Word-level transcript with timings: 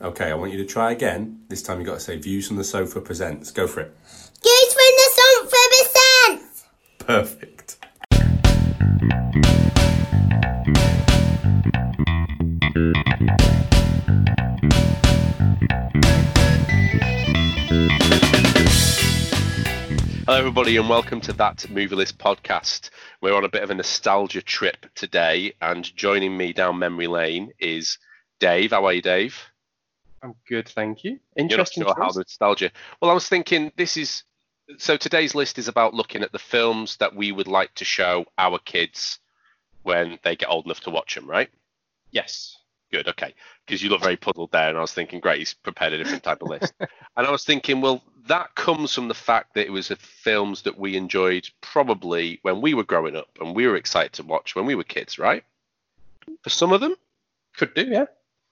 Okay, 0.00 0.30
I 0.30 0.34
want 0.34 0.52
you 0.52 0.58
to 0.58 0.64
try 0.64 0.92
again. 0.92 1.40
This 1.48 1.60
time 1.60 1.78
you've 1.78 1.88
got 1.88 1.94
to 1.94 2.00
say 2.00 2.16
Views 2.18 2.46
from 2.46 2.56
the 2.56 2.62
Sofa 2.62 3.00
presents. 3.00 3.50
Go 3.50 3.66
for 3.66 3.80
it. 3.80 3.92
Goes 4.44 4.72
from 4.72 4.94
the 4.94 5.10
sun 5.16 5.48
for 5.48 5.58
percent. 5.74 6.64
Perfect. 7.00 7.78
Hello, 20.26 20.38
everybody, 20.38 20.76
and 20.76 20.88
welcome 20.88 21.20
to 21.22 21.32
that 21.32 21.68
Movie 21.68 21.96
List 21.96 22.18
podcast. 22.18 22.90
We're 23.20 23.34
on 23.34 23.44
a 23.44 23.48
bit 23.48 23.64
of 23.64 23.70
a 23.70 23.74
nostalgia 23.74 24.42
trip 24.42 24.86
today, 24.94 25.54
and 25.60 25.92
joining 25.96 26.36
me 26.36 26.52
down 26.52 26.78
memory 26.78 27.08
lane 27.08 27.50
is 27.58 27.98
Dave. 28.38 28.70
How 28.70 28.84
are 28.84 28.92
you, 28.92 29.02
Dave? 29.02 29.36
I'm 30.22 30.34
good, 30.48 30.68
thank 30.68 31.04
you. 31.04 31.12
You're 31.36 31.44
not 31.46 31.50
Interesting. 31.52 31.84
sure 31.84 31.94
how 31.96 32.06
choice. 32.06 32.14
the 32.14 32.20
nostalgia. 32.20 32.70
Well, 33.00 33.10
I 33.10 33.14
was 33.14 33.28
thinking 33.28 33.72
this 33.76 33.96
is 33.96 34.24
so 34.76 34.96
today's 34.96 35.34
list 35.34 35.58
is 35.58 35.68
about 35.68 35.94
looking 35.94 36.22
at 36.22 36.32
the 36.32 36.38
films 36.38 36.96
that 36.98 37.14
we 37.14 37.32
would 37.32 37.48
like 37.48 37.74
to 37.76 37.84
show 37.84 38.26
our 38.36 38.58
kids 38.58 39.18
when 39.82 40.18
they 40.22 40.36
get 40.36 40.50
old 40.50 40.66
enough 40.66 40.80
to 40.80 40.90
watch 40.90 41.14
them, 41.14 41.28
right? 41.28 41.48
Yes. 42.10 42.56
Good, 42.90 43.08
okay. 43.08 43.34
Because 43.66 43.82
you 43.82 43.90
look 43.90 44.02
very 44.02 44.16
puzzled 44.16 44.50
there, 44.52 44.68
and 44.68 44.78
I 44.78 44.80
was 44.80 44.92
thinking, 44.94 45.20
great, 45.20 45.38
he's 45.38 45.54
prepared 45.54 45.92
a 45.92 45.98
different 45.98 46.22
type 46.22 46.42
of 46.42 46.48
list. 46.48 46.72
and 46.80 47.26
I 47.26 47.30
was 47.30 47.44
thinking, 47.44 47.80
well, 47.80 48.02
that 48.28 48.54
comes 48.54 48.94
from 48.94 49.08
the 49.08 49.14
fact 49.14 49.54
that 49.54 49.66
it 49.66 49.72
was 49.72 49.90
a 49.90 49.96
films 49.96 50.62
that 50.62 50.78
we 50.78 50.96
enjoyed 50.96 51.48
probably 51.60 52.38
when 52.42 52.60
we 52.60 52.74
were 52.74 52.84
growing 52.84 53.16
up, 53.16 53.28
and 53.40 53.54
we 53.54 53.66
were 53.66 53.76
excited 53.76 54.12
to 54.14 54.22
watch 54.22 54.54
when 54.54 54.64
we 54.66 54.74
were 54.74 54.84
kids, 54.84 55.18
right? 55.18 55.44
For 56.42 56.50
some 56.50 56.72
of 56.72 56.80
them, 56.80 56.94
Could 57.56 57.74
do, 57.74 57.86
yeah. 57.86 58.06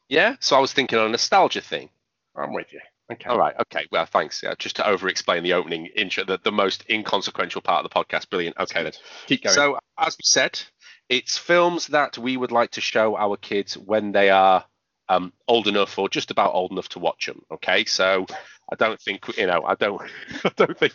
Yeah. 0.08 0.36
So 0.40 0.56
I 0.56 0.60
was 0.60 0.72
thinking 0.72 0.98
on 0.98 1.06
a 1.06 1.10
nostalgia 1.10 1.60
thing. 1.60 1.90
I'm 2.34 2.52
with 2.52 2.72
you. 2.72 2.80
Okay. 3.12 3.28
All 3.30 3.38
right, 3.38 3.54
okay. 3.60 3.86
Well, 3.92 4.04
thanks. 4.04 4.42
Yeah, 4.42 4.54
just 4.58 4.76
to 4.76 4.88
over-explain 4.88 5.44
the 5.44 5.52
opening 5.52 5.86
intro, 5.86 6.24
the, 6.24 6.40
the 6.42 6.50
most 6.50 6.84
inconsequential 6.90 7.62
part 7.62 7.84
of 7.84 7.90
the 7.90 7.94
podcast. 7.94 8.28
Brilliant. 8.30 8.56
Okay, 8.58 8.82
then. 8.82 8.92
Keep 9.26 9.44
going. 9.44 9.54
So, 9.54 9.78
as 9.96 10.16
we 10.18 10.22
said, 10.24 10.60
it's 11.08 11.38
films 11.38 11.86
that 11.88 12.18
we 12.18 12.36
would 12.36 12.50
like 12.50 12.72
to 12.72 12.80
show 12.80 13.16
our 13.16 13.36
kids 13.36 13.78
when 13.78 14.10
they 14.10 14.30
are 14.30 14.64
um, 15.08 15.32
old 15.46 15.68
enough 15.68 15.96
or 15.98 16.08
just 16.08 16.32
about 16.32 16.54
old 16.54 16.72
enough 16.72 16.88
to 16.90 16.98
watch 16.98 17.26
them. 17.26 17.42
Okay, 17.52 17.84
so 17.84 18.26
I 18.70 18.74
don't 18.74 19.00
think 19.00 19.36
you 19.36 19.46
know. 19.46 19.62
I 19.64 19.76
don't. 19.76 20.02
I 20.44 20.50
don't 20.56 20.76
think 20.76 20.94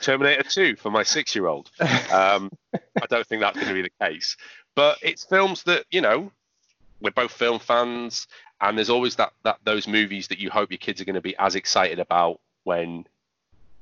Terminator 0.00 0.44
2 0.44 0.76
for 0.76 0.90
my 0.90 1.02
six-year-old. 1.02 1.70
Um, 2.12 2.52
I 2.74 3.06
don't 3.08 3.26
think 3.26 3.42
that's 3.42 3.56
going 3.56 3.68
to 3.68 3.74
be 3.74 3.82
the 3.82 4.06
case. 4.06 4.36
But 4.76 4.98
it's 5.02 5.24
films 5.24 5.64
that 5.64 5.86
you 5.90 6.02
know 6.02 6.30
we're 7.00 7.10
both 7.10 7.32
film 7.32 7.58
fans, 7.58 8.26
and 8.60 8.76
there's 8.76 8.90
always 8.90 9.16
that 9.16 9.32
that 9.44 9.58
those 9.64 9.86
movies 9.86 10.28
that 10.28 10.38
you 10.38 10.50
hope 10.50 10.70
your 10.70 10.78
kids 10.78 11.00
are 11.00 11.04
going 11.04 11.14
to 11.14 11.20
be 11.20 11.36
as 11.38 11.54
excited 11.54 11.98
about 11.98 12.40
when 12.64 13.04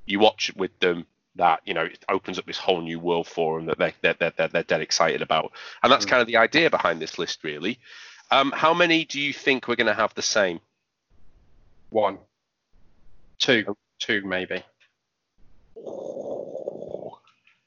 you 0.06 0.18
watch 0.20 0.50
it 0.50 0.56
with 0.56 0.78
them 0.80 1.06
that 1.36 1.60
you 1.64 1.74
know 1.74 1.82
it 1.84 2.04
opens 2.08 2.38
up 2.38 2.46
this 2.46 2.58
whole 2.58 2.80
new 2.80 2.98
world 2.98 3.26
for 3.26 3.58
them 3.58 3.66
that 3.66 3.78
they 3.78 3.92
they're, 4.00 4.14
they're, 4.18 4.32
they're, 4.36 4.48
they're 4.48 4.62
dead 4.62 4.80
excited 4.80 5.20
about 5.20 5.52
and 5.82 5.92
that's 5.92 6.06
kind 6.06 6.22
of 6.22 6.26
the 6.28 6.36
idea 6.36 6.70
behind 6.70 7.00
this 7.00 7.18
list 7.18 7.44
really 7.44 7.78
um, 8.30 8.52
how 8.52 8.72
many 8.72 9.04
do 9.04 9.20
you 9.20 9.32
think 9.32 9.68
we're 9.68 9.76
going 9.76 9.86
to 9.86 9.92
have 9.94 10.14
the 10.14 10.22
same 10.22 10.60
One. 11.90 12.18
Two. 13.38 13.76
Two, 13.98 14.22
maybe. 14.24 14.62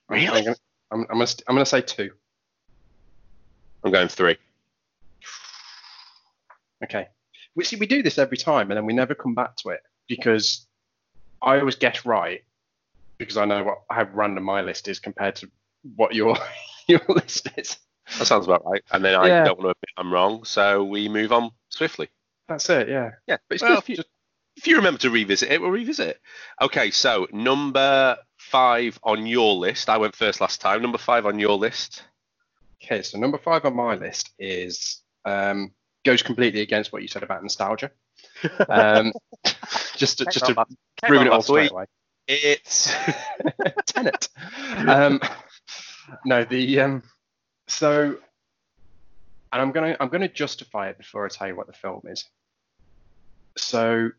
I'm- 0.09 0.19
I'm 0.19 0.44
gonna, 0.44 0.56
I'm, 0.91 1.02
I'm, 1.02 1.17
gonna, 1.19 1.28
I'm 1.47 1.56
gonna 1.56 1.66
say 1.66 1.81
two. 1.81 2.11
i'm 3.84 3.91
going 3.91 4.08
three 4.08 4.38
Okay. 6.83 7.08
We 7.55 7.63
see 7.63 7.75
we 7.77 7.88
do 7.88 8.03
this 8.03 8.17
every 8.17 8.38
time, 8.38 8.69
and 8.72 8.77
then 8.77 8.85
we 8.85 8.94
never 8.94 9.16
come 9.16 9.35
back 9.35 9.55
to 9.58 9.69
it 9.69 9.81
because 10.08 10.67
I 11.41 11.59
always 11.59 11.75
guess 11.75 12.05
right 12.05 12.41
because 13.17 13.38
I 13.38 13.45
know 13.45 13.63
what 13.63 13.80
how 13.89 14.03
random 14.13 14.44
my 14.44 14.61
list 14.61 14.88
is 14.88 15.00
compared 15.00 15.35
to 15.38 15.50
what 15.95 16.13
your 16.16 16.38
your 16.88 17.01
list 17.09 17.50
is. 17.57 17.78
that 18.18 18.25
sounds 18.25 18.45
about 18.45 18.66
right 18.66 18.84
and 18.91 19.06
then 19.06 19.13
i 19.13 19.28
Yeah. 19.28 19.44
don't 19.44 19.59
want 19.59 19.68
to 19.68 19.69
admit 19.78 19.94
i'm 19.97 20.12
wrong 20.12 20.44
so 20.44 20.84
we 20.84 21.07
move 21.07 21.31
on 21.31 21.51
swiftly 21.69 22.09
That's 22.47 22.68
it. 22.69 22.89
Yeah. 22.89 23.12
yeah 23.28 23.38
But 23.47 23.56
it's 23.56 23.62
well, 23.62 23.78
if, 23.78 23.88
you, 23.88 23.97
just- 23.97 24.07
if 24.57 24.66
you 24.68 24.78
remember 24.78 25.00
to 25.01 25.12
revisit 25.12 25.51
it 25.51 25.62
we'll 25.62 25.69
revisit 25.69 26.07
it 26.07 26.19
okay 26.59 26.89
so 26.89 27.28
number 27.31 28.18
five 28.39 28.97
on 29.03 29.28
your 29.28 29.53
list 29.53 29.89
i 29.89 29.97
went 29.97 30.16
first 30.16 30.41
last 30.41 30.59
time 30.59 30.81
number 30.81 30.97
five 30.97 31.25
on 31.28 31.38
your 31.39 31.56
list 31.57 32.03
Okay, 32.84 33.01
so 33.03 33.19
number 33.19 33.38
five 33.38 33.63
on 33.66 33.75
my 33.75 33.94
list 33.95 34.31
is 34.39 35.03
um, 35.25 35.72
goes 36.06 36.22
completely 36.22 36.62
against 36.62 36.92
what 36.92 37.02
you 37.02 37.08
said 37.08 37.24
about 37.24 37.44
nostalgia. 37.44 37.92
Um, 38.70 39.14
just 39.96 40.18
to, 40.18 40.26
just 40.26 40.46
to 40.46 40.66
ruin 41.10 41.28
it 41.28 41.32
all 41.32 41.42
straight 41.42 41.72
away. 41.72 41.86
it's 42.28 42.94
Tenet. 43.86 44.28
Um, 44.88 45.20
no, 46.26 46.44
the 46.44 46.80
um, 46.82 47.04
so, 47.68 48.18
and 49.52 49.62
I'm 49.62 49.72
gonna 49.72 49.96
I'm 50.00 50.10
gonna 50.10 50.28
justify 50.28 50.90
it 50.90 50.98
before 50.98 51.26
I 51.26 51.30
tell 51.30 51.48
you 51.48 51.56
what 51.56 51.68
the 51.68 51.74
film 51.74 52.02
is. 52.06 52.26
So, 53.58 54.10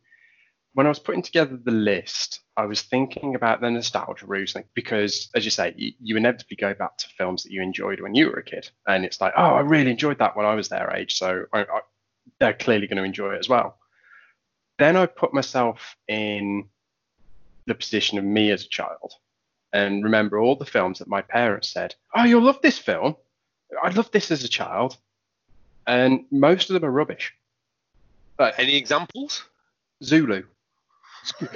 when 0.74 0.86
I 0.86 0.88
was 0.88 0.98
putting 0.98 1.22
together 1.22 1.56
the 1.56 1.72
list, 1.72 2.40
I 2.56 2.64
was 2.64 2.82
thinking 2.82 3.34
about 3.34 3.60
the 3.60 3.70
nostalgia 3.70 4.26
reasoning 4.26 4.66
because, 4.74 5.28
as 5.34 5.44
you 5.44 5.50
say, 5.50 5.74
you, 5.76 5.92
you 6.00 6.16
inevitably 6.16 6.56
go 6.56 6.74
back 6.74 6.96
to 6.98 7.08
films 7.08 7.42
that 7.42 7.52
you 7.52 7.62
enjoyed 7.62 8.00
when 8.00 8.14
you 8.14 8.26
were 8.26 8.38
a 8.38 8.44
kid, 8.44 8.70
and 8.86 9.04
it's 9.04 9.20
like, 9.20 9.32
oh, 9.36 9.54
I 9.54 9.60
really 9.60 9.90
enjoyed 9.90 10.18
that 10.18 10.36
when 10.36 10.46
I 10.46 10.54
was 10.54 10.68
their 10.68 10.94
age, 10.94 11.16
so 11.16 11.44
I, 11.52 11.62
I, 11.62 11.80
they're 12.38 12.54
clearly 12.54 12.86
going 12.86 12.98
to 12.98 13.04
enjoy 13.04 13.34
it 13.34 13.38
as 13.38 13.48
well. 13.48 13.78
Then 14.78 14.96
I 14.96 15.06
put 15.06 15.34
myself 15.34 15.96
in 16.08 16.68
the 17.66 17.74
position 17.74 18.18
of 18.18 18.24
me 18.24 18.50
as 18.50 18.64
a 18.64 18.68
child 18.68 19.12
and 19.72 20.02
remember 20.02 20.38
all 20.38 20.56
the 20.56 20.64
films 20.64 20.98
that 20.98 21.08
my 21.08 21.20
parents 21.20 21.68
said, 21.68 21.94
Oh, 22.16 22.24
you'll 22.24 22.42
love 22.42 22.60
this 22.62 22.78
film. 22.78 23.16
I 23.82 23.90
loved 23.90 24.12
this 24.12 24.30
as 24.30 24.42
a 24.42 24.48
child. 24.48 24.96
And 25.86 26.24
most 26.30 26.70
of 26.70 26.74
them 26.74 26.84
are 26.84 26.90
rubbish. 26.90 27.32
But 28.36 28.58
any 28.58 28.76
examples 28.76 29.44
Zulu. 30.02 30.44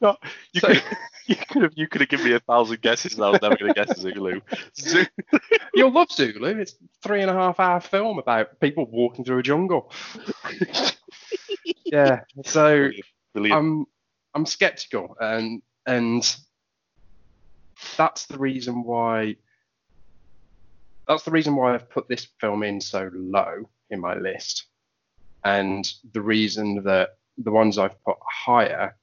No, 0.00 0.16
you 0.52 0.60
So- 0.60 0.68
could 0.68 0.82
you 1.26 1.36
could 1.36 1.62
have 1.62 1.72
you 1.76 1.88
could 1.88 2.00
have 2.02 2.10
given 2.10 2.26
me 2.26 2.32
a 2.34 2.40
thousand 2.40 2.82
guesses 2.82 3.14
and 3.14 3.24
I 3.24 3.30
was 3.30 3.40
never 3.40 3.56
going 3.56 3.72
to 3.72 3.84
guess 3.84 3.98
Zulu. 3.98 4.40
Zulu. 4.78 5.06
You'll 5.74 5.92
love 5.92 6.10
Zulu. 6.10 6.58
It's 6.58 6.74
three 7.02 7.22
and 7.22 7.30
a 7.30 7.34
half 7.34 7.58
hour 7.60 7.80
film 7.80 8.18
about 8.18 8.60
people 8.60 8.84
walking 8.90 9.24
through 9.24 9.38
a 9.38 9.42
jungle. 9.42 9.90
yeah. 11.86 12.20
So 12.44 12.90
Brilliant. 13.32 13.58
I'm 13.58 13.86
I'm 14.34 14.44
skeptical 14.46 15.16
and 15.20 15.62
and 15.86 16.36
that's 17.96 18.26
the 18.26 18.38
reason 18.38 18.82
why 18.82 19.36
that's 21.08 21.22
the 21.22 21.30
reason 21.30 21.54
why 21.56 21.74
I've 21.74 21.88
put 21.88 22.08
this 22.08 22.26
film 22.40 22.62
in 22.62 22.80
so 22.80 23.10
low 23.14 23.68
in 23.90 24.00
my 24.00 24.14
list. 24.16 24.66
And 25.44 25.90
the 26.12 26.22
reason 26.22 26.82
that 26.84 27.16
the 27.38 27.50
ones 27.50 27.78
I've 27.78 28.02
put 28.04 28.16
higher, 28.22 28.96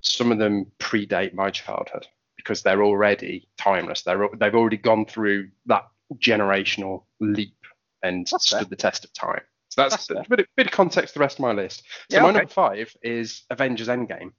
some 0.00 0.30
of 0.32 0.38
them 0.38 0.70
predate 0.78 1.34
my 1.34 1.50
childhood 1.50 2.06
because 2.36 2.62
they're 2.62 2.84
already 2.84 3.48
timeless. 3.58 4.02
They're 4.02 4.28
they've 4.36 4.54
already 4.54 4.76
gone 4.76 5.04
through 5.06 5.48
that 5.66 5.88
generational 6.18 7.02
leap 7.20 7.54
and 8.02 8.26
That's 8.30 8.46
stood 8.46 8.58
fair. 8.58 8.64
the 8.66 8.76
test 8.76 9.04
of 9.04 9.12
time. 9.12 9.40
So 9.70 9.82
that's, 9.82 10.06
That's 10.06 10.26
a 10.26 10.30
bit, 10.30 10.40
of, 10.40 10.46
bit 10.56 10.66
of 10.66 10.72
context 10.72 11.12
to 11.12 11.18
the 11.18 11.22
rest 11.22 11.38
of 11.38 11.40
my 11.42 11.52
list. 11.52 11.82
So 12.10 12.16
Yeah, 12.16 12.22
my 12.22 12.28
okay. 12.30 12.38
number 12.38 12.50
five 12.52 12.96
is 13.02 13.42
Avengers 13.50 13.88
Endgame. 13.88 14.32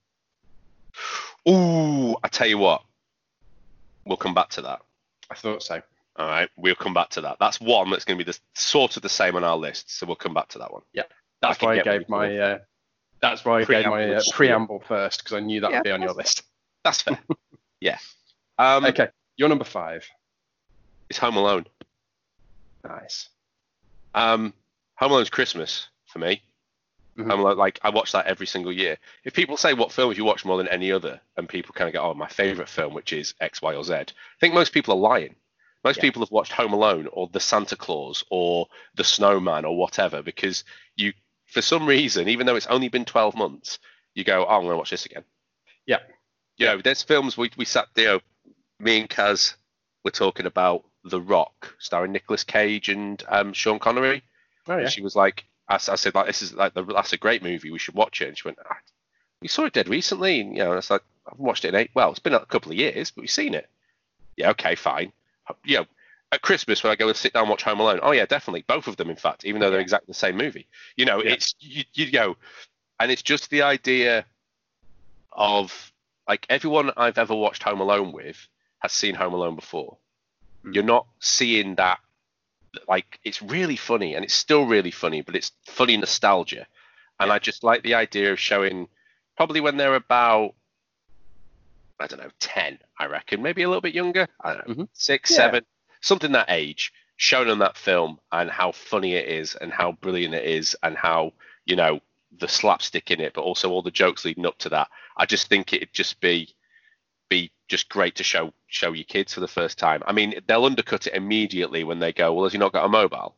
Ooh, 1.48 2.16
I 2.24 2.28
tell 2.30 2.48
you 2.48 2.58
what. 2.58 2.82
We'll 4.06 4.18
come 4.18 4.34
back 4.34 4.50
to 4.52 4.62
that. 4.64 4.82
I 5.30 5.36
thought 5.36 5.62
so. 5.62 5.82
All 6.20 6.28
right, 6.28 6.50
we'll 6.58 6.76
come 6.76 6.94
back 6.94 7.10
to 7.12 7.22
that. 7.22 7.38
That's 7.40 7.62
one 7.62 7.90
that's 7.90 8.04
going 8.04 8.20
to 8.20 8.26
be 8.26 8.30
the 8.30 8.38
sort 8.54 8.98
of 8.98 9.04
the 9.04 9.10
same 9.10 9.38
on 9.38 9.44
our 9.46 9.56
list, 9.56 9.98
so 9.98 10.06
we'll 10.06 10.18
come 10.18 10.34
back 10.34 10.50
to 10.50 10.60
that 10.60 10.72
one. 10.72 10.82
Yeah. 10.94 11.04
That's 11.42 11.58
can 11.58 11.70
why 11.70 11.80
I 11.80 11.84
gave 11.84 12.10
my 12.10 12.38
uh, 12.38 12.58
that's 13.22 13.46
why 13.46 13.60
I 13.62 13.64
gave 13.64 13.86
my 13.86 14.04
Preamble 14.04 14.16
uh, 14.18 14.22
preamble 14.34 14.84
first 14.86 15.24
because 15.24 15.38
I 15.38 15.40
knew 15.40 15.62
that 15.62 15.72
Yeah, 15.72 15.78
would 15.78 15.84
be 15.86 15.92
on 15.92 16.02
your 16.02 16.12
list. 16.14 16.44
That's 16.84 17.02
fair. 17.02 17.18
yeah. 17.80 17.98
Um, 18.58 18.84
Okay, 18.86 19.08
you're 19.38 19.48
number 19.48 19.64
five. 19.64 20.06
is 21.10 21.18
Home 21.20 21.38
Alone. 21.38 21.66
Nice. 22.84 23.30
Um, 24.14 24.54
Home 24.96 25.12
Alone's 25.14 25.30
Christmas 25.30 25.88
for 26.08 26.20
me. 26.20 26.42
Mhm. 27.18 27.32
I'm 27.32 27.42
like, 27.42 27.58
like 27.58 27.80
I 27.82 27.90
watch 27.90 28.12
that 28.12 28.26
every 28.28 28.48
single 28.48 28.72
year. 28.72 28.98
If 29.24 29.34
people 29.34 29.56
say 29.56 29.74
what 29.74 29.92
films 29.94 30.18
you 30.18 30.26
watch 30.26 30.44
more 30.44 30.58
than 30.58 30.68
any 30.68 30.92
other, 30.92 31.22
and 31.38 31.48
people 31.48 31.74
kind 31.74 31.88
of 31.88 31.94
go, 31.94 32.02
"Oh, 32.02 32.14
my 32.14 32.28
favorite 32.28 32.70
film, 32.70 32.94
which 32.94 33.14
is 33.14 33.34
X, 33.40 33.62
Y, 33.62 33.74
or 33.76 33.84
Z," 33.84 33.94
I 33.94 34.06
think 34.42 34.54
most 34.54 34.74
people 34.74 34.94
are 34.94 34.98
lying. 34.98 35.36
Most 35.84 35.98
Yeah. 35.98 36.02
people 36.02 36.22
have 36.22 36.32
watched 36.32 36.52
Home 36.54 36.74
Alone 36.74 37.08
or 37.12 37.28
The 37.28 37.40
Santa 37.40 37.76
Clause 37.76 38.24
or 38.30 38.68
The 38.96 39.04
Snowman 39.04 39.66
or 39.66 39.78
whatever 39.78 40.22
because 40.22 40.64
you, 40.96 41.14
for 41.46 41.62
some 41.62 41.86
reason, 41.86 42.28
even 42.28 42.46
though 42.46 42.56
it's 42.56 42.68
only 42.68 42.90
been 42.90 43.06
12 43.06 43.36
months, 43.36 43.80
you 44.14 44.24
go, 44.24 44.46
"Oh, 44.46 44.56
I'm 44.56 44.62
going 44.64 44.74
to 44.74 44.78
watch 44.78 44.90
this 44.90 45.06
again." 45.06 45.24
Yeah. 45.86 46.00
You 46.58 46.66
know, 46.66 46.82
there's 46.82 47.02
films 47.02 47.38
we 47.38 47.52
we 47.56 47.66
sat, 47.66 47.88
you 47.96 48.06
know, 48.06 48.20
me 48.80 49.00
and 49.00 49.10
Kaz 49.10 49.56
were 50.04 50.12
talking 50.12 50.46
about 50.46 50.84
The 51.06 51.22
Rock, 51.22 51.76
starring 51.80 52.12
Nicolas 52.12 52.44
Cage 52.44 52.90
and 52.90 53.24
um, 53.30 53.54
Sean 53.54 53.80
Connery. 53.80 54.24
Oh 54.68 54.76
yeah. 54.76 54.82
And 54.82 54.92
she 54.92 55.02
was 55.02 55.16
like, 55.16 55.46
"I 55.70 55.78
said 55.78 56.14
like 56.16 56.28
this 56.28 56.42
is 56.42 56.54
like 56.54 56.74
the, 56.74 56.84
that's 56.84 57.14
a 57.14 57.18
great 57.18 57.42
movie. 57.42 57.72
We 57.72 57.80
should 57.80 57.96
watch 57.96 58.22
it. 58.22 58.28
And 58.28 58.38
she 58.38 58.48
went, 58.48 58.60
ah, 58.70 58.78
we 59.42 59.48
saw 59.48 59.64
it 59.66 59.74
dead 59.74 59.88
recently. 59.88 60.42
And 60.42 60.52
you 60.58 60.64
know, 60.64 60.72
and 60.72 60.78
it's 60.78 60.90
like 60.90 61.04
I've 61.32 61.40
watched 61.40 61.64
it 61.64 61.70
in 61.70 61.76
eight. 61.76 61.92
Well, 61.94 62.10
it's 62.12 62.20
been 62.20 62.34
a 62.34 62.46
couple 62.46 62.72
of 62.72 62.78
years, 62.78 63.12
but 63.12 63.22
we've 63.22 63.32
seen 63.32 63.54
it. 63.54 63.70
Yeah, 64.36 64.50
okay, 64.52 64.76
fine. 64.76 65.14
You 65.64 65.78
know, 65.78 65.86
at 66.32 66.42
Christmas 66.42 66.84
when 66.84 66.92
I 66.92 66.96
go 66.96 67.08
and 67.08 67.18
sit 67.18 67.34
down 67.34 67.44
and 67.44 67.50
watch 67.50 67.64
Home 67.64 67.80
Alone. 67.80 68.00
Oh 68.04 68.12
yeah, 68.12 68.26
definitely 68.26 68.64
both 68.68 68.88
of 68.88 68.98
them. 68.98 69.10
In 69.10 69.16
fact, 69.16 69.46
even 69.46 69.60
though 69.62 69.70
they're 69.70 69.80
Yeah. 69.80 69.84
exactly 69.84 70.08
the 70.08 70.14
same 70.14 70.38
movie. 70.38 70.68
You 70.96 71.06
know, 71.06 71.24
Yeah. 71.24 71.32
it's 71.34 71.56
you, 71.60 71.84
you 71.94 72.12
go, 72.12 72.38
and 73.00 73.12
it's 73.12 73.22
just 73.24 73.50
the 73.50 73.64
idea 73.64 74.26
of 75.32 75.92
like 76.28 76.46
everyone 76.50 76.92
I've 76.98 77.18
ever 77.18 77.36
watched 77.36 77.64
Home 77.64 77.82
Alone 77.82 78.12
with 78.12 78.48
has 78.80 78.92
seen 78.92 79.16
Home 79.16 79.34
Alone 79.34 79.56
before. 79.56 79.98
Mm. 80.66 80.76
You're 80.76 80.84
not 80.84 81.08
seeing 81.20 81.76
that 81.76 82.00
like 82.88 83.20
it's 83.24 83.42
really 83.42 83.76
funny 83.76 84.14
and 84.14 84.24
it's 84.24 84.34
still 84.34 84.66
really 84.66 84.92
funny, 84.92 85.22
but 85.22 85.36
it's 85.36 85.52
funny 85.66 85.98
nostalgia. 85.98 86.68
And 87.20 87.32
I 87.32 87.40
just 87.40 87.64
like 87.64 87.84
the 87.84 87.96
idea 87.96 88.32
of 88.32 88.40
showing 88.40 88.88
probably 89.36 89.60
when 89.62 89.78
they're 89.78 89.96
about 89.96 90.54
I 92.00 92.08
don't 92.08 92.22
know, 92.22 92.32
ten, 92.40 92.80
I 92.98 93.06
reckon, 93.06 93.42
maybe 93.42 93.64
a 93.64 93.68
little 93.68 93.82
bit 93.82 93.94
younger. 93.94 94.28
I 94.42 94.54
don't 94.54 94.68
know, 94.68 94.76
Mhm. 94.76 94.90
six, 94.94 95.32
Yeah. 95.32 95.38
seven, 95.38 95.66
something 96.02 96.32
that 96.32 96.50
age, 96.50 96.94
showing 97.18 97.48
them 97.48 97.60
that 97.60 97.78
film 97.78 98.20
and 98.32 98.50
how 98.50 98.72
funny 98.72 99.16
it 99.16 99.28
is 99.28 99.56
and 99.56 99.74
how 99.74 99.92
brilliant 99.94 100.34
it 100.34 100.46
is 100.46 100.76
and 100.84 100.98
how, 100.98 101.34
you 101.66 101.76
know, 101.76 102.00
the 102.38 102.48
slapstick 102.48 103.12
in 103.12 103.20
it, 103.20 103.34
but 103.34 103.42
also 103.42 103.70
all 103.72 103.82
the 103.82 103.92
jokes 103.92 104.24
leading 104.24 104.46
up 104.46 104.58
to 104.60 104.70
that. 104.70 104.88
I 105.18 105.26
just 105.26 105.48
think 105.48 105.74
it'd 105.74 105.94
just 105.94 106.20
be 106.22 106.56
be 107.28 107.52
just 107.68 107.90
great 107.90 108.16
to 108.16 108.24
show 108.24 108.52
show 108.68 108.92
your 108.94 109.04
kids 109.04 109.34
for 109.34 109.40
the 109.40 109.48
first 109.48 109.78
time. 109.78 110.02
I 110.08 110.14
mean, 110.14 110.42
they'll 110.48 110.66
undercut 110.66 111.06
it 111.06 111.14
immediately 111.14 111.84
when 111.84 112.00
they 112.00 112.12
go, 112.14 112.34
"Well, 112.34 112.46
has 112.46 112.54
he 112.54 112.58
not 112.58 112.74
got 112.74 112.86
a 112.86 112.90
mobile?" 112.90 113.36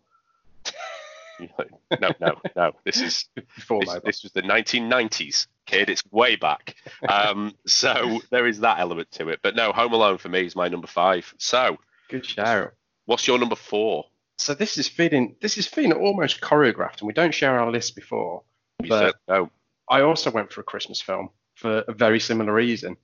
Like, 1.58 2.02
no, 2.02 2.12
no, 2.20 2.42
no. 2.56 2.72
This 2.86 3.02
is 3.02 3.26
Before 3.56 3.82
this, 3.84 4.00
this 4.04 4.24
was 4.24 4.32
the 4.32 4.42
1990s, 4.42 5.48
kid. 5.66 5.90
It's 5.90 6.04
way 6.12 6.36
back. 6.36 6.76
Um, 7.08 7.54
so 7.66 8.22
there 8.30 8.48
is 8.48 8.60
that 8.62 8.80
element 8.80 9.12
to 9.14 9.30
it. 9.30 9.40
But 9.42 9.56
no, 9.56 9.72
Home 9.72 9.94
Alone 9.94 10.18
for 10.18 10.30
me 10.30 10.46
is 10.46 10.56
my 10.56 10.68
number 10.68 10.88
five. 10.88 11.34
So 11.38 11.78
Good 12.10 12.26
shout. 12.26 12.74
what's 13.06 13.28
your 13.28 13.40
number 13.40 13.56
four? 13.56 14.06
So 14.38 14.54
this 14.54 14.78
is 14.78 14.88
feeling 14.88 15.36
this 15.42 15.58
is 15.58 15.68
feeling 15.68 15.94
almost 15.94 16.42
choreographed, 16.42 17.00
and 17.00 17.08
we 17.08 17.14
don't 17.14 17.34
share 17.34 17.60
our 17.60 17.72
list 17.72 17.96
before. 17.96 18.44
You 18.82 18.90
But- 18.90 19.16
no. 19.28 19.50
I 19.90 20.02
also 20.02 20.32
went 20.32 20.54
for 20.54 20.62
a 20.62 20.64
Christmas 20.64 21.02
film 21.02 21.30
for 21.56 21.80
a 21.88 21.94
very 21.94 22.20
similar 22.20 22.54
reason. 22.54 22.96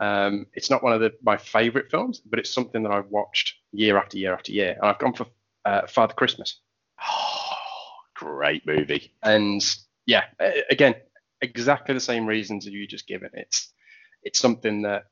Um, 0.00 0.46
it's 0.52 0.70
not 0.70 0.82
one 0.82 0.92
of 0.92 1.00
the, 1.00 1.12
my 1.22 1.36
favourite 1.36 1.90
films, 1.90 2.20
but 2.20 2.38
it's 2.38 2.50
something 2.50 2.82
that 2.82 2.92
I've 2.92 3.08
watched 3.08 3.54
year 3.72 3.96
after 3.96 4.18
year 4.18 4.34
after 4.34 4.52
year, 4.52 4.72
and 4.72 4.84
I've 4.84 4.98
gone 4.98 5.14
for 5.14 5.26
uh, 5.64 5.86
Father 5.86 6.14
Christmas. 6.14 6.60
Great 8.24 8.66
movie. 8.66 9.12
And 9.22 9.62
yeah, 10.06 10.24
again, 10.70 10.94
exactly 11.40 11.94
the 11.94 12.00
same 12.00 12.26
reasons 12.26 12.64
that 12.64 12.72
you 12.72 12.86
just 12.86 13.06
given. 13.06 13.30
It's 13.34 13.72
it's 14.22 14.38
something 14.38 14.82
that 14.82 15.04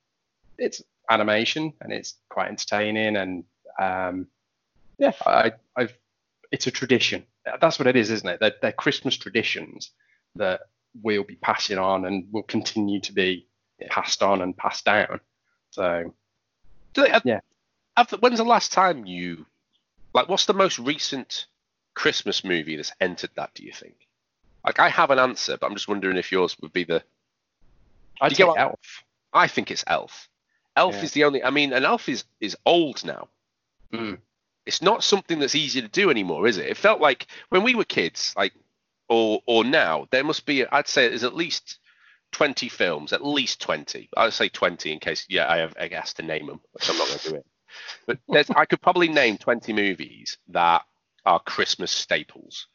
it's 0.59 0.83
animation 1.11 1.75
and 1.81 1.93
it's 1.93 2.15
quite 2.31 2.49
entertaining, 2.49 3.17
and 3.17 3.45
um, 3.81 4.27
yeah, 4.99 5.13
I, 5.27 5.53
I've 5.77 5.97
it's 6.51 6.67
a 6.67 6.71
tradition. 6.71 7.25
That's 7.61 7.79
what 7.79 7.89
it 7.89 7.97
is, 7.97 8.11
isn't 8.11 8.29
it? 8.29 8.41
They're, 8.41 8.55
they're 8.61 8.73
Christmas 8.73 9.17
traditions 9.17 9.91
that 10.37 10.61
we'll 11.03 11.25
be 11.25 11.37
passing 11.37 11.79
on 11.79 12.05
and 12.05 12.27
will 12.31 12.45
continue 12.45 13.01
to 13.01 13.13
be 13.13 13.49
passed 13.91 14.23
on 14.23 14.43
and 14.43 14.57
passed 14.57 14.85
down. 14.85 15.21
So 15.71 16.15
Do 16.95 17.03
they, 17.03 17.11
have, 17.11 17.23
Yeah. 17.25 17.41
have 17.97 18.11
when's 18.21 18.39
the 18.39 18.45
last 18.45 18.73
time 18.73 19.07
you 19.07 19.47
like? 20.15 20.29
What's 20.29 20.47
the 20.47 20.55
most 20.55 20.79
recent 20.79 21.47
Christmas 21.95 22.45
movie 22.45 22.77
that's 22.77 22.93
entered 23.01 23.31
that? 23.37 23.55
Do 23.55 23.65
you 23.65 23.73
think? 23.73 23.95
Like, 24.65 24.79
I 24.79 24.89
have 24.89 25.11
an 25.11 25.19
answer, 25.19 25.57
but 25.57 25.67
I'm 25.67 25.75
just 25.75 25.89
wondering 25.89 26.17
if 26.17 26.31
yours 26.33 26.57
would 26.61 26.73
be 26.73 26.85
the. 26.85 27.03
You 28.23 28.31
get 28.31 28.47
what- 28.47 28.59
Elf. 28.59 29.05
I 29.33 29.49
think 29.49 29.71
it's 29.71 29.85
Elf. 29.87 30.29
Elf 30.77 30.95
Yeah. 30.97 31.03
is 31.03 31.13
the 31.13 31.25
only. 31.25 31.43
I 31.43 31.51
mean, 31.51 31.73
and 31.73 31.85
Elf 31.85 32.09
is 32.09 32.25
is 32.41 32.57
old 32.65 33.05
now. 33.05 33.29
Mm. 33.93 34.19
It's 34.65 34.81
not 34.81 35.03
something 35.03 35.39
that's 35.39 35.55
easy 35.55 35.83
to 35.83 35.89
do 35.89 36.09
anymore, 36.11 36.47
is 36.47 36.57
it? 36.59 36.67
It 36.67 36.77
felt 36.77 37.01
like 37.01 37.27
when 37.49 37.63
we 37.65 37.75
were 37.75 37.85
kids, 37.85 38.33
like, 38.37 38.53
or 39.09 39.43
or 39.47 39.65
now, 39.65 40.07
there 40.11 40.25
must 40.25 40.47
be. 40.47 40.65
I'd 40.67 40.89
say 40.89 41.09
there's 41.09 41.25
at 41.25 41.35
least. 41.35 41.79
20 42.31 42.71
films, 42.71 43.13
at 43.13 43.23
least 43.23 43.61
20. 43.61 44.09
I'd 44.17 44.33
say 44.33 44.49
20 44.49 44.91
in 44.91 45.01
case, 45.01 45.27
yeah, 45.29 45.53
I 45.53 45.59
have 45.59 45.75
I 45.79 45.89
guess 45.89 46.15
to 46.15 46.23
name 46.23 46.47
them, 46.47 46.63
which 46.73 46.89
I'm 46.89 46.97
not 46.97 47.07
going 47.09 47.19
to 47.19 47.29
do 47.29 47.35
it. 47.35 47.47
But 48.07 48.19
there's, 48.27 48.49
I 48.49 48.65
could 48.65 48.81
probably 48.81 49.09
name 49.09 49.37
20 49.37 49.75
movies 49.75 50.39
that 50.49 50.81
are 51.25 51.41
Christmas 51.41 51.91
staples. 51.91 52.67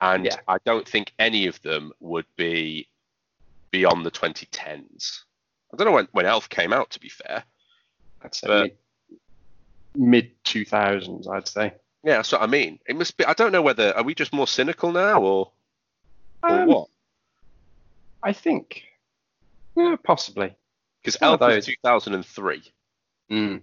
And 0.00 0.24
Yeah. 0.26 0.36
I 0.48 0.58
don't 0.64 0.88
think 0.88 1.12
any 1.18 1.46
of 1.46 1.60
them 1.62 1.92
would 2.00 2.26
be 2.36 2.88
beyond 3.70 4.04
the 4.06 4.10
2010s. 4.10 5.20
I 5.72 5.76
don't 5.76 5.86
know 5.86 5.92
when, 5.92 6.08
when 6.12 6.26
Elf 6.26 6.48
came 6.48 6.72
out, 6.72 6.90
to 6.90 7.00
be 7.00 7.08
fair. 7.08 7.44
I'd 8.22 8.34
say 8.34 8.74
mid 9.94 10.32
two 10.44 10.64
thousands. 10.64 11.26
I'd 11.28 11.48
say. 11.48 11.74
Yeah, 12.02 12.16
that's 12.16 12.32
what 12.32 12.42
I 12.42 12.46
mean. 12.46 12.78
It 12.86 12.96
must 12.96 13.16
be, 13.16 13.24
I 13.24 13.34
don't 13.34 13.52
know 13.52 13.62
whether, 13.62 13.94
are 13.96 14.02
we 14.02 14.14
just 14.14 14.32
more 14.32 14.46
cynical 14.48 14.90
now 14.90 15.20
or, 15.22 15.52
or 16.42 16.50
Um, 16.62 16.66
what? 16.66 16.88
I 18.22 18.32
think, 18.32 18.84
yeah, 19.76 19.96
possibly. 20.02 20.54
Because 21.02 21.18
Elf 21.20 21.40
was 21.40 21.54
those. 21.56 21.66
2003. 21.66 22.58
Do 22.60 23.34
Mm. 23.34 23.36
you 23.36 23.50
know 23.52 23.60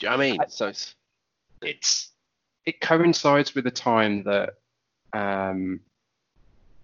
what 0.00 0.12
I 0.12 0.16
mean? 0.16 0.40
I- 0.40 0.46
so 0.48 0.68
it's, 0.68 0.94
It's 1.62 2.10
it 2.64 2.80
coincides 2.80 3.54
with 3.54 3.64
the 3.64 3.70
time 3.70 4.22
that 4.24 4.50
um, 5.12 5.80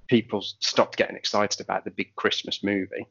people 0.09 0.41
stopped 0.43 0.97
getting 0.97 1.17
excited 1.17 1.61
about 1.61 1.85
the 1.85 1.91
big 1.91 2.15
Christmas 2.17 2.63
movie, 2.65 3.07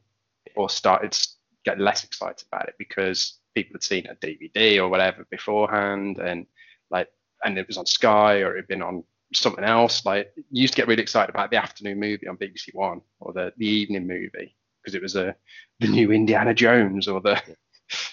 or 0.56 0.68
started 0.68 1.12
to 1.12 1.28
get 1.64 1.80
less 1.80 2.04
excited 2.04 2.44
about 2.50 2.68
it 2.68 2.74
because 2.78 3.38
people 3.54 3.74
had 3.74 3.82
seen 3.82 4.06
a 4.06 4.14
DVD 4.16 4.78
or 4.78 4.88
whatever 4.88 5.26
beforehand, 5.30 6.18
and 6.18 6.46
like, 6.90 7.08
and 7.44 7.58
it 7.58 7.66
was 7.66 7.78
on 7.78 7.86
Sky 7.86 8.40
or 8.40 8.54
it 8.54 8.60
had 8.60 8.68
been 8.68 8.82
on 8.82 9.04
something 9.34 9.64
else. 9.64 10.04
Like, 10.04 10.32
you 10.36 10.62
used 10.62 10.74
to 10.74 10.76
get 10.80 10.88
really 10.88 11.02
excited 11.02 11.34
about 11.34 11.50
the 11.50 11.56
afternoon 11.56 12.00
movie 12.00 12.26
on 12.28 12.36
BBC 12.36 12.74
One 12.74 13.00
or 13.20 13.32
the 13.32 13.52
the 13.56 13.66
evening 13.66 14.06
movie 14.06 14.56
because 14.82 14.94
it 14.94 15.02
was 15.02 15.16
a 15.16 15.34
the 15.80 15.88
new 15.88 16.12
Indiana 16.12 16.54
Jones 16.54 17.08
or 17.08 17.20
the 17.20 17.40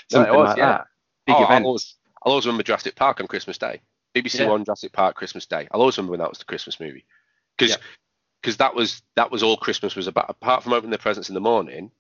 something 0.10 0.34
was, 0.34 0.50
like 0.50 0.58
yeah. 0.58 0.66
that. 0.70 0.88
Big 1.26 1.36
Oh, 1.36 1.40
I'll 1.40 1.46
event. 1.46 1.66
always, 1.66 1.96
I'll 2.24 2.32
always 2.34 2.46
remember 2.46 2.64
Jurassic 2.64 2.96
Park 2.96 3.20
on 3.20 3.28
Christmas 3.28 3.58
Day. 3.58 3.82
BBC 4.16 4.40
Yeah. 4.40 4.48
One 4.48 4.64
Jurassic 4.66 4.94
Park 4.94 5.16
Christmas 5.16 5.46
Day. 5.46 5.68
I'll 5.72 5.82
always 5.82 5.98
remember 5.98 6.12
when 6.12 6.20
that 6.22 6.30
was 6.30 6.40
the 6.40 6.46
Christmas 6.46 6.80
movie, 6.80 7.06
because 7.58 7.78
Yeah. 8.46 8.54
that 8.58 8.76
was 8.76 9.02
that 9.16 9.32
was 9.32 9.44
all 9.44 9.58
Christmas 9.58 9.96
was 9.96 10.08
about. 10.08 10.30
Apart 10.30 10.64
from 10.64 10.74
opening 10.74 10.92
the 10.92 10.98
presents 10.98 11.30
in 11.30 11.36
the 11.36 11.42
morning, 11.42 11.92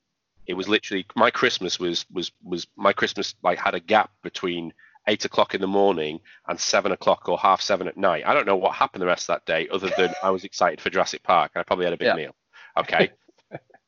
it 0.48 0.54
was 0.54 0.68
literally 0.70 1.06
my 1.16 1.32
Christmas 1.32 1.80
was 1.80 2.06
was 2.12 2.32
was 2.44 2.68
my 2.76 2.94
Christmas 2.94 3.36
like 3.44 3.60
had 3.60 3.76
a 3.76 3.80
gap 3.80 4.12
between 4.24 4.74
eight 5.08 5.26
o'clock 5.26 5.54
in 5.54 5.62
the 5.62 5.68
morning 5.68 6.20
and 6.48 6.60
seven 6.60 6.92
o'clock 6.92 7.30
or 7.30 7.38
half 7.38 7.62
seven 7.62 7.88
at 7.88 7.98
night. 7.98 8.24
I 8.26 8.34
don't 8.34 8.48
know 8.48 8.56
what 8.56 8.74
happened 8.74 9.02
the 9.02 9.08
rest 9.08 9.30
of 9.30 9.36
that 9.36 9.46
day, 9.46 9.68
other 9.70 9.92
than 9.98 10.14
I 10.24 10.32
was 10.32 10.44
excited 10.44 10.82
for 10.82 10.90
Jurassic 10.90 11.22
Park 11.22 11.52
and 11.54 11.60
I 11.60 11.64
probably 11.64 11.86
had 11.86 11.94
a 11.94 11.98
big 11.98 12.08
Yeah. 12.08 12.16
meal. 12.16 12.36
Okay, 12.78 13.12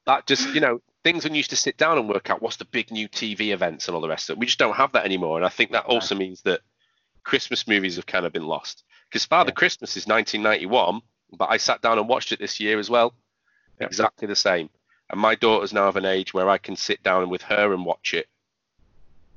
that 0.06 0.26
just 0.28 0.54
you 0.54 0.62
know 0.62 0.82
things 1.04 1.24
when 1.24 1.34
you 1.34 1.38
used 1.38 1.52
to 1.52 1.56
sit 1.56 1.78
down 1.78 1.98
and 1.98 2.10
work 2.10 2.30
out 2.30 2.42
what's 2.42 2.58
the 2.58 2.66
big 2.66 2.92
new 2.92 3.08
TV 3.08 3.52
events 3.52 3.88
and 3.88 3.96
all 3.96 4.02
the 4.02 4.10
rest 4.10 4.30
of 4.30 4.34
it. 4.34 4.40
We 4.40 4.46
just 4.46 4.60
don't 4.60 4.76
have 4.76 4.92
that 4.94 5.06
anymore, 5.06 5.38
and 5.38 5.46
I 5.46 5.50
think 5.50 5.72
that 5.72 5.86
also 5.86 6.16
means 6.16 6.42
that 6.42 6.62
Christmas 7.28 7.68
movies 7.68 7.98
have 7.98 8.06
kind 8.06 8.26
of 8.26 8.32
been 8.32 8.48
lost. 8.48 8.86
Because 9.10 9.26
Father 9.26 9.50
Yeah. 9.50 9.56
Christmas 9.56 9.98
is 9.98 10.08
1991, 10.08 11.02
but 11.38 11.50
I 11.50 11.58
sat 11.58 11.82
down 11.82 12.00
and 12.00 12.08
watched 12.08 12.32
it 12.32 12.40
this 12.40 12.58
year 12.62 12.80
as 12.80 12.90
well, 12.90 13.14
Yeah. 13.82 13.88
exactly 13.88 14.28
the 14.28 14.36
same. 14.36 14.70
And 15.10 15.20
my 15.20 15.36
daughter's 15.36 15.74
now 15.74 15.90
of 15.90 15.98
an 15.98 16.06
age 16.06 16.34
where 16.34 16.50
I 16.50 16.58
can 16.58 16.78
sit 16.78 17.04
down 17.04 17.30
with 17.30 17.42
her 17.44 17.74
and 17.74 17.86
watch 17.86 18.14
it. 18.14 18.28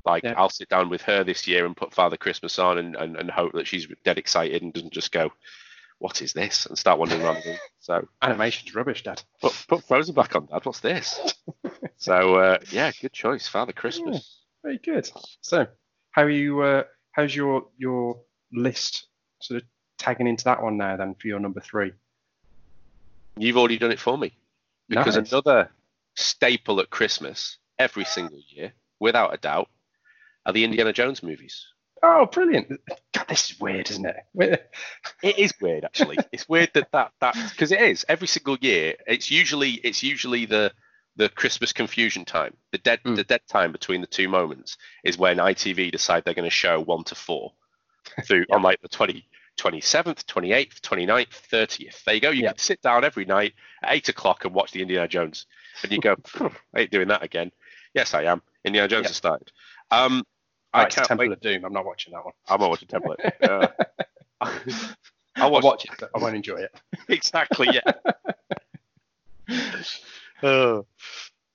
Like 0.05 0.23
Yeah. 0.23 0.35
I'll 0.37 0.51
sit 0.51 0.69
down 0.69 0.89
with 0.89 1.03
her 1.03 1.25
this 1.25 1.49
year 1.49 1.67
and 1.67 1.77
put 1.77 1.93
Father 1.93 2.17
Christmas 2.17 2.59
on 2.61 2.79
and, 2.79 2.95
and, 2.97 3.17
and 3.17 3.29
hope 3.31 3.53
that 3.55 3.67
she's 3.67 3.89
dead 4.05 4.19
excited 4.19 4.63
and 4.63 4.73
doesn't 4.73 4.93
just 4.93 5.11
go, 5.13 5.33
"What 5.99 6.23
is 6.23 6.33
this?" 6.33 6.67
and 6.67 6.79
start 6.79 6.99
wandering 7.01 7.23
around. 7.23 7.43
So 7.83 8.07
Animation's 8.23 8.75
rubbish, 8.75 9.03
Dad. 9.03 9.21
put, 9.41 9.53
put 9.67 9.85
Frozen 9.85 10.15
back 10.15 10.37
on, 10.37 10.47
Dad. 10.47 10.65
What's 10.65 10.81
this? 10.81 11.35
so 11.97 12.35
uh, 12.37 12.59
yeah, 12.71 12.93
good 13.01 13.13
choice, 13.13 13.49
Father 13.49 13.73
Christmas. 13.73 14.39
Very 14.63 14.79
good. 14.79 15.11
So, 15.41 15.67
how 16.13 16.23
are 16.23 16.31
you? 16.31 16.61
Uh, 16.61 16.85
how's 17.13 17.35
your 17.35 17.67
your 17.79 18.21
list 18.53 19.07
sort 19.41 19.63
of 19.63 19.69
tagging 19.99 20.27
into 20.27 20.45
that 20.45 20.63
one 20.63 20.77
now? 20.77 20.97
Then 20.97 21.15
for 21.15 21.27
your 21.29 21.41
number 21.41 21.61
three. 21.61 21.93
You've 23.37 23.57
already 23.57 23.79
done 23.79 23.93
it 23.93 24.01
for 24.01 24.19
me 24.19 24.33
because 24.89 25.17
Nice. 25.17 25.33
another 25.33 25.71
staple 26.17 26.81
at 26.81 26.91
Christmas 26.91 27.59
every 27.79 28.05
single 28.05 28.41
year, 28.49 28.73
without 28.99 29.33
a 29.33 29.39
doubt, 29.39 29.69
are 30.45 30.53
the 30.53 30.65
Indiana 30.65 30.93
Jones 30.93 31.23
movies. 31.23 31.67
Oh, 32.03 32.27
brilliant! 32.27 32.81
God, 33.13 33.27
this 33.29 33.51
is 33.51 33.61
weird, 33.61 33.91
isn't 33.91 34.07
it? 34.35 34.71
It 35.23 35.39
is 35.39 35.53
weird, 35.61 35.85
actually. 35.85 36.17
it's 36.33 36.49
weird 36.49 36.71
that 36.75 36.91
that 36.93 37.13
that 37.21 37.35
because 37.51 37.73
it 37.73 37.81
is 37.81 38.07
every 38.09 38.27
single 38.27 38.57
year. 38.61 38.95
It's 39.07 39.31
usually 39.31 39.73
it's 39.73 40.03
usually 40.03 40.47
the 40.47 40.73
the 41.17 41.29
Christmas 41.29 41.73
confusion 41.73 42.25
time, 42.25 42.57
the 42.73 42.79
dead 42.79 43.01
Mm. 43.05 43.17
the 43.17 43.25
dead 43.25 43.41
time 43.49 43.73
between 43.73 44.01
the 44.01 44.07
two 44.07 44.29
moments 44.29 44.77
is 45.05 45.19
when 45.19 45.39
ITV 45.39 45.91
decide 45.91 46.25
they're 46.25 46.35
going 46.35 46.45
to 46.49 46.51
show 46.51 46.81
one 46.81 47.05
to 47.05 47.15
four 47.15 47.53
through 48.25 48.47
on 48.51 48.63
like 48.63 48.81
the 48.81 48.89
20, 48.89 49.27
27th, 49.59 50.25
28th, 50.25 50.81
29th, 50.81 51.49
30th. 51.51 52.05
There 52.05 52.15
you 52.15 52.21
go. 52.21 52.31
You 52.31 52.43
Yeah. 52.45 52.49
can 52.51 52.59
sit 52.59 52.81
down 52.81 53.05
every 53.05 53.25
night 53.25 53.55
at 53.83 53.93
eight 53.93 54.09
o'clock 54.09 54.45
and 54.45 54.55
watch 54.55 54.73
the 54.73 54.81
Indiana 54.83 55.09
Jones, 55.09 55.47
and 55.83 55.93
you 55.93 56.01
go, 56.01 56.17
I 56.75 56.81
ain't 56.81 56.91
doing 56.91 57.09
that 57.09 57.23
again. 57.23 57.53
Yes, 57.95 58.15
I 58.15 58.25
am. 58.25 58.43
Indiana 58.65 58.89
Jones 58.89 59.05
Yeah. 59.05 59.09
has 59.09 59.17
started. 59.17 59.53
Um, 59.91 60.25
Oh, 60.73 60.79
I 60.83 60.85
can't 60.85 61.09
Temple 61.09 61.27
wait. 61.27 61.33
of 61.33 61.41
Doom. 61.41 61.65
I'm 61.65 61.73
not 61.73 61.85
watching 61.85 62.13
that 62.13 62.25
one. 62.25 62.33
I'm 62.49 62.61
not 62.61 62.71
watching 62.71 62.87
Template. 62.89 63.17
Uh, 63.43 63.67
I'll 64.41 64.53
I'll 65.37 65.51
watch, 65.51 65.65
watch 65.65 65.85
it, 65.87 65.91
but 65.99 66.11
I 66.15 66.19
won't 66.19 66.37
enjoy 66.37 66.59
it. 66.59 66.73
exactly. 67.09 67.69
Yeah. 67.73 67.81
Oh. 70.43 70.87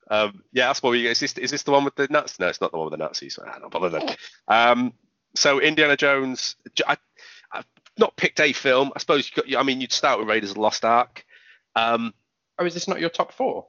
Um, 0.08 0.44
yeah, 0.51 0.68
that's 0.68 0.84
what 0.84 0.92
we. 0.92 1.08
Is 1.08 1.20
this 1.20 1.36
is 1.36 1.50
this 1.50 1.63
the 1.63 1.72
one 1.72 1.84
with 1.84 1.96
the 1.96 2.08
Nazis? 2.12 2.39
No, 2.39 2.48
it's 2.48 2.62
not 2.62 2.72
the 2.72 2.77
one 2.77 2.92
with 2.92 3.00
the 3.00 3.04
Nazis. 3.04 3.39
Ah, 3.44 3.58
not 3.60 3.72
bother 3.72 3.89
then. 3.89 4.15
Um, 4.48 4.94
so 5.36 5.60
Indiana 5.60 5.98
Jones. 5.98 6.58
I, 6.86 6.96
have 7.51 7.65
not 7.98 8.15
picked 8.15 8.39
a 8.39 8.54
film. 8.54 8.92
I 8.96 9.00
suppose 9.00 9.32
you 9.36 9.42
got. 9.42 9.60
I 9.60 9.63
mean, 9.63 9.82
you'd 9.82 9.92
start 9.92 10.20
with 10.20 10.27
Raiders 10.27 10.51
of 10.51 10.58
the 10.58 10.62
Lost 10.62 10.86
Ark. 10.86 11.25
Um, 11.75 12.13
Oh, 12.58 12.65
is 12.65 12.74
this 12.74 12.88
not 12.88 13.00
your 13.00 13.10
top 13.10 13.34
four? 13.34 13.68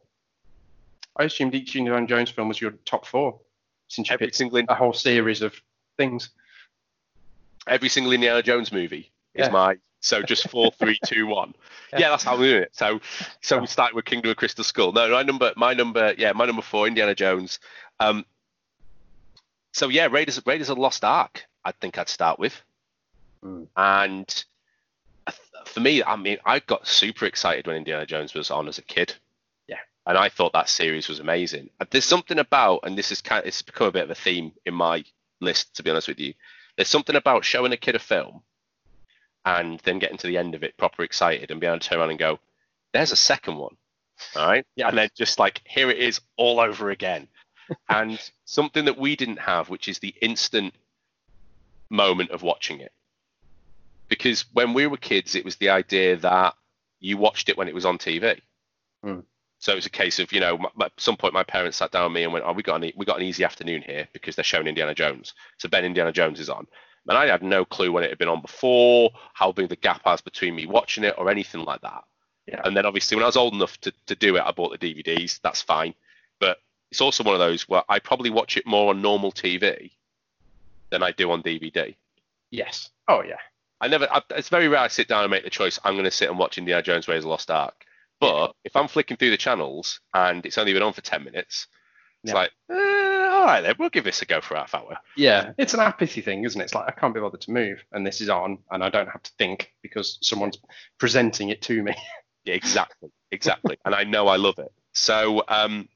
I 1.17 1.25
assumed 1.25 1.55
each 1.55 1.75
Indiana 1.75 2.07
Jones 2.07 2.31
film 2.31 2.49
was 2.49 2.61
your 2.61 2.73
top 2.85 3.07
four, 3.07 3.41
since 3.89 4.09
you 4.09 4.15
every 4.15 4.27
picked 4.29 4.37
single 4.37 4.63
a 4.69 4.75
whole 4.75 4.93
series 4.93 5.43
of 5.43 5.55
things. 5.97 6.31
every 7.67 7.89
single 7.89 8.13
Indiana 8.13 8.43
Jones 8.43 8.71
movie 8.73 9.13
is 9.35 9.51
my. 9.51 9.77
So 10.07 10.23
just 10.23 10.49
four, 10.49 10.71
three, 10.71 10.99
two, 11.05 11.27
one. 11.27 11.53
Yeah. 11.93 11.99
Yeah, 11.99 12.11
that's 12.11 12.23
how 12.23 12.37
we 12.37 12.47
do 12.47 12.59
it. 12.59 12.71
So, 12.73 13.01
so 13.41 13.59
we 13.59 13.67
start 13.67 13.93
with 13.93 14.05
Kingdom 14.05 14.31
of 14.31 14.37
Crystal 14.37 14.63
Skull. 14.63 14.93
No, 14.93 15.11
my 15.11 15.25
number, 15.25 15.53
my 15.57 15.75
number, 15.75 16.15
yeah, 16.17 16.31
my 16.33 16.47
number 16.47 16.63
four, 16.63 16.87
Indiana 16.87 17.15
Jones. 17.15 17.59
Um, 17.99 18.25
so 19.73 19.89
yeah, 19.89 20.07
Raiders, 20.07 20.41
Raiders 20.47 20.69
of 20.69 20.77
the 20.77 20.83
Lost 20.83 21.03
Ark. 21.03 21.47
I 21.65 21.73
think 21.73 21.99
I'd 21.99 22.09
start 22.09 22.39
with. 22.39 22.63
Mm. 23.45 23.67
And 23.77 24.45
for 25.65 25.81
me, 25.81 26.05
I 26.05 26.15
mean, 26.15 26.39
I 26.45 26.61
got 26.61 26.87
super 26.87 27.27
excited 27.27 27.67
when 27.67 27.75
Indiana 27.75 28.07
Jones 28.07 28.33
was 28.33 28.53
on 28.53 28.69
as 28.69 28.79
a 28.79 28.83
kid. 28.83 29.13
Yeah. 29.67 29.81
And 30.07 30.17
I 30.17 30.29
thought 30.29 30.53
that 30.53 30.69
series 30.69 31.09
was 31.09 31.19
amazing. 31.19 31.71
There's 31.91 32.05
something 32.05 32.39
about, 32.39 32.81
and 32.85 32.97
this 32.97 33.11
is 33.11 33.21
kind, 33.21 33.45
it's 33.45 33.63
become 33.63 33.89
a 33.89 33.93
bit 33.93 34.05
of 34.05 34.11
a 34.11 34.15
theme 34.15 34.53
in 34.65 34.75
my 34.75 35.05
list, 35.41 35.75
to 35.75 35.83
be 35.83 35.91
honest 35.91 36.07
with 36.07 36.21
you. 36.21 36.35
There's 36.77 36.89
something 36.89 37.17
about 37.17 37.45
showing 37.45 37.73
a 37.73 37.77
kid 37.77 37.97
a 37.97 37.99
film 37.99 38.43
and 39.47 39.79
then 39.85 40.01
getting 40.01 40.19
to 40.19 40.27
the 40.27 40.37
end 40.37 40.55
of 40.57 40.65
it 40.65 40.77
proper 40.77 41.05
excited 41.05 41.51
and 41.51 41.61
being 41.61 41.73
able 41.73 41.79
to 41.79 41.89
turn 41.89 42.01
around 42.01 42.11
and 42.11 42.19
go, 42.19 42.39
there's 42.93 43.13
a 43.13 43.17
second 43.17 43.57
one. 43.57 43.77
All 44.35 44.47
right. 44.47 44.67
Yeah. 44.75 44.89
And 44.89 44.99
then 44.99 45.09
just 45.17 45.39
like, 45.39 45.63
here 45.65 45.89
it 45.89 45.99
is 45.99 46.21
all 46.37 46.59
over 46.59 46.91
again. 46.91 47.29
and 47.89 48.21
something 48.45 48.85
that 48.85 48.99
we 48.99 49.15
didn't 49.15 49.39
have, 49.39 49.71
which 49.71 49.89
is 49.89 50.01
the 50.01 50.15
instant 50.21 50.75
moment 51.89 52.33
of 52.33 52.43
watching 52.43 52.81
it. 52.81 52.93
Because 54.09 54.45
when 54.53 54.75
we 54.75 54.87
were 54.89 54.97
kids, 54.97 55.37
it 55.37 55.45
was 55.45 55.57
the 55.57 55.71
idea 55.71 56.17
that 56.17 56.55
you 56.99 57.17
watched 57.17 57.49
it 57.49 57.57
when 57.57 57.69
it 57.69 57.75
was 57.75 57.85
on 57.85 57.99
TV. 57.99 58.41
Hmm. 59.03 59.21
So 59.59 59.73
it 59.73 59.77
was 59.77 59.87
a 59.87 59.91
case 59.91 60.19
of, 60.19 60.33
you 60.33 60.41
know, 60.41 60.59
at 60.81 60.93
some 60.97 61.17
point 61.17 61.35
my 61.35 61.43
parents 61.43 61.77
sat 61.77 61.91
down 61.93 62.05
with 62.05 62.15
me 62.15 62.25
and 62.25 62.33
went, 62.33 62.45
"Oh, 62.47 62.53
we 62.53 62.63
got 62.63 62.77
an 62.77 62.85
e- 62.85 62.95
we 62.97 63.07
got 63.07 63.17
an 63.17 63.25
easy 63.25 63.43
afternoon 63.43 63.83
here 63.83 64.07
because 64.13 64.37
they're 64.37 64.45
showing 64.45 64.67
Indiana 64.67 64.95
Jones." 64.95 65.33
So 65.59 65.69
Ben 65.69 65.85
Indiana 65.85 66.13
Jones 66.13 66.41
is 66.41 66.51
on, 66.51 66.67
and 67.09 67.19
I 67.19 67.27
had 67.27 67.43
no 67.43 67.65
clue 67.65 67.93
when 67.93 68.05
it 68.05 68.11
had 68.11 68.19
been 68.19 68.29
on 68.29 68.41
before, 68.41 69.11
how 69.35 69.53
big 69.53 69.69
the 69.69 69.77
gap 69.77 70.05
was 70.05 70.21
between 70.21 70.55
me 70.55 70.67
watching 70.67 71.05
it 71.05 71.15
or 71.19 71.31
anything 71.31 71.65
like 71.65 71.81
that. 71.83 72.05
Yeah. 72.47 72.61
And 72.65 72.77
then 72.77 72.87
obviously 72.87 73.17
when 73.17 73.25
I 73.25 73.27
was 73.27 73.37
old 73.37 73.55
enough 73.55 73.81
to, 73.83 73.93
to 74.07 74.15
do 74.15 74.37
it, 74.37 74.43
I 74.43 74.53
bought 74.53 74.79
the 74.79 74.95
DVDs. 74.95 75.41
That's 75.43 75.63
fine, 75.63 75.95
but 76.41 76.59
it's 76.91 77.01
also 77.01 77.25
one 77.25 77.35
of 77.35 77.41
those 77.41 77.69
where 77.69 77.83
I 77.89 77.99
probably 77.99 78.31
watch 78.31 78.57
it 78.57 78.67
more 78.67 78.91
on 78.91 79.03
normal 79.03 79.33
TV 79.33 79.91
than 80.91 81.03
I 81.03 81.13
do 81.13 81.31
on 81.31 81.43
DVD. 81.43 81.95
Yes. 82.51 82.91
Oh 83.09 83.23
yeah. 83.23 83.39
I 83.81 83.89
never. 83.89 84.09
I, 84.11 84.23
it's 84.31 84.49
very 84.49 84.69
rare 84.69 84.81
I 84.81 84.89
sit 84.89 85.09
down 85.09 85.23
and 85.23 85.31
make 85.31 85.45
the 85.45 85.51
choice. 85.51 85.79
I'm 85.85 85.95
going 85.95 86.05
to 86.05 86.11
sit 86.11 86.31
and 86.31 86.39
watch 86.39 86.59
Indiana 86.59 86.83
Jones: 86.83 87.09
Raiders 87.09 87.25
of 87.25 87.29
the 87.29 87.31
Lost 87.31 87.51
Ark. 87.51 87.85
But 88.21 88.55
if 88.65 88.75
I'm 88.75 88.89
flicking 88.89 89.17
through 89.17 89.31
the 89.31 89.37
channels 89.37 90.01
and 90.15 90.47
it's 90.47 90.57
only 90.57 90.73
been 90.73 90.83
on 90.83 90.95
for 90.95 91.03
ten 91.03 91.25
minutes, 91.25 91.67
it's 92.27 92.33
Yeah. 92.35 92.41
like, 92.41 92.51
eh, 92.71 93.29
all 93.29 93.45
right 93.45 93.61
then, 93.61 93.75
we'll 93.79 93.89
give 93.91 94.05
this 94.05 94.23
a 94.23 94.27
go 94.27 94.41
for 94.41 94.57
half 94.57 94.75
hour. 94.75 94.99
Yeah, 95.17 95.53
it's 95.59 95.75
an 95.75 95.81
apathy 95.81 96.21
thing, 96.21 96.45
isn't 96.45 96.61
it? 96.61 96.65
It's 96.65 96.75
like 96.75 96.89
I 96.89 96.93
can't 96.93 97.15
be 97.15 97.21
bothered 97.21 97.41
to 97.43 97.51
move, 97.51 97.85
and 97.93 98.07
this 98.07 98.21
is 98.21 98.29
on, 98.29 98.59
and 98.71 98.83
I 98.83 98.89
don't 98.91 99.09
have 99.09 99.23
to 99.23 99.31
think 99.39 99.73
because 99.83 100.19
someone's 100.23 100.59
presenting 100.99 101.49
it 101.51 101.63
to 101.63 101.83
me. 101.83 101.95
Yeah, 102.45 102.55
exactly, 102.55 103.11
exactly. 103.33 103.77
and 103.85 103.93
I 103.93 104.05
know 104.05 104.29
I 104.29 104.37
love 104.37 104.61
it. 104.61 104.71
So, 104.93 105.43
um, 105.49 105.89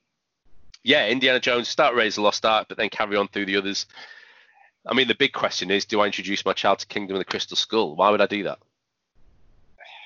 yeah, 0.82 1.06
Indiana 1.06 1.38
Jones 1.38 1.68
start 1.68 1.94
Raiders 1.94 2.14
of 2.14 2.16
the 2.16 2.20
Lost 2.22 2.44
Ark, 2.44 2.66
but 2.68 2.76
then 2.76 2.88
carry 2.88 3.14
on 3.16 3.28
through 3.28 3.46
the 3.46 3.56
others. 3.56 3.86
I 4.84 4.94
mean, 4.94 5.06
the 5.06 5.14
big 5.14 5.32
question 5.32 5.70
is, 5.70 5.84
do 5.84 6.00
I 6.00 6.06
introduce 6.06 6.44
my 6.44 6.52
child 6.52 6.80
to 6.80 6.86
Kingdom 6.88 7.14
of 7.14 7.20
the 7.20 7.24
Crystal 7.24 7.56
Skull? 7.56 7.94
Why 7.94 8.10
would 8.10 8.20
I 8.20 8.26
do 8.26 8.42
that? 8.42 8.58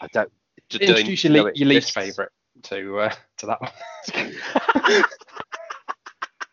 I 0.03 0.07
don't. 0.09 0.31
do- 0.69 0.79
do 0.81 0.87
they 0.87 0.93
Introduce 1.01 1.25
your, 1.25 1.45
le- 1.45 1.53
your 1.55 1.69
least 1.69 1.93
favourite 1.95 2.29
to 2.65 2.99
uh, 2.99 3.15
to 3.39 3.47
that 3.47 3.61
one. 3.63 3.73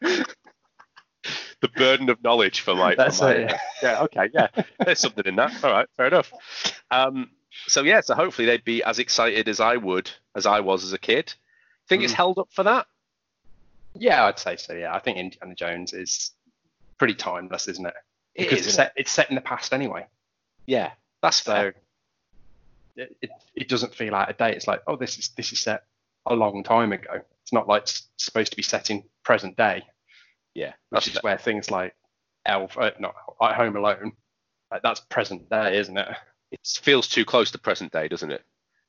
the 0.01 1.67
burden 1.75 2.09
of 2.09 2.23
knowledge 2.23 2.61
for 2.61 2.75
my. 2.75 2.95
That's 2.95 3.19
for 3.19 3.25
my 3.25 3.31
it, 3.33 3.49
yeah. 3.51 3.57
yeah. 3.83 4.01
Okay. 4.03 4.29
Yeah. 4.33 4.47
There's 4.83 4.99
something 4.99 5.25
in 5.25 5.35
that. 5.37 5.63
All 5.63 5.71
right. 5.71 5.87
Fair 5.97 6.07
enough. 6.07 6.31
Um. 6.89 7.29
So 7.67 7.83
yeah. 7.83 8.01
So 8.01 8.15
hopefully 8.15 8.45
they'd 8.47 8.63
be 8.63 8.83
as 8.83 8.99
excited 8.99 9.47
as 9.47 9.59
I 9.59 9.77
would 9.77 10.09
as 10.35 10.45
I 10.45 10.59
was 10.61 10.83
as 10.83 10.93
a 10.93 10.97
kid. 10.97 11.33
Think 11.87 12.03
it's 12.03 12.13
Mm. 12.13 12.17
held 12.17 12.39
up 12.39 12.49
for 12.51 12.63
that. 12.63 12.87
Yeah, 13.93 14.25
I'd 14.25 14.39
say 14.39 14.55
so. 14.55 14.73
Yeah, 14.73 14.93
I 14.95 14.99
think 14.99 15.17
Indiana 15.17 15.53
Jones 15.55 15.91
is 15.93 16.31
pretty 16.97 17.13
timeless, 17.15 17.67
isn't 17.67 17.85
it? 17.85 17.93
It 18.35 18.43
Because 18.43 18.59
is, 18.61 18.67
it's 18.67 18.75
set, 18.75 18.93
it's 18.95 19.11
set 19.11 19.27
in 19.29 19.35
the 19.35 19.41
past 19.41 19.73
anyway, 19.73 20.05
Yeah. 20.65 20.91
That's 21.21 21.41
fair. 21.41 21.73
so 22.95 23.01
it, 23.03 23.17
it, 23.21 23.29
it 23.55 23.67
doesn't 23.67 23.93
feel 23.93 24.15
out 24.15 24.29
of 24.29 24.37
date. 24.37 24.55
It's 24.55 24.67
like, 24.67 24.81
oh, 24.87 24.95
this 24.95 25.17
is 25.19 25.27
this 25.35 25.51
is 25.51 25.59
set 25.59 25.83
a 26.25 26.33
long 26.33 26.63
time 26.63 26.93
ago. 26.93 27.19
It's 27.51 27.53
not 27.53 27.67
like 27.67 27.81
it's 27.81 28.07
supposed 28.15 28.51
to 28.51 28.55
be 28.55 28.63
set 28.63 28.89
in 28.89 29.03
present 29.25 29.57
day, 29.57 29.83
Yeah. 30.53 30.71
which 30.89 31.03
That's 31.03 31.17
is 31.17 31.21
where 31.21 31.37
things 31.37 31.69
like 31.69 31.93
Elf, 32.45 32.77
uh, 32.77 32.91
not 32.97 33.13
like 33.41 33.57
Home 33.57 33.75
Alone, 33.75 34.13
like 34.71 34.81
that's 34.83 35.01
present 35.01 35.49
day, 35.49 35.77
isn't 35.77 35.97
it? 35.97 36.07
it 36.53 36.59
feels 36.81 37.09
too 37.09 37.25
close 37.25 37.51
to 37.51 37.57
present 37.59 37.91
day, 37.91 38.07
doesn't 38.07 38.31
it? 38.31 38.41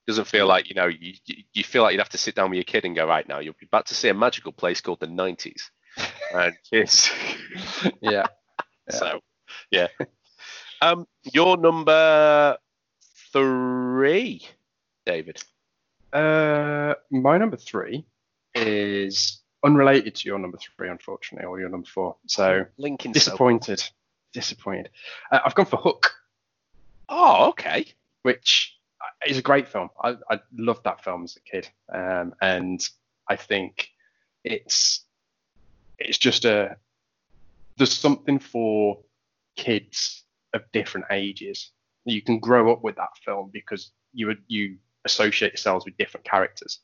Doesn't 0.06 0.26
feel 0.28 0.46
like 0.46 0.68
you 0.68 0.76
know 0.76 0.86
you 0.86 1.14
you- 1.26 1.42
you 1.52 1.64
feel 1.64 1.82
like 1.82 1.92
you'd 1.92 1.98
have 2.00 2.08
to 2.10 2.18
sit 2.18 2.36
down 2.36 2.50
with 2.50 2.56
your 2.56 2.62
kid 2.64 2.84
and 2.84 2.94
go 2.94 3.04
right 3.04 3.26
now. 3.26 3.40
You're 3.40 3.54
about 3.64 3.86
to 3.86 3.94
see 3.96 4.08
a 4.10 4.14
magical 4.14 4.52
place 4.52 4.80
called 4.80 5.00
the 5.00 5.08
90s, 5.08 5.62
and 6.32 6.54
it's 6.70 7.10
Yeah. 8.00 8.10
Yeah. 8.10 8.26
so 8.90 9.20
yeah. 9.72 9.88
Um, 10.80 11.08
your 11.32 11.56
number 11.56 12.58
three, 13.32 14.46
David. 15.04 15.42
Uh, 16.12 16.94
my 17.10 17.38
number 17.38 17.56
three 17.56 18.04
is 18.54 19.40
unrelated 19.64 20.14
to 20.16 20.28
your 20.28 20.38
number 20.38 20.58
three, 20.76 20.88
unfortunately, 20.88 21.46
or 21.46 21.60
your 21.60 21.68
number 21.68 21.86
four. 21.88 22.16
So 22.26 22.66
Lincoln. 22.78 23.12
disappointed. 23.12 23.82
Disappointed. 24.32 24.90
Uh, 25.30 25.40
I've 25.44 25.54
gone 25.54 25.66
for 25.66 25.76
Hook, 25.76 26.12
Oh, 27.08 27.48
okay. 27.50 27.86
which 28.22 28.76
is 29.26 29.38
a 29.38 29.42
great 29.42 29.68
film. 29.68 29.90
I, 30.02 30.16
I 30.30 30.40
loved 30.56 30.84
that 30.84 31.04
film 31.04 31.24
as 31.24 31.36
a 31.36 31.40
kid, 31.40 31.68
um, 31.92 32.34
and 32.40 32.80
I 33.28 33.36
think 33.36 33.88
it's 34.44 35.04
it's 35.98 36.18
just 36.18 36.44
a 36.44 36.76
there's 37.76 37.92
something 37.92 38.38
for 38.38 38.98
kids 39.56 40.24
of 40.54 40.62
different 40.72 41.06
ages. 41.10 41.70
You 42.04 42.22
can 42.22 42.38
grow 42.38 42.72
up 42.72 42.82
with 42.82 42.96
that 42.96 43.16
film 43.24 43.50
because 43.52 43.90
you 44.12 44.26
would 44.28 44.42
you 44.48 44.76
associate 45.04 45.52
yourselves 45.52 45.84
with 45.84 45.96
different 45.98 46.24
characters. 46.24 46.78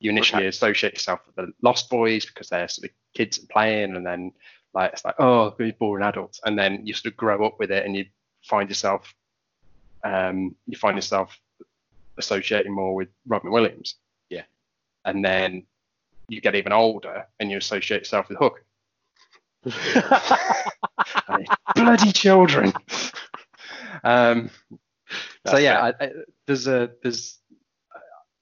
You 0.00 0.10
initially 0.10 0.42
Okay. 0.42 0.48
associate 0.48 0.94
yourself 0.94 1.20
with 1.26 1.36
the 1.36 1.52
Lost 1.62 1.90
Boys 1.90 2.24
because 2.24 2.48
they're 2.48 2.68
sort 2.68 2.90
of 2.90 2.96
kids 3.14 3.38
playing, 3.38 3.96
and 3.96 4.06
then 4.06 4.32
like 4.74 4.92
it's 4.92 5.04
like 5.04 5.16
oh, 5.18 5.54
these 5.58 5.72
boring 5.72 6.04
adults, 6.04 6.40
and 6.44 6.58
then 6.58 6.86
you 6.86 6.94
sort 6.94 7.12
of 7.12 7.16
grow 7.16 7.44
up 7.44 7.58
with 7.58 7.70
it, 7.70 7.84
and 7.84 7.96
you 7.96 8.06
find 8.44 8.68
yourself 8.68 9.12
um, 10.04 10.54
you 10.66 10.76
find 10.76 10.96
yourself 10.96 11.36
associating 12.18 12.72
more 12.72 12.94
with 12.94 13.08
Robin 13.26 13.50
Williams. 13.50 13.96
Yeah. 14.30 14.44
And 15.04 15.24
then 15.24 15.66
you 16.28 16.40
get 16.40 16.54
even 16.54 16.72
older 16.72 17.26
and 17.40 17.50
you 17.50 17.56
associate 17.56 18.00
yourself 18.00 18.28
with 18.28 18.38
Hook. 18.38 18.64
Bloody 21.74 22.12
children. 22.12 22.72
Um, 24.04 24.50
so 25.44 25.56
yeah, 25.56 25.80
I, 25.80 26.04
I, 26.04 26.10
there's 26.46 26.68
a 26.68 26.90
there's 27.02 27.38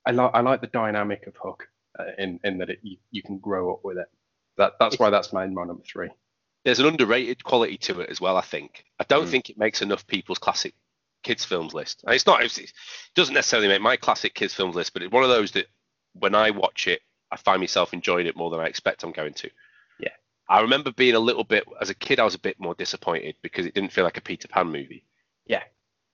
I 0.06 0.12
like 0.12 0.30
I 0.34 0.40
like 0.40 0.60
the 0.60 0.68
dynamic 0.68 1.26
of 1.26 1.34
Hook 1.36 1.68
uh, 1.98 2.04
in 2.18 2.40
in 2.44 2.58
that 2.58 2.70
it, 2.70 2.78
you 2.82 2.96
you 3.10 3.22
can 3.22 3.38
grow 3.38 3.72
up 3.72 3.80
with 3.84 3.98
it. 3.98 4.06
That 4.56 4.74
that's 4.80 4.98
why 4.98 5.10
that's 5.10 5.32
my, 5.32 5.46
my 5.46 5.64
number 5.64 5.82
three. 5.84 6.08
There's 6.64 6.80
an 6.80 6.86
underrated 6.86 7.44
quality 7.44 7.76
to 7.78 8.00
it 8.00 8.10
as 8.10 8.20
well. 8.20 8.36
I 8.36 8.40
think. 8.40 8.84
I 8.98 9.04
don't 9.04 9.26
Mm. 9.26 9.30
think 9.30 9.50
it 9.50 9.58
makes 9.58 9.82
enough 9.82 10.06
people's 10.06 10.38
classic 10.38 10.74
kids 11.22 11.44
films 11.44 11.74
list. 11.74 12.02
And 12.04 12.14
It's 12.14 12.26
not. 12.26 12.42
It's, 12.42 12.58
it 12.58 12.72
doesn't 13.14 13.34
necessarily 13.34 13.68
make 13.68 13.82
my 13.82 13.96
classic 13.96 14.34
kids 14.34 14.54
films 14.54 14.74
list, 14.76 14.92
but 14.92 15.02
it's 15.02 15.12
one 15.12 15.22
of 15.24 15.28
those 15.28 15.50
that 15.52 15.66
when 16.14 16.34
I 16.34 16.50
watch 16.50 16.86
it, 16.86 17.02
I 17.30 17.36
find 17.36 17.60
myself 17.60 17.92
enjoying 17.92 18.26
it 18.26 18.36
more 18.36 18.50
than 18.50 18.60
I 18.60 18.66
expect 18.66 19.02
I'm 19.04 19.12
going 19.12 19.34
to. 19.34 19.50
Yeah. 19.98 20.10
I 20.48 20.60
remember 20.60 20.92
being 20.92 21.14
a 21.16 21.20
little 21.20 21.44
bit 21.44 21.64
as 21.80 21.90
a 21.90 21.94
kid. 21.94 22.18
I 22.20 22.24
was 22.24 22.34
a 22.34 22.38
bit 22.40 22.58
more 22.60 22.74
disappointed 22.74 23.36
because 23.42 23.66
it 23.66 23.74
didn't 23.74 23.92
feel 23.92 24.04
like 24.04 24.16
a 24.16 24.22
Peter 24.22 24.48
Pan 24.48 24.66
movie. 24.68 25.04
Yeah. 25.46 25.62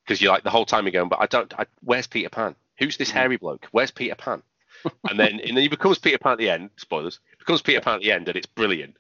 because 0.05 0.21
you're 0.21 0.33
like 0.33 0.43
the 0.43 0.51
whole 0.51 0.67
time 0.67 0.85
you're 0.85 0.93
going, 0.93 1.09
but 1.09 1.21
I 1.21 1.27
don't. 1.27 1.53
I, 1.59 1.67
where's 1.83 2.07
Peter 2.07 2.29
Pan? 2.31 2.57
Who's 2.79 2.97
this 2.97 3.11
hairy 3.11 3.37
bloke? 3.37 3.69
Where's 3.73 3.91
Peter 3.91 4.15
Pan? 4.15 4.43
and 5.09 5.19
then 5.19 5.41
and 5.41 5.57
then 5.57 5.63
he 5.63 5.69
becomes 5.69 5.99
Peter 5.99 6.19
Pan 6.19 6.33
at 6.33 6.39
the 6.39 6.51
end. 6.51 6.71
Spoilers. 6.77 7.21
Becomes 7.39 7.63
Peter 7.63 7.81
Pan 7.81 7.97
at 7.97 8.01
the 8.01 8.13
end, 8.13 8.29
and 8.29 8.37
it's 8.37 8.47
brilliant. 8.47 8.97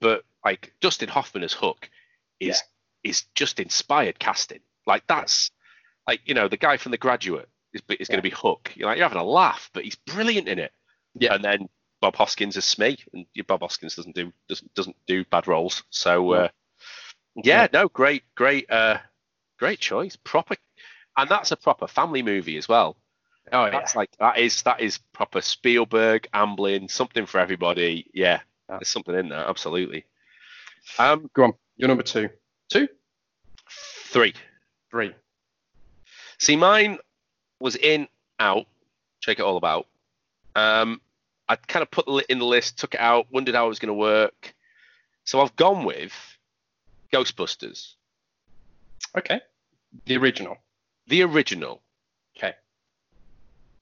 But 0.00 0.24
like 0.44 0.72
Dustin 0.80 1.08
Hoffman 1.08 1.42
as 1.42 1.52
Hook 1.52 1.88
is 2.40 2.62
is 3.04 3.24
just 3.34 3.60
inspired 3.60 4.18
casting. 4.18 4.60
Like 4.86 5.04
that's 5.06 5.50
like 6.06 6.20
you 6.24 6.34
know 6.34 6.48
the 6.48 6.56
guy 6.56 6.76
from 6.76 6.92
The 6.92 6.98
Graduate 6.98 7.48
is 7.72 7.82
is 7.98 8.08
going 8.08 8.18
to 8.18 8.22
be 8.22 8.30
Hook. 8.30 8.72
You're 8.74 8.88
like 8.88 8.98
you're 8.98 9.08
having 9.08 9.22
a 9.22 9.24
laugh, 9.24 9.70
but 9.72 9.84
he's 9.84 9.96
brilliant 9.96 10.48
in 10.48 10.58
it. 10.58 10.72
Yeah. 11.14 11.34
And 11.34 11.44
then 11.44 11.68
Bob 12.00 12.16
Hoskins 12.16 12.56
as 12.56 12.64
Smee, 12.64 12.98
and 13.12 13.26
Bob 13.46 13.60
Hoskins 13.60 13.96
doesn't 13.96 14.14
do 14.14 14.32
doesn't 14.48 14.74
doesn't 14.74 14.96
do 15.06 15.24
bad 15.24 15.48
roles. 15.48 15.82
So 15.90 16.32
uh, 16.32 16.48
yeah, 17.42 17.68
no, 17.72 17.88
great, 17.88 18.22
great, 18.34 18.70
uh, 18.70 18.98
great 19.58 19.80
choice. 19.80 20.16
Proper, 20.16 20.56
and 21.16 21.28
that's 21.28 21.50
a 21.52 21.56
proper 21.56 21.86
family 21.86 22.22
movie 22.22 22.56
as 22.56 22.68
well. 22.68 22.96
Oh 23.52 23.64
yeah. 23.64 23.70
That's 23.70 23.94
like 23.94 24.10
that 24.18 24.38
is 24.38 24.62
that 24.62 24.80
is 24.80 24.98
proper 25.12 25.40
Spielberg, 25.40 26.28
Amblin, 26.34 26.90
something 26.90 27.26
for 27.26 27.38
everybody. 27.38 28.10
Yeah, 28.12 28.40
Yeah. 28.68 28.78
there's 28.78 28.88
something 28.88 29.14
in 29.14 29.28
there, 29.28 29.46
absolutely. 29.48 30.04
Um, 30.98 31.30
Go 31.34 31.44
on. 31.44 31.54
You're 31.76 31.88
number 31.88 32.02
two. 32.02 32.28
Two? 32.68 32.88
three. 33.68 34.34
Three. 34.90 35.14
See, 36.38 36.56
mine 36.56 36.98
was 37.60 37.76
in, 37.76 38.08
out, 38.38 38.66
check 39.20 39.38
it 39.38 39.42
all 39.42 39.56
about. 39.56 39.86
Um, 40.54 41.00
I 41.48 41.56
kind 41.56 41.82
of 41.82 41.90
put 41.90 42.06
it 42.08 42.26
in 42.28 42.38
the 42.38 42.44
list, 42.44 42.78
took 42.78 42.94
it 42.94 43.00
out, 43.00 43.26
wondered 43.30 43.54
how 43.54 43.66
it 43.66 43.68
was 43.68 43.78
going 43.78 43.88
to 43.88 43.94
work. 43.94 44.54
So 45.24 45.40
I've 45.40 45.54
gone 45.56 45.84
with 45.84 46.12
Ghostbusters, 47.12 47.94
Okay. 49.16 49.40
The 50.06 50.16
original. 50.16 50.56
The 51.06 51.22
original. 51.22 51.82
Okay. 52.36 52.54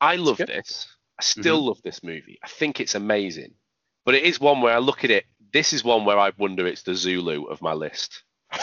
I 0.01 0.17
love 0.17 0.39
good. 0.39 0.49
this. 0.49 0.87
I 1.19 1.23
still 1.23 1.59
mm-hmm. 1.59 1.69
love 1.69 1.83
this 1.83 2.03
movie. 2.03 2.39
I 2.43 2.49
think 2.49 2.81
it's 2.81 2.95
amazing. 2.95 3.55
But 4.05 4.15
it 4.15 4.25
is 4.25 4.41
one 4.41 4.61
where 4.61 4.75
I 4.75 4.79
look 4.79 5.05
at 5.05 5.11
it. 5.11 5.25
This 5.53 5.73
is 5.73 5.85
one 5.85 6.05
where 6.05 6.19
I 6.19 6.33
wonder 6.37 6.67
it's 6.67 6.83
the 6.83 6.95
Zulu 6.95 7.45
of 7.45 7.63
my 7.63 7.73
list. 7.73 8.23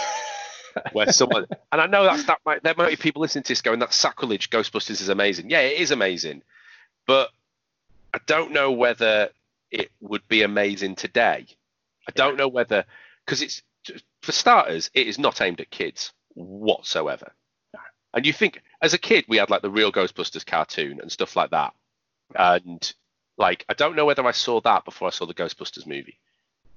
where 0.94 1.12
someone 1.12 1.46
and 1.72 1.82
I 1.82 1.88
know 1.88 2.04
that's 2.04 2.24
that 2.26 2.40
might 2.46 2.64
there 2.64 2.76
might 2.78 2.90
be 2.90 2.96
people 2.96 3.22
listening 3.22 3.44
to 3.44 3.50
this 3.50 3.62
going 3.62 3.80
that's 3.80 3.96
sacrilege. 3.96 4.50
Ghostbusters 4.50 5.02
is 5.02 5.10
amazing. 5.10 5.50
Yeah, 5.50 5.60
it 5.60 5.80
is 5.80 5.92
amazing, 5.92 6.44
but 7.08 7.30
I 8.14 8.20
don't 8.26 8.52
know 8.52 8.72
whether 8.72 9.30
it 9.70 9.90
would 10.00 10.28
be 10.28 10.44
amazing 10.44 10.96
today. 10.96 11.48
I 12.08 12.12
don't 12.14 12.38
know 12.38 12.48
whether 12.48 12.86
because 13.26 13.42
it's 13.42 13.62
for 14.22 14.32
starters, 14.32 14.90
it 14.94 15.08
is 15.08 15.18
not 15.18 15.42
aimed 15.42 15.62
at 15.62 15.72
kids 15.72 16.14
whatsoever. 16.34 17.34
And 18.14 18.26
you 18.26 18.34
think 18.34 18.62
as 18.82 18.94
a 18.94 18.98
kid 18.98 19.26
we 19.28 19.38
had 19.38 19.50
like 19.50 19.62
the 19.62 19.70
real 19.70 19.92
Ghostbusters 19.92 20.46
cartoon 20.46 21.00
and 21.02 21.12
stuff 21.12 21.36
like 21.36 21.52
that, 21.52 21.74
and 22.36 22.94
like 23.38 23.66
I 23.70 23.74
don't 23.74 23.96
know 23.96 24.06
whether 24.06 24.26
I 24.26 24.32
saw 24.32 24.60
that 24.62 24.86
before 24.86 25.08
I 25.08 25.12
saw 25.12 25.26
the 25.26 25.34
Ghostbusters 25.34 25.88
movie. 25.88 26.18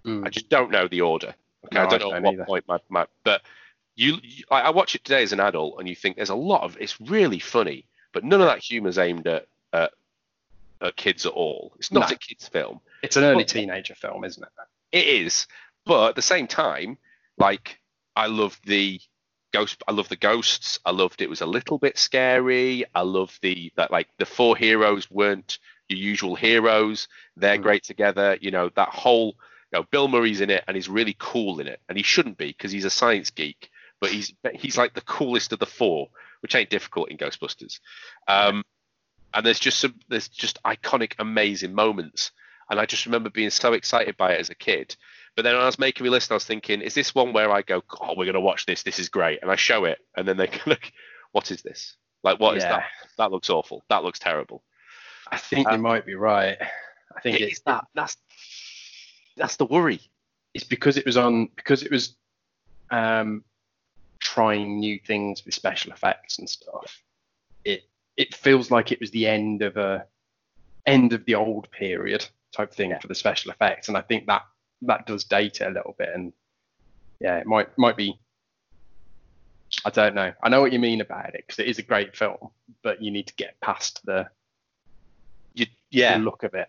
Mm. 0.05 0.26
I 0.26 0.31
just 0.31 0.49
don't 0.49 0.71
know 0.71 0.87
the 0.87 1.00
order. 1.00 1.35
Okay, 1.67 1.76
No, 1.79 1.83
I 1.83 1.87
don't 1.87 2.14
I 2.14 2.19
know 2.19 2.31
don't 2.31 2.35
at 2.35 2.38
what 2.41 2.47
point 2.47 2.64
my, 2.69 2.79
my 2.88 3.07
but 3.25 3.43
you, 3.97 4.19
you 4.23 4.45
I, 4.50 4.62
I 4.62 4.71
watch 4.71 4.95
it 4.95 5.03
today 5.05 5.23
as 5.23 5.33
an 5.33 5.41
adult 5.41 5.76
and 5.79 5.88
you 5.88 5.95
think 5.97 6.17
there's 6.17 6.29
a 6.31 6.35
lot 6.35 6.62
of 6.62 6.76
it's 6.79 7.00
really 7.00 7.38
funny, 7.38 7.85
but 8.12 8.23
none 8.25 8.41
of 8.41 8.47
that 8.47 8.59
humor's 8.59 8.99
aimed 8.99 9.26
at 9.26 9.47
at, 9.73 9.93
at 10.81 10.95
kids 10.97 11.26
at 11.26 11.33
all. 11.33 11.73
It's 11.79 11.91
not 11.91 12.11
No. 12.11 12.14
a 12.14 12.19
kids 12.19 12.47
film. 12.47 12.81
It's 13.03 13.17
an 13.17 13.25
early 13.25 13.37
Well- 13.37 13.45
teenager 13.47 13.95
film, 13.95 14.25
isn't 14.25 14.43
it? 14.43 14.49
It 14.93 15.07
is, 15.07 15.47
but 15.85 16.11
at 16.11 16.14
the 16.17 16.23
same 16.23 16.47
time, 16.47 16.97
like 17.38 17.81
I 18.14 18.26
love 18.26 18.61
the 18.64 19.00
ghost. 19.59 19.83
I 19.89 19.93
love 19.93 20.09
the 20.09 20.17
ghosts. 20.31 20.79
I 20.85 20.91
loved 20.91 21.23
it 21.23 21.31
was 21.31 21.41
a 21.43 21.47
little 21.57 21.79
bit 21.79 21.97
scary. 21.97 22.85
I 22.95 23.03
love 23.03 23.39
the 23.43 23.73
that 23.77 23.91
like 23.91 24.09
the 24.19 24.27
four 24.27 24.57
heroes 24.57 25.11
weren't 25.11 25.59
your 25.89 25.99
usual 25.99 26.35
heroes. 26.35 27.09
They're 27.37 27.59
Mm. 27.59 27.62
great 27.62 27.85
together. 27.85 28.37
You 28.40 28.51
know 28.51 28.71
that 28.77 28.88
whole. 28.90 29.37
You 29.71 29.81
know, 29.81 29.87
Bill 29.90 30.09
Murray's 30.09 30.40
in 30.40 30.51
it 30.51 30.62
and 30.67 30.77
he's 30.77 30.88
really 30.88 31.17
cool 31.19 31.61
in 31.61 31.67
it, 31.67 31.81
and 31.88 31.99
he 31.99 32.05
shouldn't 32.05 32.38
be 32.38 32.49
because 32.49 32.73
he's 32.73 32.85
a 32.85 32.90
science 33.01 33.31
geek. 33.31 33.71
But 34.01 34.11
he's 34.11 34.33
he's 34.62 34.79
like 34.79 34.95
the 34.95 35.01
coolest 35.19 35.53
of 35.53 35.59
the 35.59 35.67
four, 35.79 36.09
which 36.43 36.55
ain't 36.55 36.71
difficult 36.71 37.11
in 37.11 37.17
Ghostbusters. 37.17 37.81
Um, 38.29 38.64
and 39.33 39.45
there's 39.45 39.61
just 39.61 39.79
some 39.81 39.95
there's 40.09 40.29
just 40.29 40.62
iconic, 40.62 41.14
amazing 41.19 41.75
moments. 41.75 42.33
And 42.71 42.81
I 42.81 42.87
just 42.87 43.07
remember 43.07 43.31
being 43.31 43.51
so 43.51 43.73
excited 43.73 44.17
by 44.17 44.33
it 44.35 44.40
as 44.40 44.51
a 44.51 44.55
kid. 44.55 44.97
But 45.37 45.42
then 45.42 45.55
when 45.55 45.62
I 45.62 45.66
was 45.66 45.79
making 45.79 46.07
my 46.07 46.11
list, 46.11 46.31
I 46.31 46.35
was 46.35 46.44
thinking, 46.44 46.81
is 46.81 46.94
this 46.94 47.14
one 47.14 47.33
where 47.33 47.51
I 47.51 47.62
go, 47.62 47.83
oh, 48.01 48.11
we're 48.16 48.25
going 48.25 48.35
to 48.35 48.40
watch 48.40 48.66
this. 48.66 48.83
This 48.85 48.99
is 49.01 49.09
great. 49.09 49.40
And 49.42 49.51
I 49.51 49.57
show 49.57 49.85
it. 49.85 49.99
And 50.16 50.27
then 50.29 50.37
they 50.37 50.47
kind 50.59 50.73
of, 50.73 50.79
what 51.33 51.51
is 51.51 51.62
this? 51.62 51.97
Like, 52.23 52.38
what 52.38 52.57
is 52.57 52.62
Yeah. 52.62 52.70
that? 52.79 52.85
That 53.18 53.33
looks 53.33 53.51
awful. 53.51 53.85
That 53.88 54.05
looks 54.05 54.18
terrible. 54.18 54.62
I 55.31 55.37
think 55.38 55.68
Uh, 55.68 55.73
you 55.73 55.79
might 55.79 56.07
be 56.07 56.14
right. 56.14 56.57
I 57.16 57.20
think 57.20 57.40
It 57.40 57.42
it's 57.44 57.59
is 57.59 57.62
that. 57.66 57.85
That's, 57.94 58.16
that's 59.37 59.57
the 59.57 59.64
worry. 59.66 60.01
it's 60.55 60.64
because 60.64 60.97
it 60.97 61.05
was 61.05 61.16
on 61.16 61.49
because 61.57 61.83
it 61.83 61.90
was 61.90 62.16
um, 62.90 63.42
trying 64.20 64.79
new 64.79 64.99
things 65.05 65.44
with 65.44 65.55
special 65.55 65.92
effects 65.92 66.38
and 66.38 66.49
stuff. 66.49 67.03
It 67.64 67.83
it 68.16 68.35
feels 68.35 68.70
like 68.70 68.92
it 68.92 69.01
was 69.01 69.11
the 69.11 69.27
end 69.27 69.62
of 69.62 69.77
a 69.77 70.07
end 70.87 71.12
of 71.12 71.25
the 71.25 71.35
old 71.35 71.68
period 71.73 72.25
type 72.53 72.73
thing 72.73 72.94
for 73.01 73.09
the 73.09 73.14
special 73.14 73.51
effects, 73.51 73.88
and 73.88 73.97
I 73.97 74.03
think 74.03 74.27
that 74.27 74.42
that 74.87 75.07
does 75.07 75.25
date 75.25 75.61
it 75.61 75.66
a 75.66 75.70
little 75.70 75.94
bit. 75.99 76.11
And 76.14 76.33
yeah, 77.20 77.38
it 77.38 77.47
might 77.47 77.77
might 77.79 77.97
be. 77.97 78.18
I 79.85 79.90
don't 79.90 80.14
know. 80.14 80.33
I 80.42 80.49
know 80.49 80.61
what 80.61 80.73
you 80.73 80.79
mean 80.79 81.01
about 81.01 81.35
it 81.35 81.44
because 81.47 81.59
it 81.59 81.66
is 81.66 81.79
a 81.79 81.83
great 81.83 82.16
film, 82.16 82.51
but 82.83 83.03
you 83.03 83.11
need 83.11 83.27
to 83.27 83.35
get 83.35 83.61
past 83.61 84.01
the, 84.05 84.29
You, 85.55 85.66
yeah 85.90 86.16
the 86.18 86.25
look 86.25 86.42
of 86.44 86.55
it. 86.55 86.68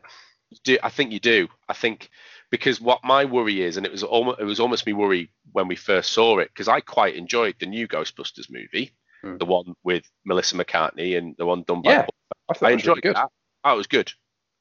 do. 0.64 0.78
I 0.82 0.90
think 0.90 1.12
you 1.12 1.20
do. 1.20 1.48
I 1.70 1.74
think 1.74 2.10
because 2.50 2.82
what 2.82 3.04
my 3.04 3.26
worry 3.26 3.62
is, 3.62 3.78
and 3.78 3.86
it 3.86 3.92
was 3.92 4.02
almost, 4.04 4.40
it 4.40 4.44
was 4.46 4.60
almost 4.60 4.86
me 4.86 4.94
worry 4.94 5.30
when 5.52 5.68
we 5.68 5.76
first 5.76 6.12
saw 6.14 6.40
it, 6.40 6.50
because 6.50 6.68
I 6.68 6.80
quite 6.80 7.16
enjoyed 7.16 7.56
the 7.60 7.66
new 7.68 7.88
Ghostbusters 7.88 8.50
movie, 8.50 8.92
Hmm. 9.24 9.38
the 9.38 9.46
one 9.46 9.76
with 9.84 10.10
Melissa 10.26 10.56
McCarthy 10.56 11.16
and 11.16 11.36
the 11.38 11.46
one 11.46 11.64
done 11.64 11.82
by 11.82 11.92
Yeah, 11.92 12.08
I 12.50 12.54
thought 12.54 12.70
I 12.70 12.72
it 12.72 12.76
was 12.76 12.86
really 12.86 12.94
enjoyed 13.00 13.02
good. 13.04 13.16
that. 13.16 13.30
Oh, 13.64 13.74
it 13.74 13.78
was 13.78 13.88
good. 13.88 14.12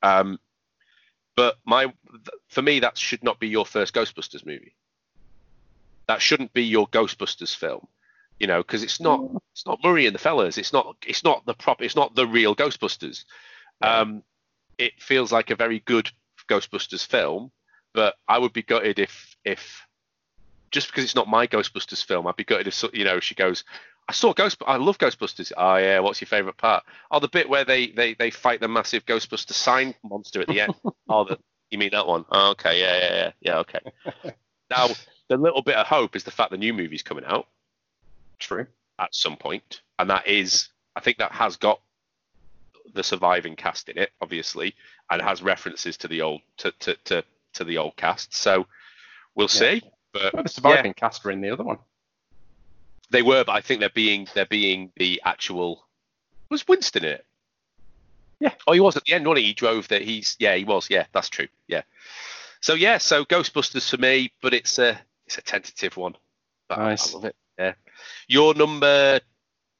Um, 0.02 0.38
but 1.36 1.58
my 1.64 1.92
for 2.48 2.62
me, 2.62 2.80
that 2.80 2.96
should 2.96 3.22
not 3.24 3.40
be 3.40 3.48
your 3.48 3.66
first 3.66 3.94
Ghostbusters 3.94 4.46
movie. 4.46 4.74
That 6.06 6.22
shouldn't 6.22 6.52
be 6.52 6.64
your 6.64 6.86
Ghostbusters 6.88 7.56
film, 7.56 7.86
you 8.38 8.46
know, 8.46 8.58
because 8.58 8.82
it's 8.82 9.00
not 9.00 9.20
it's 9.52 9.66
not 9.66 9.82
Murray 9.82 10.06
and 10.06 10.14
the 10.14 10.20
fellas. 10.20 10.58
It's 10.58 10.72
not 10.72 10.96
it's 11.06 11.24
not 11.24 11.44
the 11.46 11.54
prop. 11.54 11.82
It's 11.82 11.96
not 11.96 12.14
the 12.14 12.26
real 12.26 12.54
Ghostbusters. 12.54 13.24
Um, 13.82 14.22
it 14.78 14.92
feels 15.00 15.32
like 15.32 15.50
a 15.50 15.56
very 15.56 15.80
good 15.80 16.10
Ghostbusters 16.48 17.06
film, 17.06 17.50
but 17.92 18.14
I 18.28 18.38
would 18.38 18.52
be 18.52 18.62
gutted 18.62 18.98
if 18.98 19.36
if 19.44 19.86
just 20.70 20.88
because 20.88 21.04
it's 21.04 21.14
not 21.14 21.28
my 21.28 21.46
Ghostbusters 21.46 22.04
film, 22.04 22.26
I'd 22.26 22.36
be 22.36 22.44
gutted 22.44 22.66
if 22.66 22.84
you 22.92 23.04
know 23.04 23.20
she 23.20 23.34
goes. 23.34 23.64
I 24.08 24.12
saw 24.12 24.32
Ghost. 24.34 24.62
I 24.66 24.76
love 24.76 24.98
Ghostbusters. 24.98 25.52
Oh 25.56 25.76
yeah, 25.76 26.00
what's 26.00 26.20
your 26.20 26.26
favorite 26.26 26.56
part? 26.56 26.84
Oh, 27.10 27.20
the 27.20 27.28
bit 27.28 27.48
where 27.48 27.64
they 27.64 27.88
they 27.88 28.14
they 28.14 28.30
fight 28.30 28.60
the 28.60 28.68
massive 28.68 29.06
Ghostbuster 29.06 29.52
sign 29.52 29.94
monster 30.02 30.40
at 30.42 30.48
the 30.48 30.60
end. 30.60 30.74
oh, 31.08 31.24
the, 31.24 31.38
you 31.70 31.78
mean 31.78 31.90
that 31.92 32.06
one? 32.06 32.24
Oh, 32.30 32.50
okay, 32.50 32.80
yeah, 32.80 32.98
yeah, 32.98 33.14
yeah, 33.14 33.32
yeah. 33.40 33.58
Okay. 33.58 33.80
now 34.70 34.88
the 35.28 35.36
little 35.36 35.62
bit 35.62 35.76
of 35.76 35.86
hope 35.86 36.16
is 36.16 36.24
the 36.24 36.30
fact 36.30 36.50
the 36.50 36.58
new 36.58 36.74
movie's 36.74 37.02
coming 37.02 37.24
out 37.24 37.48
True. 38.38 38.66
at 38.98 39.14
some 39.14 39.36
point, 39.36 39.80
and 39.98 40.10
that 40.10 40.26
is, 40.26 40.68
I 40.94 41.00
think 41.00 41.18
that 41.18 41.32
has 41.32 41.56
got 41.56 41.80
the 42.92 43.02
surviving 43.02 43.56
cast 43.56 43.88
in 43.88 43.96
it, 43.96 44.10
obviously, 44.20 44.74
and 45.10 45.22
has 45.22 45.42
references 45.42 45.96
to 45.98 46.08
the 46.08 46.20
old 46.20 46.42
to 46.58 46.72
to 46.80 46.96
to, 47.04 47.24
to 47.54 47.64
the 47.64 47.78
old 47.78 47.96
cast. 47.96 48.34
So 48.34 48.66
we'll 49.34 49.48
see. 49.48 49.82
But 50.12 50.34
Well, 50.34 50.42
the 50.42 50.48
surviving 50.48 50.92
cast 50.94 51.24
were 51.24 51.30
in 51.30 51.40
the 51.40 51.50
other 51.50 51.64
one. 51.64 51.78
They 53.10 53.22
were, 53.22 53.44
but 53.44 53.52
I 53.52 53.60
think 53.60 53.80
they're 53.80 53.90
being 53.90 54.26
they're 54.34 54.46
being 54.46 54.90
the 54.96 55.20
actual. 55.24 55.86
Was 56.50 56.66
Winston 56.66 57.04
in 57.04 57.12
it? 57.12 57.26
Yeah. 58.40 58.52
Oh, 58.66 58.72
he 58.72 58.80
was 58.80 58.96
at 58.96 59.04
the 59.04 59.14
end, 59.14 59.26
wasn't 59.26 59.42
he? 59.42 59.48
He 59.48 59.54
drove 59.54 59.88
that. 59.88 60.02
He's 60.02 60.36
yeah, 60.38 60.54
he 60.54 60.64
was. 60.64 60.88
Yeah, 60.90 61.06
that's 61.12 61.28
true. 61.28 61.48
Yeah. 61.68 61.82
So 62.60 62.74
yeah, 62.74 62.98
so 62.98 63.24
Ghostbusters 63.24 63.88
for 63.88 63.98
me, 63.98 64.32
but 64.42 64.54
it's 64.54 64.78
a 64.78 64.98
it's 65.26 65.38
a 65.38 65.42
tentative 65.42 65.96
one. 65.96 66.16
But 66.68 66.78
I- 66.78 66.88
Nice. 66.90 67.10
I 67.10 67.14
love 67.14 67.24
it. 67.26 67.36
Yeah. 67.58 67.74
Your 68.28 68.54
number 68.54 69.20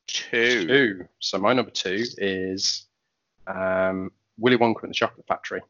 two. 0.07 0.67
Two. 0.67 1.09
So 1.19 1.39
my 1.39 1.53
number 1.53 1.71
two 1.71 2.05
is 2.19 2.87
um, 3.47 4.13
Willy 4.39 4.57
Wonka 4.59 4.83
and 4.83 4.91
the 4.91 4.95
Chocolate 4.95 5.27
Factory, 5.27 5.63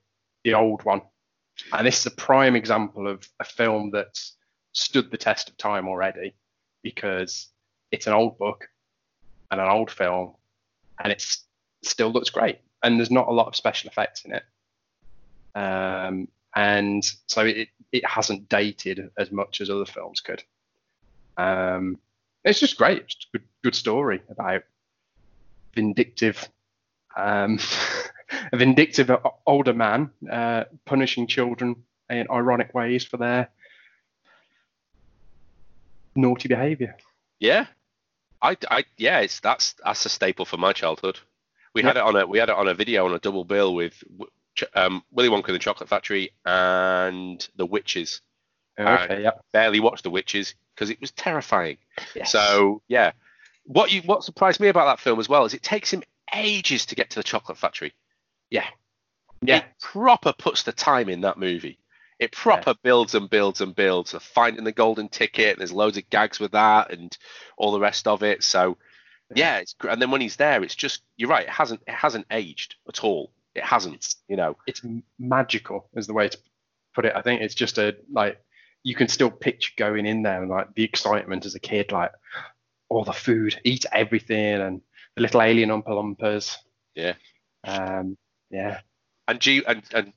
the 0.45 0.55
old 0.55 0.85
one. 0.85 1.03
And 1.73 1.87
this 1.87 2.01
is 2.01 2.07
a 2.07 2.11
prime 2.11 2.57
example 2.57 3.07
of 3.09 3.27
a 3.40 3.45
film 3.45 3.90
that's 3.93 4.37
stood 4.73 5.11
the 5.11 5.17
test 5.17 5.49
of 5.49 5.57
time 5.57 5.87
already 5.88 6.35
because 6.85 7.49
it's 7.90 8.07
an 8.07 8.12
old 8.12 8.38
book 8.38 8.68
and 9.51 9.61
an 9.61 9.68
old 9.68 9.90
film 9.90 10.35
and 11.03 11.11
it 11.11 11.27
still 11.83 12.12
looks 12.12 12.31
great. 12.31 12.61
And 12.85 12.99
there's 12.99 13.11
not 13.11 13.27
a 13.27 13.33
lot 13.33 13.49
of 13.49 13.57
special 13.57 13.90
effects 13.90 14.25
in 14.25 14.35
it. 14.35 14.44
Um, 15.57 16.29
and 16.55 17.05
so 17.27 17.44
it, 17.44 17.68
it 17.90 18.07
hasn't 18.07 18.49
dated 18.49 19.11
as 19.18 19.33
much 19.33 19.61
as 19.61 19.70
other 19.70 19.87
films 19.87 20.20
could. 20.20 20.44
Um, 21.37 21.99
it's 22.44 22.61
just 22.61 22.77
great. 22.77 23.03
It's 23.03 23.27
a 23.33 23.38
good, 23.38 23.49
good 23.62 23.75
story 23.75 24.23
about 24.29 24.62
vindictive, 25.75 26.49
um, 27.16 27.59
a 28.53 28.57
vindictive 28.57 29.11
older 29.47 29.73
man 29.73 30.11
uh, 30.31 30.64
punishing 30.85 31.27
children 31.27 31.77
in 32.11 32.27
ironic 32.31 32.75
ways 32.75 33.05
for 33.05 33.16
their 33.16 33.49
naughty 36.14 36.48
behaviour. 36.48 36.96
Yeah, 37.40 37.66
I, 38.40 38.57
I 38.70 38.85
yeah, 38.96 39.20
it's 39.20 39.40
that's 39.40 39.74
that's 39.85 40.07
a 40.07 40.09
staple 40.09 40.44
for 40.44 40.57
my 40.57 40.72
childhood. 40.72 41.18
We 41.74 41.83
had 41.83 41.96
it 41.96 42.03
on 42.03 42.14
a 42.16 42.27
we 42.27 42.38
had 42.38 42.48
it 42.48 42.55
on 42.55 42.68
a 42.68 42.74
video 42.74 43.05
on 43.07 43.14
a 43.14 43.18
double 43.18 43.44
bill 43.44 43.74
with 43.74 44.03
um, 44.74 45.03
Willy 45.11 45.29
Wonka 45.29 45.48
and 45.48 45.55
the 45.57 45.59
Chocolate 45.59 45.88
Factory 45.88 46.31
and 46.44 47.46
The 47.57 47.66
Witches. 47.66 48.20
Okay, 48.79 49.22
yeah. 49.22 49.31
Barely 49.53 49.81
watched 49.81 50.05
The 50.05 50.11
Witches 50.11 50.55
because 50.74 50.90
it 50.90 51.00
was 51.00 51.11
terrifying. 51.12 51.79
Yes. 52.14 52.31
So 52.31 52.83
yeah, 52.88 53.12
what 53.64 53.92
you 53.92 54.03
what 54.03 54.24
surprised 54.24 54.61
me 54.61 54.68
about 54.68 54.87
that 54.87 55.00
film 55.00 55.18
as 55.18 55.29
well 55.29 55.44
is 55.44 55.55
it 55.55 55.62
takes 55.62 55.92
him 55.92 56.03
ages 56.35 56.87
to 56.87 56.94
get 56.94 57.11
to 57.11 57.18
the 57.18 57.22
Chocolate 57.24 57.59
Factory. 57.59 57.92
yeah, 58.50 58.66
yeah, 59.42 59.59
It 59.59 59.64
proper 59.81 60.33
puts 60.33 60.62
the 60.62 60.72
time 60.72 61.09
in 61.09 61.20
that 61.22 61.38
movie. 61.38 61.79
It 62.25 62.33
proper 62.33 62.75
builds 62.83 63.15
and 63.15 63.29
builds 63.29 63.61
and 63.61 63.75
builds. 63.75 64.13
The 64.13 64.21
finding 64.21 64.65
the 64.65 64.73
golden 64.73 65.09
ticket. 65.09 65.59
There's 65.59 65.73
loads 65.73 65.99
of 65.99 66.09
gags 66.09 66.41
with 66.41 66.53
that 66.53 66.91
and 66.93 67.17
all 67.59 67.73
the 67.73 67.81
rest 67.81 68.09
of 68.09 68.23
it. 68.23 68.43
So 68.43 68.79
yeah, 69.35 69.59
it's 69.59 69.75
and 69.89 70.01
then 70.01 70.11
when 70.11 70.21
he's 70.21 70.37
there, 70.37 70.63
it's 70.63 70.75
just 70.75 71.03
you're 71.17 71.29
right. 71.29 71.45
It 71.45 71.51
hasn't 71.51 71.83
it 71.87 71.95
hasn't 71.95 72.27
aged 72.31 72.77
at 72.89 73.05
all. 73.05 73.31
It 73.55 73.63
hasn't. 73.63 74.15
You 74.29 74.37
know. 74.37 74.57
it's 74.67 74.83
magical 75.19 75.89
is 75.95 76.07
the 76.07 76.15
way 76.15 76.29
to 76.29 76.39
put 76.95 77.05
it. 77.05 77.13
I 77.15 77.21
think 77.21 77.43
it's 77.43 77.55
just 77.55 77.77
a 77.79 77.97
like 78.11 78.43
you 78.83 78.95
can 78.95 79.09
still 79.09 79.31
picture 79.31 79.73
going 79.77 80.07
in 80.07 80.23
there 80.23 80.41
and 80.41 80.51
like 80.51 80.75
the 80.75 80.85
excitement 80.85 81.45
as 81.45 81.55
a 81.55 81.61
kid, 81.61 81.93
like 81.93 82.13
all 82.89 83.05
the 83.05 83.13
food, 83.13 83.61
eat 83.65 83.85
everything, 83.93 84.61
and 84.61 84.81
the 85.17 85.23
little 85.23 85.43
alien 85.43 85.71
Oompa 85.71 85.89
Loompas. 85.89 86.57
Yeah. 86.95 87.15
Um, 87.65 88.17
yeah, 88.51 88.81
And 89.29 89.41
G 89.41 89.63
and 89.67 89.83
and 89.93 90.13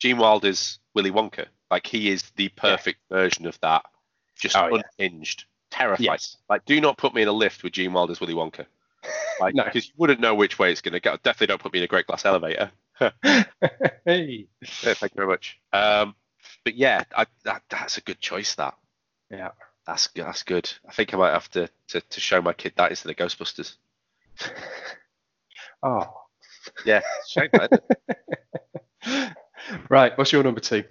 Gene 0.00 0.18
Wilder's 0.18 0.78
Willy 0.94 1.10
Wonka, 1.10 1.46
like 1.70 1.86
he 1.86 2.10
is 2.10 2.22
the 2.36 2.48
perfect 2.50 3.00
version 3.10 3.46
of 3.46 3.58
that. 3.60 3.84
Just 4.38 4.56
Oh, 4.56 4.68
yeah. 4.74 4.82
unhinged, 4.98 5.44
terrified. 5.70 6.04
yes, 6.04 6.36
Like, 6.48 6.64
do 6.64 6.80
not 6.80 6.96
put 6.98 7.14
me 7.14 7.22
in 7.22 7.28
a 7.28 7.32
lift 7.32 7.62
with 7.62 7.72
Gene 7.72 7.92
Wilder's 7.92 8.20
Willy 8.20 8.34
Wonka. 8.34 8.66
Like, 9.40 9.54
No. 9.54 9.64
because 9.64 9.86
you 9.88 9.94
wouldn't 9.96 10.20
know 10.20 10.34
which 10.34 10.58
way 10.58 10.70
it's 10.72 10.80
going 10.80 10.92
to 10.94 11.00
go. 11.00 11.16
Definitely 11.22 11.48
don't 11.48 11.60
put 11.60 11.72
me 11.72 11.78
in 11.80 11.84
a 11.84 11.88
great 11.88 12.06
glass 12.06 12.24
elevator. 12.24 12.70
hey, 14.04 14.46
Yeah, 14.60 14.94
thank 14.94 15.12
you 15.12 15.16
very 15.16 15.28
much. 15.28 15.58
Um, 15.72 16.14
but 16.64 16.74
yeah, 16.74 17.04
I, 17.16 17.26
that, 17.44 17.62
that's 17.70 17.98
a 17.98 18.02
good 18.02 18.20
choice. 18.20 18.54
That 18.56 18.74
yeah, 19.30 19.50
that's 19.86 20.08
good. 20.08 20.24
That's 20.26 20.42
good. 20.42 20.70
I 20.88 20.92
think 20.92 21.12
I 21.14 21.16
might 21.16 21.32
have 21.32 21.50
to, 21.52 21.68
to, 21.88 22.00
to 22.00 22.20
show 22.20 22.40
my 22.42 22.52
kid 22.52 22.74
that 22.76 22.90
instead 22.90 23.10
of 23.10 23.16
Ghostbusters. 23.16 23.76
oh, 25.82 26.04
Yeah, 26.84 27.02
shame 27.28 27.48
that, 27.52 27.72
isn't 27.72 27.84
it? 28.08 28.38
Right. 29.88 30.16
What's 30.16 30.32
your 30.32 30.42
number 30.42 30.60
two? 30.60 30.84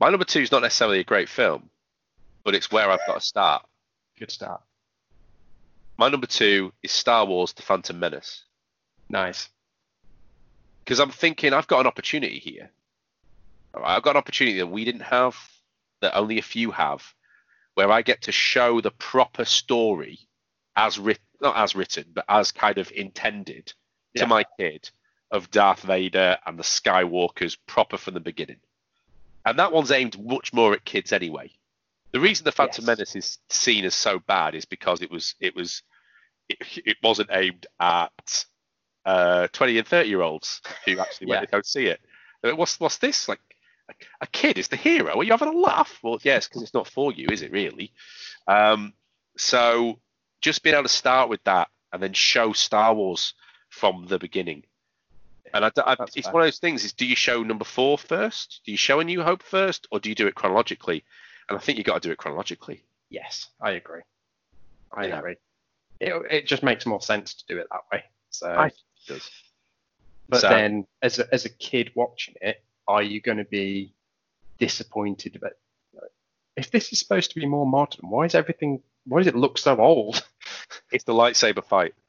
My 0.00 0.10
number 0.10 0.24
two 0.24 0.40
is 0.40 0.52
not 0.52 0.62
necessarily 0.62 1.00
a 1.00 1.04
great 1.04 1.28
film, 1.28 1.70
but 2.44 2.54
it's 2.54 2.70
where 2.70 2.90
I've 2.90 3.00
got 3.06 3.14
to 3.14 3.20
start. 3.20 3.66
Good 4.18 4.30
start. 4.30 4.60
My 5.98 6.08
number 6.08 6.26
two 6.26 6.72
is 6.82 6.92
Star 6.92 7.24
Wars: 7.24 7.52
The 7.52 7.62
Phantom 7.62 7.98
Menace. 7.98 8.44
Nice. 9.08 9.48
because 10.84 10.98
I'm 11.00 11.10
thinking 11.10 11.52
I've 11.52 11.66
got 11.68 11.80
an 11.80 11.86
opportunity 11.86 12.38
here. 12.38 12.70
Right, 13.74 13.96
I've 13.96 14.02
got 14.02 14.12
an 14.12 14.16
opportunity 14.18 14.58
that 14.58 14.66
we 14.66 14.84
didn't 14.84 15.02
have, 15.02 15.36
that 16.00 16.16
only 16.16 16.38
a 16.38 16.42
few 16.42 16.70
have, 16.72 17.02
where 17.74 17.90
I 17.90 18.02
get 18.02 18.22
to 18.22 18.32
show 18.32 18.80
the 18.80 18.90
proper 18.90 19.44
story 19.44 20.18
as 20.76 20.98
written, 20.98 21.22
not 21.40 21.56
as 21.56 21.74
written, 21.76 22.04
but 22.14 22.24
as 22.28 22.50
kind 22.52 22.78
of 22.78 22.90
intended 22.92 23.72
Yeah. 24.14 24.22
to 24.22 24.26
my 24.28 24.44
kid 24.58 24.90
of 25.30 25.50
Darth 25.50 25.82
Vader 25.82 26.38
and 26.46 26.58
the 26.58 26.62
Skywalkers 26.62 27.56
proper 27.66 27.96
from 27.96 28.14
the 28.14 28.20
beginning. 28.20 28.60
And 29.44 29.58
that 29.58 29.72
one's 29.72 29.90
aimed 29.92 30.22
much 30.24 30.52
more 30.52 30.72
at 30.72 30.84
kids 30.84 31.12
anyway. 31.12 31.50
The 32.12 32.20
reason 32.20 32.44
the 32.44 32.52
Phantom 32.52 32.82
Yes. 32.82 32.86
Menace 32.86 33.16
is 33.16 33.38
seen 33.50 33.84
as 33.84 33.94
so 33.94 34.18
bad 34.18 34.54
is 34.54 34.64
because 34.64 35.02
it 35.02 35.10
was 35.10 35.34
it 35.40 35.54
was 35.54 35.82
it, 36.48 36.58
it 36.84 36.96
wasn't 37.02 37.28
aimed 37.32 37.66
at 37.80 38.44
uh, 39.04 39.48
20 39.48 39.78
and 39.78 39.86
30 39.86 40.08
year 40.08 40.22
olds 40.22 40.62
who 40.84 40.98
actually 40.98 41.28
went 41.28 41.42
Yeah. 41.42 41.46
to 41.46 41.52
go 41.52 41.60
see 41.62 41.86
it. 41.86 42.00
What's 42.42 42.78
what's 42.80 42.98
this? 42.98 43.28
Like 43.28 43.40
a, 43.88 43.94
a 44.22 44.26
kid 44.28 44.58
is 44.58 44.68
the 44.68 44.76
hero? 44.76 45.18
Are 45.18 45.24
you 45.24 45.32
having 45.32 45.48
a 45.48 45.52
laugh? 45.58 45.98
Well, 46.02 46.18
yes, 46.22 46.48
because 46.48 46.62
it's 46.62 46.74
not 46.74 46.88
for 46.88 47.12
you, 47.12 47.26
is 47.30 47.42
it 47.42 47.52
really? 47.52 47.92
Um, 48.46 48.92
so 49.36 49.98
just 50.40 50.62
being 50.62 50.74
able 50.74 50.84
to 50.84 50.88
start 50.88 51.28
with 51.28 51.42
that 51.44 51.68
and 51.92 52.02
then 52.02 52.12
show 52.12 52.52
Star 52.52 52.94
Wars 52.94 53.34
from 53.68 54.06
the 54.06 54.18
beginning. 54.18 54.64
And 55.56 55.64
I, 55.64 55.70
I- 55.92 55.96
it's 56.14 56.14
fair. 56.26 56.32
one 56.32 56.42
of 56.42 56.46
those 56.46 56.58
things: 56.58 56.84
is 56.84 56.92
do 56.92 57.06
you 57.06 57.16
show 57.16 57.42
number 57.42 57.64
four 57.64 57.98
first? 57.98 58.60
Do 58.64 58.70
you 58.72 58.76
show 58.78 59.00
A 59.00 59.04
New 59.04 59.22
Hope 59.22 59.42
first, 59.42 59.86
or 59.90 60.00
do 60.00 60.08
you 60.08 60.14
do 60.14 60.26
it 60.26 60.34
chronologically? 60.34 61.04
And 61.48 61.56
I 61.56 61.60
think 61.60 61.78
you've 61.78 61.86
got 61.86 62.02
to 62.02 62.08
do 62.08 62.12
it 62.12 62.18
chronologically. 62.18 62.82
Yes, 63.10 63.48
I 63.60 63.72
agree. 63.72 64.02
I 64.92 65.06
Yeah. 65.06 65.18
agree. 65.18 65.36
It, 66.00 66.12
it 66.30 66.46
just 66.46 66.62
makes 66.62 66.84
more 66.86 67.00
sense 67.00 67.34
to 67.34 67.44
do 67.46 67.58
it 67.58 67.68
that 67.70 67.80
way. 67.92 68.04
So, 68.30 68.48
I 68.48 68.66
it 68.66 68.74
does. 69.06 69.30
but 70.28 70.40
so- 70.40 70.48
then 70.48 70.86
as 71.02 71.18
a, 71.18 71.32
as 71.32 71.44
a 71.44 71.48
kid 71.50 71.92
watching 71.94 72.34
it, 72.40 72.62
are 72.88 73.02
you 73.02 73.20
going 73.20 73.38
to 73.38 73.44
be 73.44 73.94
disappointed 74.58 75.36
about 75.36 75.52
if 76.56 76.70
this 76.70 76.90
is 76.92 76.98
supposed 76.98 77.30
to 77.32 77.40
be 77.40 77.46
more 77.46 77.66
modern? 77.66 78.08
Why 78.08 78.24
is 78.24 78.34
everything? 78.34 78.82
Why 79.06 79.18
does 79.20 79.26
it 79.26 79.36
look 79.36 79.58
so 79.58 79.76
old? 79.78 80.22
It's 80.90 81.04
the 81.04 81.12
lightsaber 81.14 81.64
fight. 81.64 81.94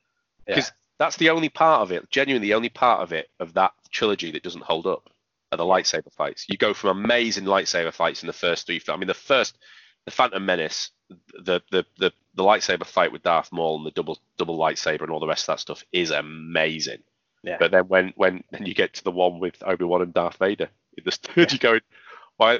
Yeah. 0.47 0.55
because 0.55 0.71
that's 0.99 1.17
the 1.17 1.29
only 1.29 1.49
part 1.49 1.81
of 1.81 1.91
it, 1.91 2.09
genuinely 2.09 2.47
the 2.47 2.53
only 2.55 2.69
part 2.69 3.01
of 3.01 3.13
it 3.13 3.29
of 3.39 3.53
that 3.53 3.73
trilogy 3.91 4.31
that 4.31 4.43
doesn't 4.43 4.63
hold 4.63 4.87
up 4.87 5.09
are 5.51 5.57
the 5.57 5.63
lightsaber 5.63 6.11
fights. 6.11 6.45
You 6.49 6.57
go 6.57 6.73
from 6.73 7.03
amazing 7.03 7.45
lightsaber 7.45 7.93
fights 7.93 8.23
in 8.23 8.27
the 8.27 8.33
first 8.33 8.65
three 8.65 8.79
films. 8.79 8.97
I 8.97 8.99
mean, 8.99 9.07
the 9.07 9.13
first, 9.13 9.57
the 10.05 10.11
Phantom 10.11 10.43
Menace, 10.45 10.91
the 11.09 11.61
the 11.71 11.85
the, 11.97 12.11
the 12.35 12.43
lightsaber 12.43 12.85
fight 12.85 13.11
with 13.11 13.23
Darth 13.23 13.51
Maul 13.51 13.77
and 13.77 13.85
the 13.85 13.91
double 13.91 14.17
double 14.37 14.57
lightsaber 14.57 15.01
and 15.01 15.11
all 15.11 15.19
the 15.19 15.27
rest 15.27 15.47
of 15.47 15.53
that 15.53 15.59
stuff 15.59 15.83
is 15.91 16.11
amazing. 16.11 17.03
Yeah. 17.43 17.57
But 17.59 17.71
then 17.71 17.87
when 17.87 18.13
when 18.15 18.43
then 18.51 18.65
you 18.65 18.73
get 18.73 18.95
to 18.95 19.03
the 19.03 19.11
one 19.11 19.39
with 19.39 19.61
Obi 19.65 19.85
Wan 19.85 20.01
and 20.01 20.13
Darth 20.13 20.37
Vader, 20.37 20.69
in 20.97 21.03
the 21.05 21.11
third, 21.11 21.51
you 21.53 21.59
going, 21.59 21.81
why 22.37 22.59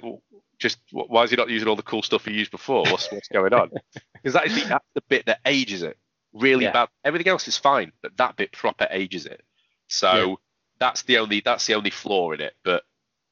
just 0.60 0.80
why 0.92 1.24
is 1.24 1.32
he 1.32 1.36
not 1.36 1.50
using 1.50 1.68
all 1.68 1.76
the 1.76 1.84
cool 1.84 2.04
stuff 2.04 2.26
he 2.26 2.34
used 2.34 2.52
before? 2.52 2.84
What's 2.84 3.12
what's 3.12 3.28
going 3.30 3.54
on? 3.54 3.72
Because 4.24 4.34
that 4.34 4.48
is 4.48 4.56
the, 4.62 4.68
that's 4.68 4.86
the 4.96 5.04
bit 5.08 5.28
that 5.28 5.40
ages 5.46 5.84
it 5.84 5.96
really 6.34 6.66
Yeah. 6.66 6.72
bad. 6.74 6.90
Everything 7.04 7.28
else 7.30 7.48
is 7.48 7.58
fine, 7.58 7.92
but 8.02 8.16
that 8.18 8.36
bit 8.36 8.52
proper 8.52 8.88
ages 8.90 9.26
it. 9.26 9.44
So 9.88 10.12
Yeah. 10.30 10.36
that's 10.80 11.02
the 11.04 11.18
only 11.18 11.40
that's 11.42 11.66
the 11.66 11.76
only 11.76 11.90
flaw 11.90 12.32
in 12.32 12.42
it. 12.42 12.56
But 12.64 12.86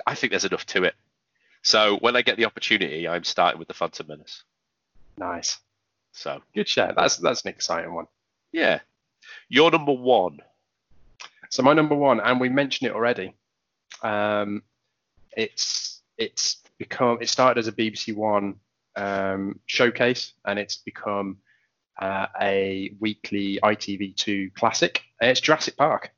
I 0.05 0.15
think 0.15 0.31
there's 0.31 0.45
enough 0.45 0.65
to 0.67 0.83
it. 0.83 0.95
So 1.61 1.97
when 1.97 2.15
I 2.15 2.21
get 2.21 2.37
the 2.37 2.45
opportunity, 2.45 3.07
I'm 3.07 3.23
starting 3.23 3.59
with 3.59 3.67
the 3.67 3.73
Phantom 3.73 4.07
Menace. 4.07 4.43
Nice, 5.17 5.59
So 6.11 6.41
good 6.53 6.67
shout. 6.67 6.95
That's 6.95 7.17
that's 7.17 7.41
an 7.43 7.49
exciting 7.49 7.93
one. 7.93 8.07
yeah, 8.51 8.79
you're 9.49 9.71
number 9.71 9.93
one. 9.93 10.41
So 11.49 11.63
my 11.63 11.73
number 11.73 11.95
one, 11.95 12.19
and 12.19 12.39
we 12.39 12.49
mentioned 12.49 12.89
it 12.89 12.93
already. 12.95 13.33
Um, 14.01 14.63
it's 15.31 16.01
it's 16.17 16.57
become 16.77 17.21
it 17.21 17.29
started 17.29 17.59
as 17.59 17.67
a 17.67 17.71
BBC 17.71 18.13
One 18.13 18.59
um, 18.95 19.59
showcase, 19.65 20.33
and 20.45 20.59
it's 20.59 20.77
become 20.77 21.37
uh, 22.01 22.27
a 22.41 22.95
weekly 22.99 23.59
ITV2 23.63 24.53
classic. 24.53 25.01
It's 25.21 25.39
Jurassic 25.39 25.77
Park. 25.77 26.11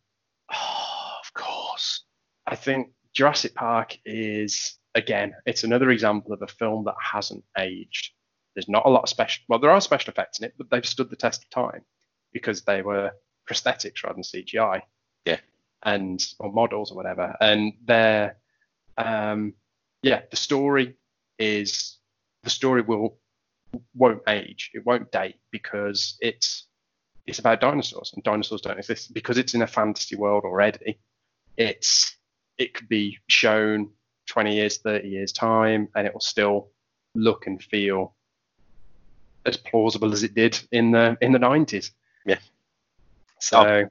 Oh, 0.54 1.18
of 1.24 1.34
course. 1.34 2.04
I 2.46 2.56
think 2.56 2.92
Jurassic 3.14 3.56
Park 3.56 3.98
is 4.06 4.78
again, 4.98 5.34
it's 5.46 5.64
another 5.64 5.92
example 5.92 6.34
of 6.34 6.42
a 6.42 6.48
film 6.48 6.84
that 6.86 6.96
hasn't 7.00 7.44
aged. 7.58 8.12
There's 8.56 8.68
not 8.68 8.86
a 8.86 8.90
lot 8.90 9.04
of 9.04 9.10
special. 9.10 9.44
Well, 9.48 9.60
there 9.60 9.70
are 9.70 9.80
special 9.80 10.12
effects 10.12 10.40
in 10.40 10.46
it, 10.46 10.54
but 10.58 10.70
they've 10.70 10.86
stood 10.86 11.10
the 11.10 11.16
test 11.16 11.44
of 11.44 11.50
time 11.50 11.84
because 12.34 12.64
they 12.64 12.82
were 12.82 13.12
prosthetics 13.50 14.04
rather 14.04 14.16
than 14.16 14.24
CGI. 14.24 14.82
Yeah. 15.26 15.38
And 15.84 16.26
or 16.40 16.52
models 16.52 16.92
or 16.92 16.96
whatever, 16.96 17.36
and 17.40 17.74
they're, 17.86 18.38
um, 18.98 19.54
yeah, 20.02 20.22
the 20.32 20.36
story 20.36 20.96
is 21.38 22.00
the 22.44 22.50
story 22.50 22.82
will 22.82 23.20
won't 23.96 24.22
age. 24.28 24.72
It 24.74 24.86
won't 24.86 25.12
date 25.12 25.36
because 25.52 26.18
it's 26.22 26.68
it's 27.26 27.40
about 27.40 27.60
dinosaurs 27.60 28.12
and 28.14 28.24
dinosaurs 28.24 28.62
don't 28.62 28.78
exist 28.78 29.14
because 29.14 29.38
it's 29.38 29.54
in 29.54 29.62
a 29.62 29.68
fantasy 29.68 30.16
world 30.16 30.44
already. 30.46 30.98
It's 31.58 32.18
it 32.58 32.74
could 32.74 32.88
be 32.88 33.18
shown 33.28 33.92
20 34.28 34.56
years, 34.56 34.78
30 34.78 35.08
years 35.08 35.32
time, 35.32 35.90
and 35.96 36.08
it 36.08 36.14
will 36.14 36.22
still 36.22 36.70
look 37.16 37.48
and 37.48 37.62
feel 37.62 38.16
as 39.46 39.58
plausible 39.58 40.14
as 40.14 40.24
it 40.24 40.36
did 40.36 40.60
in 40.72 40.92
the 40.92 41.18
in 41.22 41.32
the 41.32 41.40
90s. 41.40 41.92
Yeah. 42.26 42.40
So 43.40 43.60
oh. 43.62 43.90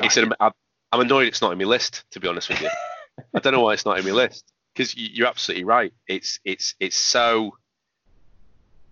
It's 0.00 0.16
an, 0.16 0.32
I'm 0.40 0.52
I'm 0.92 1.00
annoyed 1.00 1.28
it's 1.28 1.42
not 1.42 1.52
in 1.52 1.58
my 1.58 1.64
list, 1.64 2.04
to 2.12 2.20
be 2.20 2.28
honest 2.28 2.48
with 2.48 2.60
you. 2.60 2.68
I 3.34 3.40
don't 3.40 3.52
know 3.52 3.60
why 3.60 3.74
it's 3.74 3.84
not 3.84 3.98
in 3.98 4.04
my 4.04 4.10
list 4.10 4.52
because 4.74 4.96
you're 4.96 5.28
absolutely 5.28 5.64
right. 5.64 5.92
It's 6.08 6.40
it's 6.44 6.74
it's 6.80 6.96
so 6.96 7.56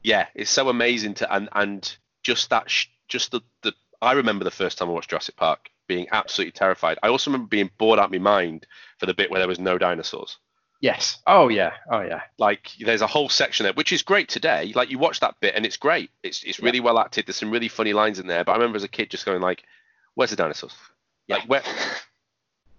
yeah, 0.02 0.26
it's 0.34 0.50
so 0.50 0.68
amazing 0.68 1.14
to 1.14 1.32
and 1.32 1.48
and 1.52 1.96
just 2.22 2.50
that, 2.50 2.70
sh- 2.70 2.86
just 3.08 3.32
the, 3.32 3.40
the. 3.62 3.72
I 4.00 4.12
remember 4.12 4.44
the 4.44 4.50
first 4.50 4.78
time 4.78 4.88
I 4.88 4.92
watched 4.92 5.10
Jurassic 5.10 5.36
Park 5.36 5.70
being 5.86 6.06
absolutely 6.12 6.52
terrified. 6.52 6.98
I 7.02 7.08
also 7.08 7.30
remember 7.30 7.48
being 7.48 7.70
bored 7.78 7.98
out 7.98 8.06
of 8.06 8.10
my 8.12 8.18
mind 8.18 8.66
for 8.98 9.06
the 9.06 9.14
bit 9.14 9.30
where 9.30 9.38
there 9.40 9.48
was 9.48 9.58
no 9.58 9.78
dinosaurs. 9.78 10.38
Yes. 10.80 11.18
Oh 11.28 11.48
yeah. 11.48 11.74
Oh 11.90 12.00
yeah. 12.00 12.22
Like 12.38 12.70
there's 12.80 13.02
a 13.02 13.06
whole 13.06 13.28
section 13.28 13.64
there, 13.64 13.72
which 13.72 13.92
is 13.92 14.02
great 14.02 14.28
today. 14.28 14.72
Like 14.74 14.90
you 14.90 14.98
watch 14.98 15.20
that 15.20 15.36
bit 15.40 15.54
and 15.54 15.64
it's 15.64 15.76
great. 15.76 16.10
It's 16.24 16.42
it's 16.42 16.58
really 16.58 16.80
well 16.80 16.98
acted. 16.98 17.26
There's 17.26 17.36
some 17.36 17.52
really 17.52 17.68
funny 17.68 17.92
lines 17.92 18.18
in 18.18 18.26
there. 18.26 18.42
But 18.42 18.52
I 18.52 18.54
remember 18.56 18.76
as 18.76 18.82
a 18.84 18.88
kid 18.88 19.08
just 19.10 19.24
going 19.24 19.40
like, 19.40 19.62
"Where's 20.14 20.30
the 20.30 20.36
dinosaurs? 20.36 20.74
Like 21.28 21.44
where 21.44 21.62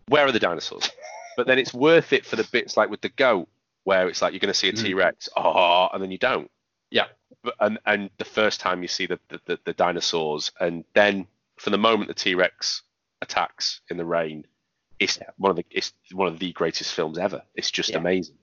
where 0.08 0.26
are 0.26 0.32
the 0.34 0.40
dinosaurs?" 0.40 0.90
But 1.38 1.48
then 1.48 1.58
it's 1.58 1.74
worth 1.74 2.14
it 2.14 2.26
for 2.26 2.36
the 2.36 2.48
bits 2.52 2.76
like 2.76 2.90
with 2.90 3.02
the 3.02 3.10
goat, 3.10 3.48
where 3.86 4.08
it's 4.10 4.22
like 4.22 4.34
you're 4.34 4.40
going 4.42 4.54
to 4.54 4.60
see 4.60 4.70
a 4.70 4.74
Mm. 4.74 4.84
T-Rex, 4.84 5.30
oh, 5.36 5.88
and 5.94 6.04
then 6.04 6.12
you 6.12 6.18
don't. 6.18 6.52
Yeah. 6.94 7.08
And 7.60 7.80
and 7.86 8.10
the 8.20 8.26
first 8.26 8.62
time 8.62 8.82
you 8.84 8.88
see 8.88 9.06
the 9.08 9.20
the, 9.48 9.60
the, 9.66 9.74
dinosaurs, 9.74 10.52
and 10.60 10.86
then 10.94 11.28
from 11.58 11.72
the 11.72 11.78
moment 11.78 12.08
the 12.08 12.14
T-Rex 12.14 12.84
attacks 13.22 13.82
in 13.90 13.98
the 13.98 14.06
rain, 14.06 14.46
it's 15.00 15.18
Yeah. 15.18 15.30
one 15.38 15.50
of 15.50 15.58
the 15.58 15.66
it's 15.72 15.92
one 16.14 16.28
of 16.28 16.40
the 16.40 16.54
greatest 16.54 16.94
films 16.94 17.18
ever. 17.18 17.42
It's 17.56 17.72
just 17.72 17.90
Yeah. 17.90 17.98
amazing. 17.98 18.38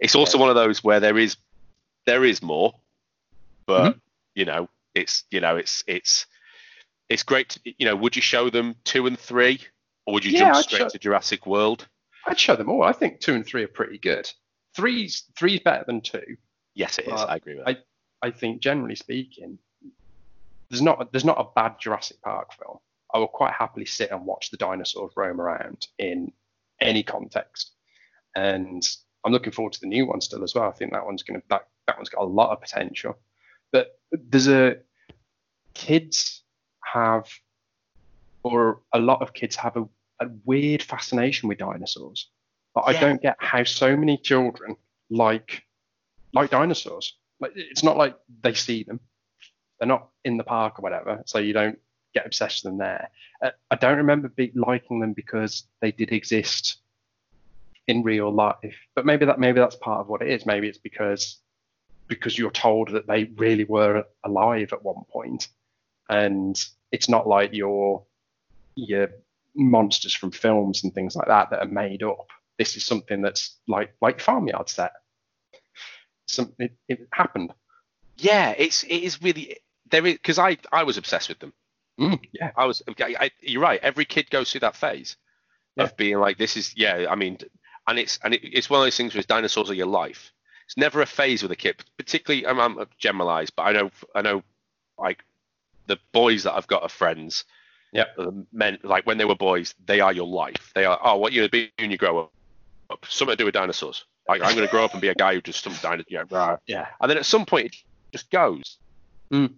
It's 0.00 0.14
also 0.16 0.38
one 0.38 0.48
of 0.48 0.56
those 0.56 0.82
where 0.82 0.98
there 0.98 1.18
is 1.18 1.36
there 2.06 2.24
is 2.24 2.42
more, 2.42 2.74
but 3.66 3.90
Mm-hmm. 3.90 3.98
you 4.34 4.44
know 4.46 4.68
it's 4.94 5.24
you 5.30 5.40
know 5.40 5.56
it's 5.56 5.84
it's 5.86 6.26
it's 7.10 7.22
great. 7.22 7.50
To, 7.50 7.60
you 7.78 7.86
know, 7.86 7.94
would 7.96 8.16
you 8.16 8.22
show 8.22 8.48
them 8.50 8.74
two 8.84 9.06
and 9.06 9.18
three, 9.18 9.60
or 10.06 10.14
would 10.14 10.24
you 10.24 10.32
Yeah, 10.32 10.38
jump 10.40 10.56
I'd 10.56 10.64
straight 10.64 10.78
show- 10.78 10.88
to 10.88 10.98
Jurassic 10.98 11.46
World? 11.46 11.86
I'd 12.26 12.40
show 12.40 12.56
them 12.56 12.70
all. 12.70 12.82
I 12.82 12.92
think 12.92 13.20
two 13.20 13.34
and 13.34 13.44
three 13.46 13.62
are 13.62 13.68
pretty 13.68 13.98
good. 13.98 14.28
Three's 14.74 15.24
three's 15.36 15.60
better 15.60 15.84
than 15.86 16.00
two. 16.00 16.36
Yes, 16.74 16.98
it 16.98 17.06
is. 17.06 17.12
Well, 17.12 17.26
I 17.28 17.36
agree 17.36 17.56
with 17.56 17.66
that. 17.66 17.84
I 18.22 18.30
think 18.30 18.62
generally 18.62 18.94
speaking, 18.94 19.58
there's 20.70 20.80
not 20.80 21.12
there's 21.12 21.24
not 21.24 21.38
a 21.38 21.52
bad 21.54 21.78
Jurassic 21.78 22.20
Park 22.22 22.52
film. 22.54 22.78
I 23.12 23.18
will 23.18 23.28
quite 23.28 23.52
happily 23.52 23.84
sit 23.84 24.10
and 24.10 24.24
watch 24.24 24.50
the 24.50 24.56
dinosaurs 24.56 25.12
roam 25.14 25.40
around 25.40 25.86
in 25.98 26.32
any 26.80 27.02
context. 27.02 27.72
And 28.34 28.82
I'm 29.24 29.32
looking 29.32 29.52
forward 29.52 29.74
to 29.74 29.80
the 29.80 29.86
new 29.86 30.06
one 30.06 30.20
still 30.20 30.42
as 30.42 30.54
well. 30.54 30.68
I 30.68 30.72
think 30.72 30.92
that 30.92 31.04
one's 31.04 31.22
gonna 31.22 31.42
that, 31.50 31.68
that 31.86 31.96
one's 31.96 32.08
got 32.08 32.22
a 32.22 32.24
lot 32.24 32.50
of 32.50 32.60
potential. 32.60 33.18
But 33.70 33.98
there's 34.10 34.48
a 34.48 34.78
kids 35.74 36.42
have 36.82 37.28
or 38.42 38.80
a 38.92 38.98
lot 38.98 39.20
of 39.20 39.34
kids 39.34 39.56
have 39.56 39.76
a, 39.76 39.86
a 40.20 40.28
weird 40.44 40.82
fascination 40.82 41.48
with 41.48 41.58
dinosaurs. 41.58 42.30
But 42.74 42.84
I 42.86 42.94
don't 42.94 43.20
get 43.20 43.36
how 43.38 43.64
so 43.64 43.96
many 43.96 44.16
children 44.16 44.76
like 45.10 45.62
like 46.34 46.50
dinosaurs. 46.50 47.14
Like 47.40 47.52
it's 47.54 47.82
not 47.82 47.96
like 47.96 48.16
they 48.42 48.54
see 48.54 48.82
them. 48.82 49.00
They're 49.78 49.88
not 49.88 50.08
in 50.24 50.36
the 50.36 50.44
park 50.44 50.78
or 50.78 50.82
whatever, 50.82 51.22
so 51.26 51.38
you 51.38 51.52
don't 51.52 51.78
get 52.14 52.26
obsessed 52.26 52.64
with 52.64 52.72
them 52.72 52.78
there. 52.78 53.10
Uh, 53.42 53.50
I 53.70 53.76
don't 53.76 53.98
remember 53.98 54.28
be, 54.28 54.52
liking 54.54 55.00
them 55.00 55.12
because 55.12 55.64
they 55.80 55.92
did 55.92 56.12
exist 56.12 56.78
in 57.86 58.02
real 58.02 58.32
life, 58.32 58.76
but 58.94 59.04
maybe 59.04 59.26
that 59.26 59.38
maybe 59.38 59.60
that's 59.60 59.76
part 59.76 60.00
of 60.00 60.08
what 60.08 60.22
it 60.22 60.28
is. 60.28 60.46
Maybe 60.46 60.68
it's 60.68 60.78
because 60.78 61.38
because 62.06 62.38
you're 62.38 62.50
told 62.50 62.88
that 62.90 63.06
they 63.06 63.24
really 63.36 63.64
were 63.64 64.04
alive 64.24 64.72
at 64.72 64.84
one 64.84 65.04
point, 65.10 65.48
and 66.08 66.62
it's 66.92 67.08
not 67.08 67.26
like 67.26 67.52
your 67.52 68.04
your 68.76 69.08
monsters 69.54 70.14
from 70.14 70.30
films 70.30 70.82
and 70.82 70.92
things 70.94 71.14
like 71.14 71.28
that 71.28 71.50
that 71.50 71.60
are 71.60 71.68
made 71.68 72.02
up. 72.02 72.26
This 72.58 72.76
is 72.76 72.84
something 72.84 73.20
that's 73.22 73.58
like 73.68 73.94
like 74.00 74.20
farmyard 74.20 74.68
set. 74.68 74.92
Some 76.26 76.52
it, 76.58 76.72
it 76.88 77.08
happened. 77.12 77.52
yeah, 78.16 78.54
it's 78.56 78.82
it 78.84 79.02
is 79.02 79.20
really 79.22 79.58
there 79.90 80.06
is 80.06 80.14
because 80.14 80.38
I 80.38 80.56
I 80.72 80.82
was 80.84 80.96
obsessed 80.96 81.28
with 81.28 81.38
them. 81.38 81.52
Mm, 82.00 82.20
yeah. 82.32 82.50
I 82.56 82.64
was. 82.66 82.82
I, 82.88 83.14
I, 83.20 83.30
you're 83.40 83.62
right. 83.62 83.78
Every 83.82 84.04
kid 84.04 84.28
goes 84.30 84.50
through 84.50 84.60
that 84.62 84.74
phase 84.76 85.16
Yeah. 85.76 85.84
of 85.84 85.96
being 85.96 86.18
like, 86.18 86.38
"This 86.38 86.56
is 86.56 86.76
yeah." 86.76 87.06
I 87.08 87.14
mean, 87.14 87.38
and 87.86 87.98
it's 87.98 88.18
and 88.24 88.34
it, 88.34 88.40
it's 88.42 88.68
one 88.68 88.80
of 88.80 88.86
those 88.86 88.96
things 88.96 89.14
where 89.14 89.22
dinosaurs 89.22 89.70
are 89.70 89.74
your 89.74 89.86
life. 89.86 90.32
It's 90.66 90.76
never 90.76 91.02
a 91.02 91.06
phase 91.06 91.42
with 91.42 91.52
a 91.52 91.56
kid, 91.56 91.84
particularly. 91.98 92.46
I'm, 92.46 92.58
I'm 92.58 92.86
generalized, 92.98 93.54
but 93.54 93.64
I 93.64 93.72
know 93.72 93.90
I 94.14 94.22
know 94.22 94.42
like 94.98 95.22
the 95.86 95.98
boys 96.12 96.44
that 96.44 96.54
I've 96.54 96.66
got 96.66 96.82
are 96.82 96.88
friends. 96.88 97.44
Yeah. 97.92 98.06
the 98.16 98.44
Men 98.50 98.78
like 98.82 99.06
when 99.06 99.18
they 99.18 99.24
were 99.26 99.36
boys, 99.36 99.74
they 99.86 100.00
are 100.00 100.12
your 100.12 100.26
life. 100.26 100.72
They 100.74 100.84
are. 100.86 100.98
Oh, 101.04 101.16
what 101.18 101.32
you 101.32 101.42
gonna 101.42 101.50
be 101.50 101.70
when 101.78 101.90
you 101.92 101.98
grow 101.98 102.30
up? 102.90 103.06
Something 103.08 103.34
to 103.34 103.36
do 103.36 103.44
with 103.44 103.54
dinosaurs. 103.54 104.04
Like 104.28 104.42
I'm 104.42 104.54
gonna 104.54 104.68
grow 104.68 104.84
up 104.84 104.92
and 104.92 105.00
be 105.00 105.08
a 105.08 105.14
guy 105.14 105.34
who 105.34 105.40
just 105.42 105.62
some 105.62 105.74
dinosaur. 105.82 106.06
Yeah, 106.08 106.24
rah. 106.30 106.56
Yeah. 106.66 106.86
And 107.00 107.10
then 107.10 107.18
at 107.18 107.26
some 107.26 107.44
point, 107.44 107.66
it 107.66 107.76
just 108.12 108.30
goes. 108.30 108.78
Mm. 109.32 109.54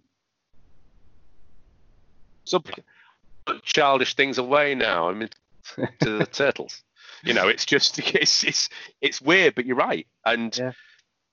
Some 2.44 2.62
put 2.62 3.62
childish 3.62 4.14
things 4.14 4.38
away 4.38 4.74
now. 4.74 5.08
I 5.08 5.14
mean, 5.14 5.28
to 6.00 6.18
the 6.18 6.26
turtles. 6.26 6.82
You 7.22 7.34
know, 7.34 7.48
it's 7.48 7.64
just 7.64 7.98
it's 8.14 8.44
it's 8.44 8.68
it's 9.00 9.20
weird, 9.20 9.54
but 9.54 9.66
you're 9.66 9.76
right. 9.76 10.06
And 10.24 10.56
Yeah. 10.56 10.72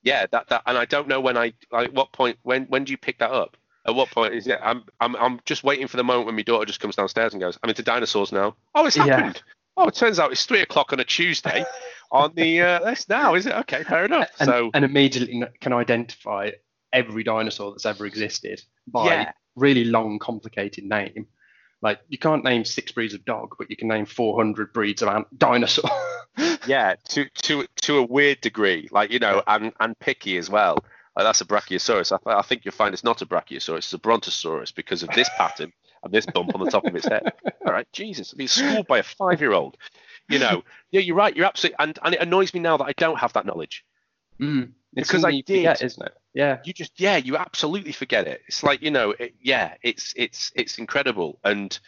yeah, 0.02 0.26
that 0.30 0.48
that 0.48 0.62
and 0.66 0.78
I 0.78 0.84
don't 0.84 1.08
know 1.08 1.20
when 1.20 1.36
I 1.36 1.52
like 1.70 1.90
what 1.90 2.12
point 2.12 2.38
when 2.42 2.64
when 2.66 2.84
do 2.84 2.92
you 2.92 2.98
pick 2.98 3.18
that 3.18 3.30
up? 3.30 3.56
At 3.86 3.94
what 3.94 4.10
point 4.10 4.32
is 4.34 4.46
it? 4.46 4.58
I'm 4.62 4.84
I'm 5.00 5.14
I'm 5.16 5.40
just 5.44 5.62
waiting 5.62 5.88
for 5.88 5.98
the 5.98 6.04
moment 6.04 6.26
when 6.26 6.36
my 6.36 6.42
daughter 6.42 6.64
just 6.64 6.80
comes 6.80 6.96
downstairs 6.96 7.34
and 7.34 7.40
goes, 7.40 7.58
"I'm 7.62 7.68
into 7.68 7.82
dinosaurs 7.82 8.32
now." 8.32 8.56
Oh, 8.74 8.86
it's 8.86 8.96
Yeah. 8.96 9.04
happened. 9.16 9.42
Oh, 9.76 9.88
it 9.88 9.94
turns 9.94 10.18
out 10.18 10.32
it's 10.32 10.46
three 10.46 10.60
o'clock 10.60 10.92
on 10.92 11.00
a 11.00 11.04
Tuesday. 11.04 11.64
on 12.12 12.32
the 12.34 12.60
uh, 12.60 12.78
that's 12.80 13.08
now, 13.08 13.34
is 13.34 13.46
it? 13.46 13.54
Okay, 13.54 13.82
fair 13.82 14.04
enough. 14.04 14.30
And, 14.38 14.46
so 14.46 14.70
and 14.72 14.84
immediately 14.84 15.42
can 15.60 15.72
identify 15.72 16.50
every 16.92 17.24
dinosaur 17.24 17.72
that's 17.72 17.86
ever 17.86 18.06
existed 18.06 18.62
by 18.86 19.06
Yeah. 19.06 19.32
really 19.56 19.84
long, 19.84 20.18
complicated 20.18 20.84
name. 20.84 21.26
Like 21.82 22.00
you 22.08 22.18
can't 22.18 22.44
name 22.44 22.64
six 22.64 22.92
breeds 22.92 23.14
of 23.14 23.24
dog, 23.24 23.56
but 23.58 23.68
you 23.68 23.76
can 23.76 23.88
name 23.88 24.06
400 24.06 24.72
breeds 24.72 25.02
of 25.02 25.08
ant- 25.08 25.38
dinosaur. 25.38 25.90
yeah, 26.66 26.94
to 27.10 27.28
to 27.42 27.66
to 27.82 27.98
a 27.98 28.02
weird 28.02 28.40
degree, 28.40 28.88
like 28.90 29.10
you 29.10 29.18
know, 29.18 29.42
and 29.46 29.72
and 29.80 29.98
picky 29.98 30.38
as 30.38 30.48
well. 30.48 30.78
Like 31.16 31.26
that's 31.26 31.42
a 31.42 31.44
brachiosaurus. 31.44 32.16
I, 32.26 32.38
I 32.38 32.42
think 32.42 32.64
you'll 32.64 32.72
find 32.72 32.94
it's 32.94 33.04
not 33.04 33.22
a 33.22 33.26
brachiosaurus; 33.26 33.78
it's 33.78 33.92
a 33.92 33.98
brontosaurus 33.98 34.72
because 34.72 35.02
of 35.02 35.10
this 35.10 35.28
pattern 35.36 35.72
and 36.04 36.12
this 36.12 36.26
bump 36.26 36.54
on 36.54 36.64
the 36.64 36.70
top 36.70 36.84
of 36.84 36.94
its 36.94 37.06
head. 37.06 37.32
All 37.66 37.72
right, 37.72 37.86
Jesus, 37.92 38.32
I'm 38.32 38.38
being 38.38 38.48
schooled 38.48 38.86
by 38.86 38.98
a 38.98 39.02
five-year-old. 39.02 39.76
You 40.28 40.38
know, 40.38 40.64
yeah, 40.90 41.00
you're 41.00 41.16
right. 41.16 41.36
You're 41.36 41.46
absolutely, 41.46 41.76
and 41.80 41.98
and 42.02 42.14
it 42.14 42.20
annoys 42.20 42.54
me 42.54 42.60
now 42.60 42.76
that 42.78 42.84
I 42.84 42.92
don't 42.92 43.18
have 43.18 43.32
that 43.34 43.46
knowledge. 43.46 43.84
Mm. 44.40 44.72
It's 44.96 45.08
Because 45.08 45.24
I 45.24 45.30
you 45.30 45.42
forget, 45.42 45.82
isn't 45.82 46.06
it? 46.06 46.14
Yeah. 46.34 46.58
You 46.64 46.72
just, 46.72 47.00
yeah, 47.00 47.16
you 47.16 47.36
absolutely 47.36 47.92
forget 47.92 48.26
it. 48.26 48.42
It's 48.46 48.62
like 48.62 48.82
you 48.82 48.90
know, 48.90 49.10
it, 49.10 49.34
yeah, 49.40 49.74
it's 49.82 50.12
it's 50.16 50.52
it's 50.54 50.78
incredible, 50.78 51.38
and 51.44 51.78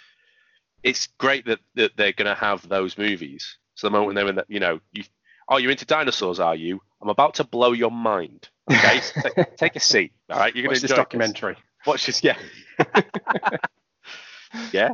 it's 0.83 1.09
great 1.19 1.47
that 1.47 1.61
that 1.75 1.97
they're 1.97 2.13
going 2.13 2.27
to 2.27 2.35
have 2.35 2.69
those 2.69 2.99
movies. 2.99 3.59
So 3.75 3.87
the 3.87 3.93
moment 3.93 4.07
when 4.07 4.15
they're 4.17 4.29
in 4.29 4.37
that, 4.37 4.47
you 4.49 4.61
know, 4.61 4.81
you, 4.93 5.05
oh, 5.49 5.59
you're 5.59 5.71
into 5.71 5.87
dinosaurs, 5.87 6.41
are 6.41 6.57
you? 6.57 6.81
I'm 7.01 7.09
about 7.09 7.35
to 7.35 7.45
blow 7.45 7.73
your 7.73 7.91
mind. 7.91 8.49
Okay, 8.71 9.01
take, 9.23 9.57
take 9.57 9.77
a 9.77 9.81
seat. 9.81 10.13
All 10.31 10.39
right, 10.39 10.55
you're 10.55 10.63
going 10.63 10.73
Watch 10.73 10.81
to 10.81 10.89
this 10.89 10.97
documentary. 10.97 11.57
Watch 11.87 12.07
this, 12.07 12.25
yeah, 12.25 12.37
yeah. 14.73 14.91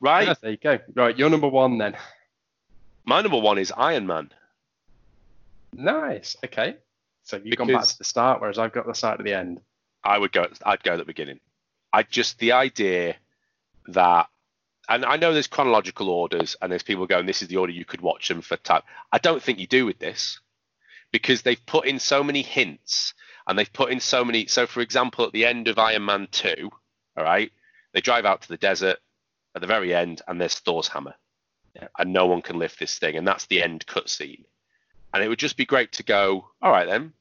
Right, 0.00 0.28
Yeah, 0.28 0.34
there 0.40 0.50
you 0.50 0.56
go. 0.56 0.78
Right, 0.94 1.16
you're 1.16 1.30
number 1.30 1.48
one 1.48 1.78
then. 1.78 1.96
my 3.04 3.20
number 3.22 3.38
one 3.38 3.58
is 3.58 3.72
Iron 3.76 4.06
Man. 4.06 4.30
Nice. 5.72 6.36
Okay. 6.44 6.76
So 7.24 7.40
you've 7.42 7.56
gone 7.56 7.72
back 7.72 7.84
to 7.84 7.98
the 7.98 8.04
start, 8.04 8.40
whereas 8.40 8.58
I've 8.58 8.72
got 8.72 8.86
the 8.86 8.94
start 8.94 9.20
at 9.20 9.24
the 9.24 9.34
end. 9.34 9.60
I 10.04 10.18
would 10.18 10.32
go. 10.32 10.46
I'd 10.64 10.82
go 10.82 10.92
at 10.92 10.98
the 10.98 11.04
beginning. 11.04 11.40
I 11.92 12.02
just 12.02 12.38
the 12.38 12.52
idea 12.52 13.16
that, 13.88 14.28
and 14.88 15.04
I 15.04 15.16
know 15.16 15.32
there's 15.32 15.46
chronological 15.46 16.10
orders, 16.10 16.56
and 16.60 16.70
there's 16.70 16.82
people 16.82 17.06
going, 17.06 17.26
"This 17.26 17.42
is 17.42 17.48
the 17.48 17.58
order 17.58 17.72
you 17.72 17.84
could 17.84 18.00
watch 18.00 18.28
them 18.28 18.40
for." 18.42 18.56
Time. 18.56 18.82
I 19.12 19.18
don't 19.18 19.42
think 19.42 19.60
you 19.60 19.66
do 19.68 19.86
with 19.86 19.98
this, 20.00 20.40
because 21.12 21.42
they've 21.42 21.64
put 21.64 21.86
in 21.86 22.00
so 22.00 22.24
many 22.24 22.42
hints, 22.42 23.14
and 23.46 23.56
they've 23.56 23.72
put 23.72 23.92
in 23.92 24.00
so 24.00 24.24
many. 24.24 24.46
So, 24.46 24.66
for 24.66 24.80
example, 24.80 25.24
at 25.24 25.32
the 25.32 25.46
end 25.46 25.68
of 25.68 25.78
Iron 25.78 26.04
Man 26.04 26.28
two, 26.32 26.70
all 27.16 27.24
right, 27.24 27.52
they 27.92 28.00
drive 28.00 28.24
out 28.24 28.42
to 28.42 28.48
the 28.48 28.56
desert 28.56 28.98
at 29.54 29.60
the 29.60 29.66
very 29.66 29.94
end, 29.94 30.22
and 30.26 30.40
there's 30.40 30.58
Thor's 30.58 30.88
hammer, 30.88 31.14
Yeah. 31.74 31.88
and 31.98 32.12
no 32.12 32.26
one 32.26 32.42
can 32.42 32.58
lift 32.58 32.78
this 32.78 32.98
thing, 32.98 33.16
and 33.16 33.26
that's 33.26 33.46
the 33.46 33.62
end 33.62 33.86
cutscene. 33.86 34.44
And 35.12 35.22
it 35.22 35.28
would 35.28 35.38
just 35.38 35.56
be 35.56 35.66
great 35.66 35.92
to 35.92 36.02
go, 36.02 36.48
all 36.62 36.72
right 36.72 36.88
then, 36.88 37.12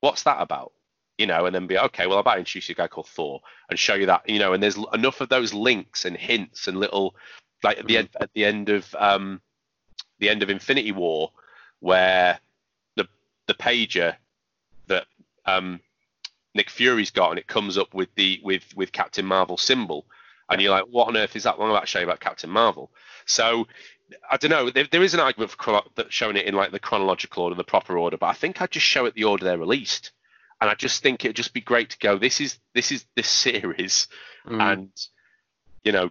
what's 0.00 0.24
that 0.24 0.40
about? 0.40 0.72
you 1.18 1.26
know, 1.26 1.46
and 1.46 1.54
then 1.54 1.66
be 1.66 1.78
okay. 1.78 2.06
Well, 2.06 2.16
I 2.16 2.20
about 2.20 2.38
introduce 2.38 2.68
you 2.68 2.72
a 2.72 2.76
guy 2.76 2.88
called 2.88 3.06
Thor 3.06 3.40
and 3.70 3.78
show 3.78 3.94
you 3.94 4.06
that, 4.06 4.28
you 4.28 4.38
know, 4.38 4.54
and 4.54 4.62
there's 4.62 4.78
enough 4.92 5.20
of 5.20 5.28
those 5.28 5.52
links 5.54 6.04
and 6.04 6.16
hints 6.16 6.66
and 6.66 6.80
little, 6.80 7.14
like 7.62 7.78
at 7.78 7.86
the 7.86 7.98
end 7.98 8.08
at 8.20 8.30
the 8.34 8.44
end 8.44 8.70
of 8.70 8.92
um, 8.98 9.40
the 10.18 10.30
end 10.30 10.42
of 10.42 10.50
Infinity 10.50 10.90
War, 10.90 11.30
where 11.80 12.40
the 12.96 13.06
the 13.46 13.54
pager 13.54 14.16
that 14.88 15.06
um, 15.44 15.80
Nick 16.54 16.70
Fury's 16.70 17.10
got 17.10 17.30
and 17.30 17.38
it 17.38 17.46
comes 17.46 17.78
up 17.78 17.94
with 17.94 18.14
the 18.14 18.40
with 18.42 18.64
with 18.76 18.92
Captain 18.92 19.24
Marvel 19.24 19.56
symbol, 19.56 20.06
and 20.48 20.60
you're 20.60 20.70
like, 20.70 20.84
what 20.90 21.08
on 21.08 21.16
earth 21.16 21.36
is 21.36 21.44
that? 21.44 21.56
I'm 21.58 21.70
about 21.70 21.80
to 21.80 21.86
show 21.86 22.00
you 22.00 22.06
about 22.06 22.20
Captain 22.20 22.50
Marvel. 22.50 22.90
So. 23.26 23.66
I 24.30 24.36
don't 24.36 24.50
know. 24.50 24.68
There, 24.68 24.86
there 24.90 25.02
is 25.02 25.14
an 25.14 25.20
argument 25.20 25.52
for 25.52 25.82
showing 26.10 26.36
it 26.36 26.44
in 26.44 26.54
like 26.54 26.70
the 26.70 26.78
chronological 26.78 27.44
order, 27.44 27.54
the 27.56 27.64
proper 27.64 27.96
order, 27.96 28.18
but 28.18 28.26
I 28.26 28.34
think 28.34 28.60
I'd 28.60 28.70
just 28.70 28.84
show 28.84 29.06
it 29.06 29.14
the 29.14 29.24
order 29.24 29.42
they're 29.42 29.56
released 29.56 30.10
and 30.62 30.70
I 30.70 30.74
just 30.74 31.02
think 31.02 31.24
it'd 31.24 31.34
just 31.34 31.52
be 31.52 31.60
great 31.60 31.90
to 31.90 31.98
go. 31.98 32.18
This 32.18 32.40
is 32.40 32.58
this 32.72 32.92
is 32.92 33.04
this 33.16 33.28
series, 33.28 34.06
Mm. 34.46 34.72
and 34.72 34.90
you 35.82 35.92
know, 35.92 36.10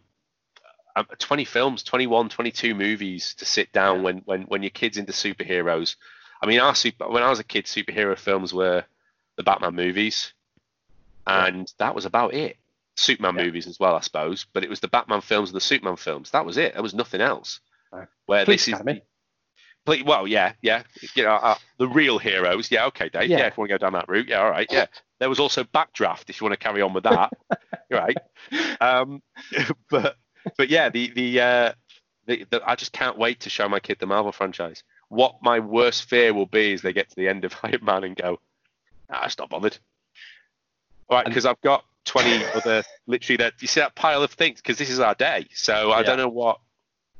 um, 0.95 1.05
20 1.19 1.45
films, 1.45 1.83
21, 1.83 2.29
22 2.29 2.73
movies 2.75 3.33
to 3.35 3.45
sit 3.45 3.71
down 3.71 4.03
when 4.03 4.17
when 4.25 4.41
when 4.43 4.61
your 4.63 4.71
kid's 4.71 4.97
into 4.97 5.13
superheroes. 5.13 5.95
I 6.41 6.47
mean, 6.47 6.59
our 6.59 6.73
super, 6.75 7.07
when 7.07 7.23
I 7.23 7.29
was 7.29 7.39
a 7.39 7.43
kid, 7.45 7.65
superhero 7.65 8.17
films 8.17 8.53
were 8.53 8.83
the 9.41 9.51
Batman 9.51 9.75
movies, 9.75 10.33
and 11.25 11.71
that 11.79 11.95
was 11.95 12.05
about 12.05 12.33
it. 12.33 12.57
Superman 12.95 13.35
Yeah. 13.35 13.45
movies 13.45 13.67
as 13.67 13.79
well, 13.79 13.95
I 13.95 14.01
suppose, 14.01 14.45
but 14.53 14.63
it 14.63 14.69
was 14.69 14.79
the 14.81 14.87
Batman 14.87 15.21
films 15.21 15.49
and 15.49 15.55
the 15.55 15.61
Superman 15.61 15.95
films. 15.95 16.31
That 16.31 16.45
was 16.45 16.57
it. 16.57 16.73
There 16.73 16.83
was 16.83 16.93
nothing 16.93 17.21
else. 17.21 17.59
Where 18.25 18.45
Police 18.45 18.65
this 18.65 18.79
is 18.79 20.03
Well, 20.05 20.27
yeah, 20.27 20.53
yeah, 20.61 20.83
you 21.15 21.23
know, 21.23 21.31
uh, 21.31 21.55
the 21.77 21.87
real 21.87 22.19
heroes. 22.19 22.69
Yeah, 22.69 22.85
okay, 22.87 23.09
Dave. 23.09 23.29
Yeah. 23.29 23.39
Yeah. 23.39 23.47
if 23.47 23.57
you 23.57 23.61
want 23.61 23.69
to 23.71 23.73
go 23.73 23.77
down 23.79 23.93
that 23.93 24.07
route, 24.07 24.27
yeah, 24.27 24.41
all 24.41 24.49
right, 24.51 24.67
yeah. 24.71 24.85
There 25.19 25.29
was 25.29 25.39
also 25.39 25.63
Backdraft, 25.63 26.29
if 26.29 26.39
you 26.39 26.45
want 26.45 26.53
to 26.59 26.63
carry 26.63 26.81
on 26.81 26.93
with 26.93 27.03
that, 27.05 27.31
right? 27.91 28.17
Um, 28.79 29.21
but 29.89 30.17
but 30.57 30.69
yeah, 30.69 30.89
the 30.89 31.11
the, 31.11 31.41
uh, 31.41 31.73
the 32.27 32.45
the 32.49 32.61
I 32.69 32.75
just 32.75 32.91
can't 32.91 33.17
wait 33.17 33.39
to 33.41 33.49
show 33.49 33.67
my 33.67 33.79
kid 33.79 33.97
the 33.99 34.05
Marvel 34.05 34.31
franchise. 34.31 34.83
What 35.09 35.35
my 35.41 35.59
worst 35.59 36.07
fear 36.09 36.33
will 36.33 36.45
be 36.45 36.73
is 36.73 36.81
they 36.81 36.93
get 36.93 37.09
to 37.09 37.15
the 37.15 37.27
end 37.27 37.43
of 37.45 37.55
Iron 37.63 37.83
Man 37.83 38.03
and 38.03 38.15
go, 38.15 38.39
ah, 39.11 39.25
it's 39.25 39.37
not 39.37 39.49
bothered. 39.49 39.77
All 41.09 41.17
right, 41.17 41.25
because 41.25 41.45
I've 41.45 41.61
got 41.61 41.83
20 42.05 42.43
other, 42.55 42.83
literally, 43.07 43.37
that 43.37 43.53
you 43.61 43.67
see 43.67 43.81
that 43.81 43.95
pile 43.95 44.23
of 44.23 44.31
things, 44.31 44.61
because 44.61 44.77
this 44.77 44.89
is 44.89 44.99
our 44.99 45.15
day. 45.15 45.47
So 45.53 45.91
I 45.91 45.99
Yeah. 45.99 46.03
don't 46.03 46.17
know 46.17 46.29
what, 46.29 46.59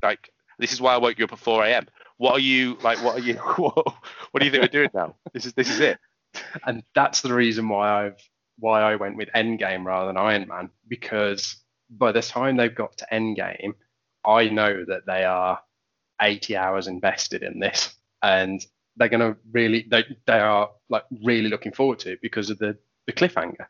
like, 0.02 0.30
this 0.60 0.74
is 0.74 0.82
why 0.82 0.94
I 0.94 0.98
woke 0.98 1.20
you 1.20 1.26
up 1.26 1.34
at 1.34 1.40
4 1.40 1.66
a.m. 1.66 1.88
What 2.18 2.34
are 2.34 2.40
you, 2.40 2.78
like, 2.84 3.04
what 3.04 3.16
are 3.16 3.24
you, 3.24 3.34
what, 3.58 3.76
what 3.76 4.40
do 4.40 4.46
you 4.46 4.52
think 4.52 4.62
we're 4.62 4.68
doing 4.68 4.90
now? 4.94 5.16
This 5.34 5.46
is, 5.46 5.54
this 5.54 5.70
is 5.70 5.80
it. 5.80 6.00
and 6.66 6.84
that's 6.96 7.22
the 7.22 7.34
reason 7.34 7.68
why 7.68 8.06
I've 8.06 8.18
why 8.60 8.82
I 8.82 8.96
went 8.96 9.18
with 9.18 9.30
Endgame 9.36 9.86
rather 9.86 10.08
than 10.08 10.18
Iron 10.18 10.48
Man 10.48 10.70
because 10.88 11.58
by 11.90 12.12
the 12.12 12.22
time 12.22 12.58
they've 12.58 12.74
got 12.74 12.96
to 12.98 13.08
Endgame, 13.12 13.74
I 14.24 14.50
know 14.50 14.86
that 14.88 15.06
they 15.08 15.24
are 15.24 15.60
80 16.22 16.56
hours 16.56 16.88
invested 16.88 17.42
in 17.42 17.60
this, 17.60 17.94
and 18.22 18.64
they're 19.02 19.10
gonna 19.10 19.36
really 19.52 19.88
they 19.90 20.04
they 20.28 20.40
are 20.40 20.70
like 20.90 21.04
really 21.24 21.50
looking 21.50 21.72
forward 21.72 21.98
to 22.00 22.12
it 22.12 22.22
because 22.22 22.52
of 22.52 22.60
the 22.60 22.78
the 23.08 23.12
cliffhanger, 23.14 23.66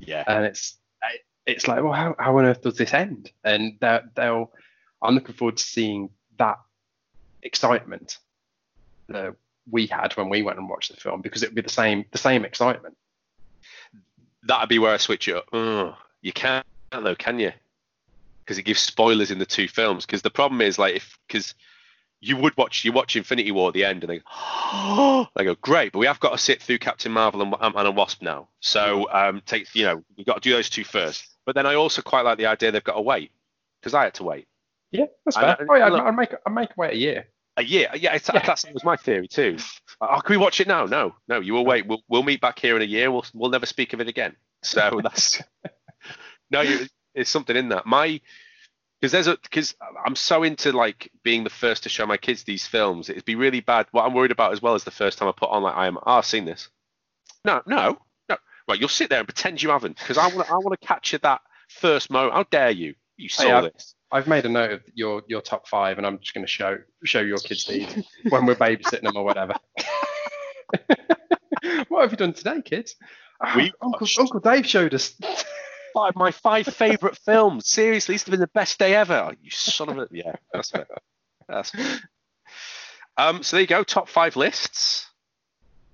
Yeah. 0.00 0.24
and 0.26 0.44
it's 0.44 0.76
it's 1.46 1.68
like 1.68 1.82
well 1.84 1.92
how 1.92 2.16
how 2.18 2.36
on 2.36 2.44
earth 2.44 2.62
does 2.62 2.76
this 2.76 2.92
end? 2.92 3.30
And 3.44 3.78
they'll, 3.80 4.00
they'll 4.16 4.52
I'm 5.00 5.14
looking 5.14 5.36
forward 5.36 5.58
to 5.58 5.62
seeing 5.64 6.10
that 6.38 6.58
excitement 7.42 8.18
that 9.08 9.36
we 9.70 9.86
had 9.86 10.12
when 10.16 10.28
we 10.28 10.42
went 10.42 10.58
and 10.58 10.68
watched 10.68 10.92
the 10.92 11.00
film 11.00 11.20
because 11.22 11.44
it 11.44 11.50
would 11.50 11.54
be 11.54 11.62
the 11.62 11.68
same 11.68 12.04
the 12.10 12.18
same 12.18 12.44
excitement. 12.44 12.96
That'd 14.42 14.68
be 14.68 14.80
where 14.80 14.94
I 14.94 14.96
switch 14.96 15.28
it 15.28 15.36
up. 15.36 15.46
Ugh, 15.52 15.94
you 16.22 16.32
can't, 16.32 16.66
though, 16.90 17.14
can 17.14 17.38
you? 17.38 17.52
Because 18.44 18.58
it 18.58 18.62
gives 18.62 18.80
spoilers 18.80 19.30
in 19.30 19.38
the 19.38 19.46
two 19.46 19.66
films. 19.68 20.06
Because 20.06 20.22
the 20.22 20.30
problem 20.30 20.60
is, 20.60 20.78
like, 20.78 20.94
if, 20.94 21.18
because 21.26 21.54
you 22.20 22.36
would 22.36 22.56
watch, 22.56 22.84
you 22.84 22.92
watch 22.92 23.16
Infinity 23.16 23.52
War 23.52 23.68
at 23.68 23.74
the 23.74 23.84
end 23.84 24.02
and 24.02 24.10
they 24.10 24.18
go, 24.18 24.24
oh, 24.26 25.26
they 25.36 25.44
go, 25.44 25.54
great, 25.54 25.92
but 25.92 25.98
we 25.98 26.06
have 26.06 26.20
got 26.20 26.30
to 26.32 26.38
sit 26.38 26.62
through 26.62 26.78
Captain 26.78 27.12
Marvel 27.12 27.42
and 27.42 27.54
Ant-Man 27.60 27.86
and 27.86 27.96
Wasp 27.96 28.22
now. 28.22 28.48
So, 28.60 29.10
um, 29.12 29.42
take, 29.46 29.74
you 29.74 29.84
know, 29.84 30.02
we've 30.16 30.26
got 30.26 30.34
to 30.42 30.48
do 30.48 30.54
those 30.54 30.70
two 30.70 30.84
first. 30.84 31.28
But 31.44 31.54
then 31.54 31.66
I 31.66 31.74
also 31.74 32.02
quite 32.02 32.24
like 32.24 32.38
the 32.38 32.46
idea 32.46 32.72
they've 32.72 32.82
got 32.82 32.94
to 32.96 33.02
wait. 33.02 33.30
Because 33.80 33.94
I 33.94 34.04
had 34.04 34.14
to 34.14 34.24
wait. 34.24 34.48
Yeah, 34.90 35.04
that's 35.24 35.36
I 35.36 35.54
fair. 35.56 35.66
oh, 35.68 35.74
yeah, 35.74 35.86
I'd, 35.86 35.92
I'd 35.92 36.16
make 36.16 36.32
I'd 36.44 36.52
make 36.52 36.70
away 36.76 36.90
a 36.90 36.94
year. 36.94 37.26
A 37.58 37.62
year, 37.62 37.88
yeah, 37.94 38.14
it's, 38.14 38.28
Yeah. 38.32 38.40
that 38.44 38.64
was 38.72 38.84
my 38.84 38.96
theory 38.96 39.28
too. 39.28 39.56
Oh, 40.00 40.20
can 40.20 40.34
we 40.34 40.36
watch 40.36 40.60
it 40.60 40.66
now? 40.66 40.86
No, 40.86 41.14
no, 41.28 41.40
you 41.40 41.54
will 41.54 41.64
wait. 41.64 41.86
We'll, 41.86 42.02
we'll 42.08 42.22
meet 42.22 42.40
back 42.40 42.58
here 42.58 42.76
in 42.76 42.82
a 42.82 42.86
year. 42.86 43.10
We'll 43.10 43.24
we'll 43.32 43.50
never 43.50 43.66
speak 43.66 43.92
of 43.92 44.00
it 44.00 44.08
again. 44.08 44.34
So 44.62 45.00
that's 45.02 45.42
no, 46.50 46.62
you, 46.62 46.86
it's 47.14 47.30
something 47.30 47.56
in 47.56 47.68
that. 47.70 47.86
My 47.86 48.20
because 49.00 49.12
there's 49.12 49.26
a 49.26 49.36
because 49.42 49.74
I'm 50.04 50.16
so 50.16 50.42
into 50.42 50.72
like 50.72 51.10
being 51.22 51.44
the 51.44 51.50
first 51.50 51.82
to 51.84 51.88
show 51.88 52.06
my 52.06 52.16
kids 52.16 52.44
these 52.44 52.66
films. 52.66 53.08
It'd 53.10 53.24
be 53.24 53.34
really 53.34 53.60
bad. 53.60 53.86
What 53.90 54.04
I'm 54.04 54.14
worried 54.14 54.30
about 54.30 54.52
as 54.52 54.62
well 54.62 54.74
is 54.74 54.84
the 54.84 54.90
first 54.90 55.18
time 55.18 55.28
I 55.28 55.32
put 55.32 55.50
on 55.50 55.62
like 55.62 55.76
I 55.76 55.86
am. 55.86 55.98
Oh, 55.98 56.12
I've 56.18 56.26
seen 56.26 56.44
this. 56.44 56.68
No, 57.44 57.62
no, 57.66 57.98
no. 58.28 58.36
Right, 58.68 58.80
you'll 58.80 58.88
sit 58.88 59.10
there 59.10 59.18
and 59.20 59.28
pretend 59.28 59.62
you 59.62 59.70
haven't 59.70 59.98
because 59.98 60.18
I 60.18 60.26
want 60.34 60.50
I 60.50 60.54
want 60.54 60.80
to 60.80 60.86
capture 60.86 61.18
that 61.18 61.40
first 61.68 62.10
moment. 62.10 62.34
How 62.34 62.44
dare 62.44 62.70
you? 62.70 62.94
You 63.16 63.28
saw 63.28 63.42
Hey, 63.44 63.52
I've- 63.52 63.68
this. 63.72 63.94
I've 64.12 64.28
made 64.28 64.46
a 64.46 64.48
note 64.48 64.70
of 64.70 64.82
your 64.94 65.22
your 65.26 65.40
top 65.40 65.66
five, 65.66 65.98
and 65.98 66.06
I'm 66.06 66.20
just 66.20 66.32
going 66.32 66.46
to 66.46 66.50
show 66.50 66.78
show 67.04 67.20
your 67.20 67.38
kids 67.38 67.66
these 67.66 67.88
when 68.28 68.46
we're 68.46 68.54
babysitting 68.54 69.02
them 69.02 69.16
or 69.16 69.24
whatever. 69.24 69.54
what 71.88 72.02
have 72.02 72.12
you 72.12 72.16
done 72.16 72.32
today, 72.32 72.62
kids? 72.62 72.94
Oh, 73.44 73.52
We 73.56 73.72
ah, 73.82 73.86
Uncle 73.86 74.06
Uncle 74.18 74.40
Dave 74.40 74.66
showed 74.66 74.94
us. 74.94 75.14
Five 75.96 76.14
my 76.14 76.30
five 76.30 76.66
favorite 76.66 77.16
films. 77.16 77.66
Seriously, 77.68 78.16
this 78.16 78.24
has 78.24 78.30
been 78.30 78.38
the 78.40 78.48
best 78.48 78.78
day 78.78 78.94
ever. 78.94 79.14
Oh, 79.14 79.32
you 79.40 79.50
son 79.50 79.88
of 79.88 79.96
a 79.96 80.06
yeah. 80.10 80.34
That's 80.52 80.68
fair. 80.68 80.86
That's 81.48 81.70
fair. 81.70 82.00
Um, 83.16 83.42
so 83.42 83.56
there 83.56 83.62
you 83.62 83.66
go, 83.66 83.82
top 83.82 84.10
five 84.10 84.36
lists, 84.36 85.06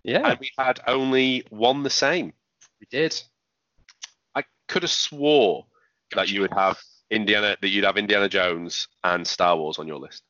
Yeah, 0.03 0.31
and 0.31 0.41
we 0.41 0.51
had 0.59 0.81
only 0.89 1.45
one 1.51 1.85
the 1.85 1.91
same. 1.91 2.33
we 2.81 2.89
did. 2.91 3.23
I 4.35 4.43
could 4.67 4.83
have 4.83 4.91
swore 4.91 5.67
that 6.17 6.29
you 6.29 6.41
would 6.41 6.53
have 6.53 6.81
Indiana, 7.09 7.57
that 7.63 7.69
you'd 7.69 7.85
have 7.85 7.97
Indiana 7.97 8.29
Jones 8.29 8.89
and 9.05 9.25
Star 9.25 9.57
Wars 9.57 9.79
on 9.79 9.87
your 9.87 10.01
list. 10.01 10.25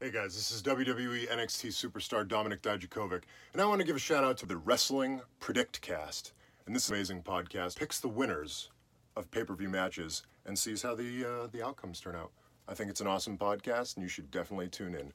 Hey 0.00 0.10
guys, 0.10 0.34
this 0.34 0.50
is 0.50 0.62
WWE 0.62 1.28
NXT 1.28 1.68
superstar 1.68 2.26
Dominik 2.26 2.60
Dijakovic, 2.62 3.24
and 3.52 3.60
I 3.60 3.66
want 3.66 3.82
to 3.82 3.86
give 3.86 3.96
a 3.96 3.98
shout 3.98 4.24
out 4.24 4.38
to 4.38 4.46
the 4.46 4.56
Wrestling 4.56 5.20
Predict 5.38 5.82
Cast. 5.82 6.32
And 6.66 6.74
this 6.74 6.88
amazing 6.88 7.22
podcast 7.22 7.78
picks 7.78 8.00
the 8.00 8.08
winners 8.08 8.70
of 9.16 9.30
pay-per-view 9.30 9.68
matches 9.68 10.22
and 10.46 10.58
sees 10.58 10.80
how 10.80 10.94
the 10.94 11.24
uh, 11.24 11.46
the 11.52 11.62
outcomes 11.62 12.00
turn 12.00 12.16
out. 12.16 12.30
I 12.66 12.72
think 12.72 12.88
it's 12.88 13.02
an 13.02 13.06
awesome 13.06 13.36
podcast, 13.36 13.96
and 13.96 14.02
you 14.02 14.08
should 14.08 14.30
definitely 14.30 14.68
tune 14.68 14.94
in. 14.94 15.12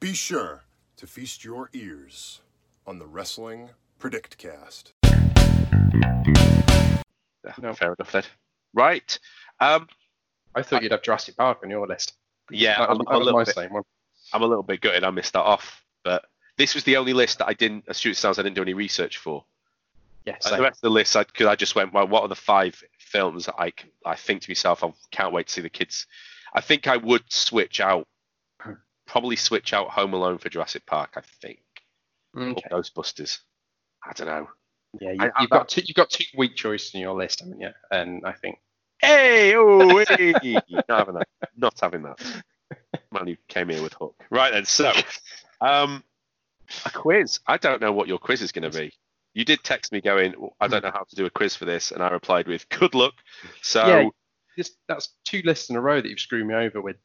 Be 0.00 0.14
sure 0.14 0.64
to 0.96 1.06
feast 1.06 1.44
your 1.44 1.70
ears 1.72 2.40
on 2.88 2.98
the 2.98 3.06
Wrestling 3.06 3.70
Predict 4.00 4.36
Cast. 4.36 4.92
No. 7.62 7.72
Fair 7.72 7.94
enough 7.96 8.10
then. 8.10 8.24
Right. 8.74 9.16
Um, 9.60 9.86
I 10.56 10.62
thought 10.62 10.82
you'd 10.82 10.90
have 10.90 11.02
Jurassic 11.02 11.36
Park 11.36 11.60
on 11.62 11.70
your 11.70 11.86
list. 11.86 12.14
yeah, 12.50 12.80
that 12.80 12.90
I'm, 12.90 12.98
that 12.98 13.04
I'm 13.08 13.14
a 13.14 13.24
little 13.24 13.38
my 13.38 13.44
bit, 13.44 13.54
same 13.54 13.72
one. 13.72 13.84
I'm 14.32 14.42
a 14.42 14.46
little 14.46 14.64
bit 14.64 14.80
gutted. 14.80 15.04
I 15.04 15.10
missed 15.10 15.34
that 15.34 15.42
off, 15.42 15.84
but 16.02 16.24
this 16.58 16.74
was 16.74 16.82
the 16.82 16.96
only 16.96 17.12
list 17.12 17.38
that 17.38 17.48
I 17.48 17.54
didn't. 17.54 17.84
As 17.86 17.98
Stuart 17.98 18.16
sounds, 18.16 18.40
I 18.40 18.42
didn't 18.42 18.56
do 18.56 18.62
any 18.62 18.74
research 18.74 19.18
for. 19.18 19.44
Yes, 20.26 20.46
Uh, 20.46 20.56
the 20.56 20.62
rest 20.62 20.78
of 20.78 20.82
the 20.82 20.90
list, 20.90 21.16
I 21.16 21.24
because 21.24 21.46
I, 21.46 21.56
just 21.56 21.74
went, 21.74 21.92
well, 21.92 22.06
what 22.06 22.22
are 22.22 22.28
the 22.28 22.34
five 22.34 22.82
films 22.98 23.46
that 23.46 23.54
I, 23.58 23.72
I 24.04 24.16
think 24.16 24.42
to 24.42 24.50
myself, 24.50 24.84
I 24.84 24.92
can't 25.10 25.32
wait 25.32 25.46
to 25.48 25.52
see 25.52 25.60
the 25.60 25.70
kids. 25.70 26.06
I 26.54 26.60
think 26.60 26.86
I 26.86 26.96
would 26.96 27.24
switch 27.32 27.80
out, 27.80 28.06
probably 29.06 29.36
switch 29.36 29.72
out 29.72 29.90
Home 29.90 30.12
Alone 30.12 30.38
for 30.38 30.48
Jurassic 30.48 30.84
Park. 30.86 31.10
I 31.16 31.22
think 31.40 31.60
okay. 32.36 32.62
or 32.70 32.80
Ghostbusters. 32.82 33.38
I 34.04 34.12
don't 34.12 34.26
know. 34.26 34.48
Yeah, 35.00 35.12
you, 35.12 35.18
I- 35.20 35.26
I- 35.26 35.40
you've 35.42 35.50
got 35.50 35.68
two, 35.68 35.82
you've 35.84 35.96
got 35.96 36.10
two 36.10 36.24
weak 36.36 36.54
choices 36.56 36.94
in 36.94 37.00
your 37.00 37.14
list, 37.14 37.40
haven't 37.40 37.60
you? 37.60 37.70
And 37.90 38.22
I 38.24 38.32
think 38.32 38.58
Hey, 39.00 39.54
oh, 39.56 40.04
hey. 40.08 40.32
not 40.70 40.84
having 40.88 41.14
that. 41.14 41.28
Not 41.56 41.80
having 41.80 42.02
that. 42.02 42.20
Man, 43.12 43.26
you 43.26 43.36
came 43.48 43.70
here 43.70 43.82
with 43.82 43.94
Hook. 43.94 44.14
Right 44.30 44.52
then, 44.52 44.66
so 44.66 44.92
um, 45.62 46.04
a 46.84 46.90
quiz. 46.90 47.40
I 47.46 47.56
don't 47.56 47.80
know 47.80 47.92
what 47.92 48.08
your 48.08 48.18
quiz 48.18 48.42
is 48.42 48.52
going 48.52 48.70
to 48.70 48.78
be. 48.78 48.92
You 49.34 49.44
did 49.44 49.62
text 49.62 49.92
me 49.92 50.00
going, 50.00 50.34
I 50.60 50.66
don't 50.66 50.82
know 50.82 50.90
how 50.92 51.04
to 51.08 51.16
do 51.16 51.24
a 51.24 51.30
quiz 51.30 51.54
for 51.54 51.64
this, 51.64 51.92
and 51.92 52.02
I 52.02 52.08
replied 52.08 52.48
with, 52.48 52.68
good 52.68 52.94
luck. 52.94 53.14
So 53.62 53.86
Yeah. 53.86 54.08
this, 54.56 54.72
that's 54.88 55.14
two 55.24 55.42
lists 55.44 55.70
in 55.70 55.76
a 55.76 55.80
row 55.80 56.00
that 56.00 56.08
you've 56.08 56.20
screwed 56.20 56.46
me 56.46 56.54
over 56.54 56.80
with 56.80 56.96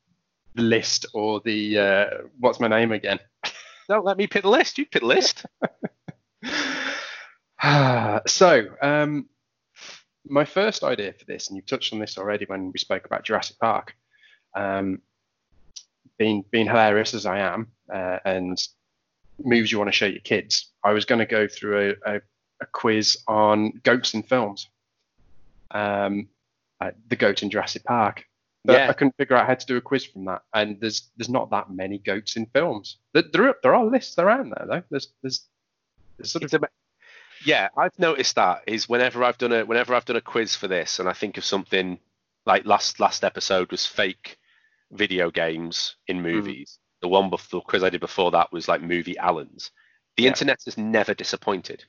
the 0.55 0.63
list 0.63 1.05
or 1.13 1.41
the 1.41 1.77
uh, 1.77 2.05
what's 2.39 2.59
my 2.59 2.67
name 2.67 2.91
again. 2.91 3.19
don't 3.88 4.05
let 4.05 4.17
me 4.17 4.27
pick 4.27 4.43
the 4.43 4.49
list. 4.49 4.77
You 4.77 4.85
pick 4.85 5.01
the 5.01 5.07
list. 5.07 5.45
so, 8.27 8.67
um, 8.81 9.29
my 10.27 10.45
first 10.45 10.83
idea 10.83 11.13
for 11.13 11.25
this, 11.25 11.47
and 11.47 11.56
you've 11.56 11.65
touched 11.65 11.93
on 11.93 12.00
this 12.00 12.17
already 12.17 12.45
when 12.45 12.71
we 12.71 12.79
spoke 12.79 13.06
about 13.06 13.23
Jurassic 13.23 13.60
Park, 13.60 13.95
um, 14.56 15.02
being 16.17 16.43
being 16.52 16.65
hilarious 16.65 17.13
as 17.13 17.25
I 17.25 17.39
am, 17.39 17.67
uh, 17.93 18.19
and 18.25 18.58
movies 19.44 19.71
you 19.71 19.77
want 19.77 19.90
to 19.90 19.96
show 19.98 20.06
your 20.06 20.21
kids, 20.21 20.71
I 20.83 20.94
was 20.94 21.06
going 21.06 21.19
to 21.19 21.25
go 21.25 21.48
through 21.48 21.96
a, 22.06 22.15
a, 22.15 22.21
a 22.62 22.65
quiz 22.71 23.17
on 23.27 23.71
goats 23.83 24.13
in 24.13 24.23
films. 24.23 24.69
Um, 25.71 26.29
uh, 26.81 26.92
the 27.08 27.15
goat 27.15 27.44
in 27.44 27.50
Jurassic 27.50 27.83
Park. 27.83 28.25
But 28.63 28.73
Yeah. 28.73 28.90
I 28.90 28.94
couldn't 28.94 29.15
figure 29.17 29.36
out 29.36 29.48
how 29.48 29.56
to 29.56 29.65
do 29.65 29.77
a 29.77 29.81
quiz 29.81 30.06
from 30.06 30.25
that, 30.25 30.42
and 30.54 30.79
there's 30.81 31.12
there's 31.17 31.29
not 31.29 31.52
that 31.52 31.69
many 31.69 32.00
goats 32.00 32.36
in 32.36 32.48
films. 32.48 32.98
There 33.13 33.23
there 33.31 33.50
are, 33.50 33.56
there 33.62 33.75
are 33.75 33.86
lists 33.86 34.17
around 34.17 34.52
there 34.52 34.65
though. 34.67 34.83
There's 34.90 35.13
there's, 35.21 35.48
there's 36.17 36.31
sort 36.31 36.44
of 36.44 36.48
It's 36.48 36.54
ama- 36.56 36.69
yeah, 37.46 37.69
I've 37.77 37.98
noticed 38.00 38.36
that 38.36 38.63
is 38.65 38.90
whenever 38.90 39.23
I've 39.23 39.38
done 39.38 39.52
a 39.52 39.63
whenever 39.65 39.94
I've 39.94 40.06
done 40.06 40.15
a 40.15 40.21
quiz 40.21 40.56
for 40.56 40.67
this, 40.67 41.00
and 41.00 41.08
I 41.08 41.13
think 41.13 41.38
of 41.38 41.46
something 41.46 42.00
like 42.48 42.65
last 42.65 43.00
last 43.00 43.23
episode 43.23 43.69
was 43.69 43.86
fake 43.86 44.38
video 44.92 45.29
games 45.29 45.96
in 46.08 46.23
movies. 46.23 46.79
The 47.02 47.08
one 47.08 47.29
before 47.29 47.60
the 47.60 47.65
quiz 47.65 47.83
I 47.83 47.89
did 47.89 48.02
before 48.02 48.31
that 48.31 48.52
was 48.52 48.67
like 48.67 48.81
movie 48.81 49.17
Allens. 49.17 49.71
The 50.17 50.23
Yeah. 50.23 50.29
internet 50.29 50.62
has 50.65 50.77
never 50.77 51.13
disappointed. 51.13 51.83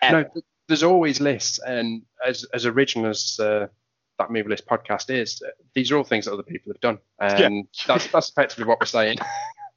Ever. 0.00 0.22
No, 0.34 0.42
there's 0.68 0.82
always 0.82 1.20
lists, 1.20 1.58
and 1.58 2.02
as 2.26 2.44
as 2.54 2.66
original 2.66 3.10
as 3.10 3.38
uh, 3.40 3.66
that 4.18 4.30
movie 4.30 4.48
list 4.48 4.66
podcast 4.66 5.10
is, 5.10 5.42
uh, 5.46 5.50
these 5.74 5.90
are 5.90 5.96
all 5.96 6.04
things 6.04 6.24
that 6.26 6.32
other 6.32 6.42
people 6.42 6.72
have 6.72 6.80
done, 6.80 6.98
and 7.18 7.66
that's 7.86 8.06
that's 8.08 8.28
effectively 8.30 8.64
what 8.64 8.80
we're 8.80 8.86
saying. 8.86 9.18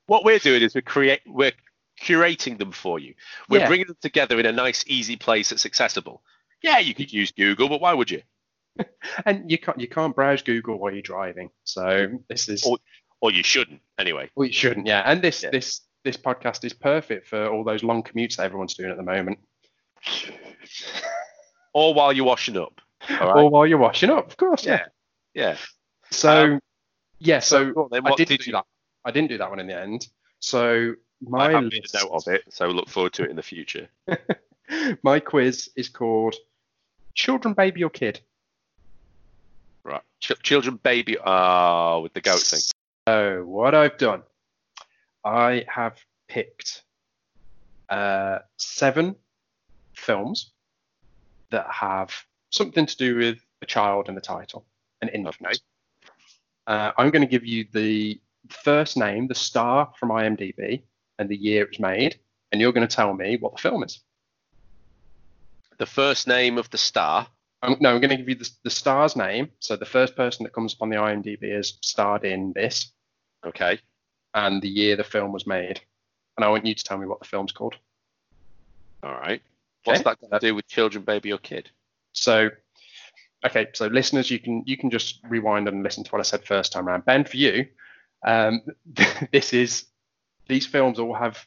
What 0.07 0.23
we're 0.23 0.37
doing 0.37 0.61
is 0.61 0.75
we're 0.75 0.81
create 0.81 1.21
we're 1.25 1.53
curating 1.99 2.59
them 2.59 2.71
for 2.71 2.99
you. 2.99 3.15
We're 3.49 3.61
Yeah. 3.61 3.67
bringing 3.67 3.87
them 3.87 3.97
together 4.01 4.39
in 4.39 4.45
a 4.45 4.51
nice, 4.51 4.83
easy 4.85 5.15
place 5.15 5.49
that's 5.49 5.65
accessible. 5.65 6.21
Yeah, 6.61 6.77
you 6.77 6.93
could 6.93 7.11
use 7.11 7.31
Google, 7.31 7.69
but 7.69 7.81
why 7.81 7.93
would 7.95 8.11
you? 8.11 8.21
And 9.25 9.49
you 9.49 9.57
can't 9.57 9.79
you 9.79 9.87
can't 9.87 10.15
browse 10.15 10.43
Google 10.43 10.77
while 10.77 10.91
you're 10.93 11.01
driving, 11.01 11.49
so 11.63 12.19
this 12.29 12.49
is 12.49 12.63
Or- 12.67 12.77
Or 13.25 13.31
you 13.31 13.43
shouldn't, 13.43 13.81
anyway. 13.97 14.29
well, 14.35 14.45
you 14.47 14.53
shouldn't, 14.53 14.85
yeah. 14.87 15.01
And 15.05 15.21
this 15.21 15.41
Yeah. 15.43 15.49
this 15.51 15.81
this 16.03 16.15
podcast 16.17 16.63
is 16.63 16.73
perfect 16.73 17.27
for 17.27 17.47
all 17.49 17.63
those 17.63 17.83
long 17.83 18.03
commutes 18.03 18.35
that 18.35 18.43
everyone's 18.43 18.75
doing 18.75 18.91
at 18.91 18.97
the 18.97 19.03
moment, 19.03 19.39
Or 21.73 21.93
while 21.93 22.13
you're 22.13 22.25
washing 22.25 22.57
up. 22.57 22.79
All 23.09 23.17
right. 23.33 23.35
or 23.43 23.49
while 23.49 23.65
you're 23.67 23.77
washing 23.79 24.09
up, 24.09 24.27
of 24.27 24.37
course. 24.37 24.65
Yeah. 24.65 24.85
yeah. 25.33 25.57
So 26.11 26.43
Um, 26.53 26.59
yeah, 27.19 27.39
so 27.39 27.89
then, 27.91 28.05
I 28.05 28.11
didn't 28.15 28.29
did 28.29 28.39
do 28.41 28.45
you? 28.45 28.51
that. 28.53 28.65
I 29.03 29.11
didn't 29.11 29.29
do 29.29 29.37
that 29.39 29.49
one 29.49 29.59
in 29.59 29.67
the 29.67 29.77
end. 29.79 30.07
So 30.39 30.93
my 31.21 31.47
I 31.47 31.51
have 31.53 31.63
made 31.63 31.85
a 31.93 31.97
note 32.03 32.11
of 32.11 32.27
it, 32.27 32.43
so 32.49 32.67
look 32.67 32.87
forward 32.89 33.13
to 33.13 33.23
it 33.23 33.29
in 33.31 33.35
the 33.35 33.43
future. 33.43 33.87
my 35.03 35.19
quiz 35.19 35.69
is 35.75 35.89
called 35.89 36.35
Children, 37.15 37.53
Baby 37.55 37.83
or 37.83 37.89
Kid. 37.89 38.19
Right. 39.83 40.01
Ch- 40.19 40.41
children, 40.43 40.79
baby. 40.81 41.17
Ah, 41.23 41.99
with 41.99 42.13
the 42.13 42.21
goat 42.21 42.39
thing. 42.41 42.59
So 43.07 43.43
what 43.45 43.75
I've 43.75 43.99
done, 43.99 44.23
I 45.23 45.63
have 45.67 45.95
picked 46.27 46.81
uh, 47.87 48.39
seven 48.57 49.15
films 49.93 50.53
that 51.51 51.67
have 51.69 52.11
something 52.49 52.87
to 52.87 52.97
do 52.97 53.15
with 53.15 53.37
a 53.61 53.67
child 53.67 54.09
in 54.09 54.15
the 54.15 54.21
title, 54.21 54.65
an 55.03 55.09
infant. 55.09 55.61
Uh, 56.65 56.93
I'm 56.97 57.11
going 57.11 57.21
to 57.21 57.27
give 57.27 57.45
you 57.45 57.67
the 57.71 58.19
first 58.49 58.97
name, 58.97 59.27
the 59.27 59.35
star 59.35 59.91
from 59.99 60.09
IMDb, 60.09 60.81
and 61.19 61.29
the 61.29 61.37
year 61.37 61.63
it 61.63 61.69
was 61.69 61.79
made, 61.79 62.19
and 62.51 62.59
you're 62.59 62.73
going 62.73 62.87
to 62.87 62.95
tell 62.95 63.13
me 63.13 63.37
what 63.37 63.55
the 63.55 63.61
film 63.61 63.83
is. 63.83 63.99
The 65.77 65.85
first 65.85 66.27
name 66.27 66.57
of 66.57 66.71
the 66.71 66.79
star. 66.79 67.27
I'm, 67.65 67.77
no, 67.79 67.93
I'm 67.93 68.01
going 68.01 68.09
to 68.11 68.17
give 68.17 68.29
you 68.29 68.35
the, 68.35 68.49
the 68.63 68.69
star's 68.69 69.15
name. 69.15 69.49
So 69.59 69.75
the 69.75 69.85
first 69.85 70.15
person 70.15 70.43
that 70.43 70.53
comes 70.53 70.73
up 70.73 70.81
on 70.81 70.89
the 70.89 70.97
IMDb 70.97 71.43
is 71.43 71.77
starred 71.81 72.23
in 72.23 72.53
this, 72.53 72.91
Okay. 73.45 73.79
and 74.33 74.61
the 74.61 74.69
year 74.69 74.95
the 74.95 75.03
film 75.03 75.31
was 75.31 75.45
made. 75.47 75.81
And 76.37 76.43
I 76.45 76.49
want 76.49 76.65
you 76.65 76.75
to 76.75 76.83
tell 76.83 76.97
me 76.97 77.05
what 77.05 77.19
the 77.19 77.27
film's 77.27 77.51
called. 77.51 77.75
All 79.03 79.13
right. 79.13 79.41
What's 79.83 80.01
Okay. 80.01 80.09
that 80.21 80.29
got 80.31 80.41
to 80.41 80.47
do 80.47 80.55
with 80.55 80.67
children, 80.67 81.03
baby, 81.03 81.31
or 81.31 81.37
kid? 81.37 81.69
So, 82.13 82.49
okay, 83.45 83.67
so 83.73 83.87
listeners, 83.87 84.31
you 84.31 84.39
can 84.39 84.63
you 84.65 84.77
can 84.77 84.89
just 84.89 85.19
rewind 85.29 85.67
and 85.67 85.83
listen 85.83 86.03
to 86.03 86.09
what 86.11 86.19
I 86.19 86.23
said 86.23 86.43
first 86.43 86.71
time 86.71 86.87
around. 86.87 87.05
Ben, 87.05 87.23
for 87.25 87.37
you, 87.37 87.67
um, 88.25 88.61
this 89.31 89.53
is 89.53 89.85
these 90.47 90.65
films 90.65 90.97
all 90.99 91.13
have 91.13 91.45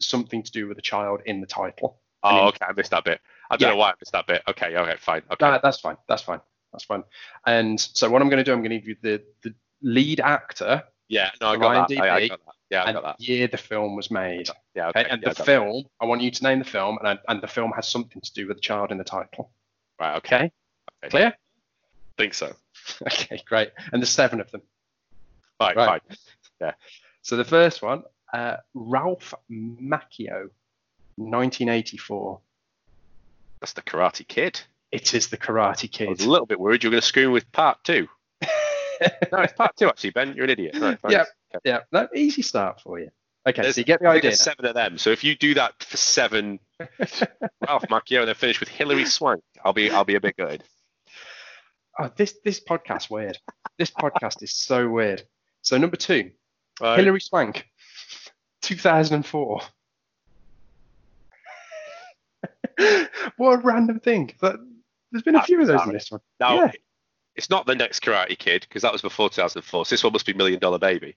something 0.00 0.42
to 0.42 0.50
do 0.52 0.68
with 0.68 0.78
a 0.78 0.82
child 0.82 1.20
in 1.26 1.40
the 1.40 1.46
title. 1.46 2.00
Oh, 2.22 2.48
okay. 2.48 2.64
I 2.66 2.72
missed 2.72 2.90
that 2.92 3.04
bit. 3.04 3.20
I 3.50 3.56
don't 3.56 3.68
Yeah. 3.68 3.74
know 3.74 3.78
why 3.78 3.90
I 3.90 3.94
missed 4.00 4.12
that 4.12 4.26
bit. 4.26 4.42
Okay. 4.48 4.76
Okay. 4.76 4.96
Fine. 4.98 5.22
Okay. 5.30 5.36
That, 5.40 5.62
that's 5.62 5.80
fine. 5.80 5.96
That's 6.08 6.22
fine. 6.22 6.40
That's 6.72 6.84
fine. 6.84 7.04
And 7.46 7.80
so 7.80 8.10
what 8.10 8.22
I'm 8.22 8.28
going 8.28 8.38
to 8.38 8.44
do, 8.44 8.52
I'm 8.52 8.60
going 8.60 8.70
to 8.70 8.78
give 8.78 8.88
you 8.88 8.96
the 9.02 9.22
the 9.42 9.54
lead 9.82 10.20
actor 10.20 10.84
yeah. 11.08 11.30
No, 11.40 11.48
I 11.50 11.56
got 11.56 11.88
that. 11.88 12.00
I, 12.00 12.16
I 12.16 12.28
got 12.28 12.40
that. 12.46 12.54
Yeah, 12.68 12.84
I 12.84 12.92
got 12.92 13.02
that. 13.04 13.18
the 13.18 13.24
year 13.24 13.46
the 13.46 13.56
film 13.56 13.94
was 13.94 14.10
made. 14.10 14.48
Yeah. 14.74 14.88
Okay, 14.88 15.00
Okay. 15.02 15.08
and 15.10 15.22
yeah, 15.22 15.28
the 15.28 15.30
I 15.30 15.34
got 15.34 15.36
that. 15.36 15.46
film, 15.46 15.84
I 16.00 16.04
want 16.04 16.20
you 16.20 16.30
to 16.32 16.42
name 16.42 16.58
the 16.58 16.64
film, 16.64 16.98
and 17.04 17.18
and 17.28 17.40
the 17.40 17.46
film 17.46 17.70
has 17.76 17.86
something 17.86 18.20
to 18.20 18.32
do 18.32 18.48
with 18.48 18.56
the 18.56 18.60
child 18.60 18.90
in 18.90 18.98
the 18.98 19.04
title. 19.04 19.50
Right. 20.00 20.16
Okay. 20.16 20.36
Okay, 20.36 20.50
Okay. 21.04 21.08
clear? 21.10 21.32
think 22.18 22.34
so. 22.34 22.52
Okay, 23.02 23.40
great. 23.46 23.70
And 23.92 24.00
there's 24.02 24.10
seven 24.10 24.40
of 24.40 24.50
them. 24.50 24.62
Right. 25.60 25.76
Right. 25.76 26.02
Fine. 26.60 26.72
So 27.22 27.36
the 27.36 27.44
first 27.44 27.82
one, 27.82 28.02
uh, 28.32 28.56
Ralph 28.74 29.34
Macchio, 29.50 30.50
1984. 31.16 32.40
That's 33.60 33.72
the 33.72 33.82
Karate 33.82 34.26
Kid. 34.26 34.60
It 34.92 35.14
is 35.14 35.28
the 35.28 35.36
Karate 35.36 35.90
Kid. 35.90 36.06
I 36.08 36.10
was 36.10 36.20
a 36.24 36.30
little 36.30 36.46
bit 36.46 36.60
worried 36.60 36.82
you 36.84 36.88
were 36.90 36.92
going 36.92 37.00
to 37.00 37.06
scream 37.06 37.32
with 37.32 37.50
part 37.52 37.78
two. 37.84 38.08
No, 39.30 39.40
it's 39.40 39.52
part 39.52 39.76
two 39.76 39.88
actually, 39.88 40.08
Ben. 40.10 40.32
You're 40.34 40.44
an 40.44 40.50
idiot. 40.50 40.74
Right, 40.80 40.98
fine. 40.98 41.12
Yeah. 41.12 41.24
Okay. 41.54 41.58
yeah, 41.66 41.80
no, 41.92 42.08
easy 42.14 42.40
start 42.40 42.80
for 42.80 42.98
you. 42.98 43.10
Okay, 43.46 43.60
There's- 43.60 43.74
so 43.74 43.80
you 43.80 43.84
get 43.84 44.00
the 44.00 44.08
idea. 44.08 44.32
seven 44.34 44.64
of 44.64 44.74
them. 44.74 44.96
So 44.96 45.10
if 45.10 45.22
you 45.22 45.36
do 45.36 45.52
that 45.52 45.74
for 45.82 45.98
seven, 45.98 46.58
Ralph 46.80 47.82
Macchio, 47.90 48.20
and 48.20 48.28
then 48.28 48.34
finish 48.34 48.58
with 48.58 48.70
Hilary 48.70 49.04
Swank, 49.04 49.42
I'll 49.62 49.74
be 49.74 49.90
I'll 49.90 50.04
be 50.06 50.14
a 50.14 50.20
bit 50.20 50.36
good. 50.38 50.64
Oh, 51.98 52.10
this 52.16 52.38
this 52.42 52.58
podcast 52.58 53.10
weird. 53.10 53.36
This 53.78 53.90
podcast 53.90 54.42
is 54.42 54.54
so 54.54 54.88
weird. 54.88 55.24
So 55.60 55.76
number 55.76 55.96
two, 55.98 56.30
Right. 56.80 56.98
Hilary 56.98 57.20
Swank, 57.20 57.66
2004. 58.62 59.60
what 63.36 63.54
a 63.54 63.58
random 63.62 64.00
thing. 64.00 64.32
But 64.40 64.56
there's 65.12 65.22
been 65.22 65.36
a 65.36 65.42
few 65.42 65.60
of 65.60 65.66
those 65.66 65.82
in 65.86 65.92
this 65.92 66.10
one. 66.10 66.20
Now, 66.40 66.56
Yeah. 66.56 66.72
it's 67.34 67.50
not 67.50 67.66
the 67.66 67.74
next 67.74 68.02
Karate 68.02 68.38
Kid 68.38 68.62
because 68.68 68.82
that 68.82 68.92
was 68.92 69.02
before 69.02 69.30
2004. 69.30 69.86
So 69.86 69.94
this 69.94 70.04
one 70.04 70.12
must 70.12 70.26
be 70.26 70.32
Million 70.32 70.58
Dollar 70.60 70.78
Baby. 70.78 71.16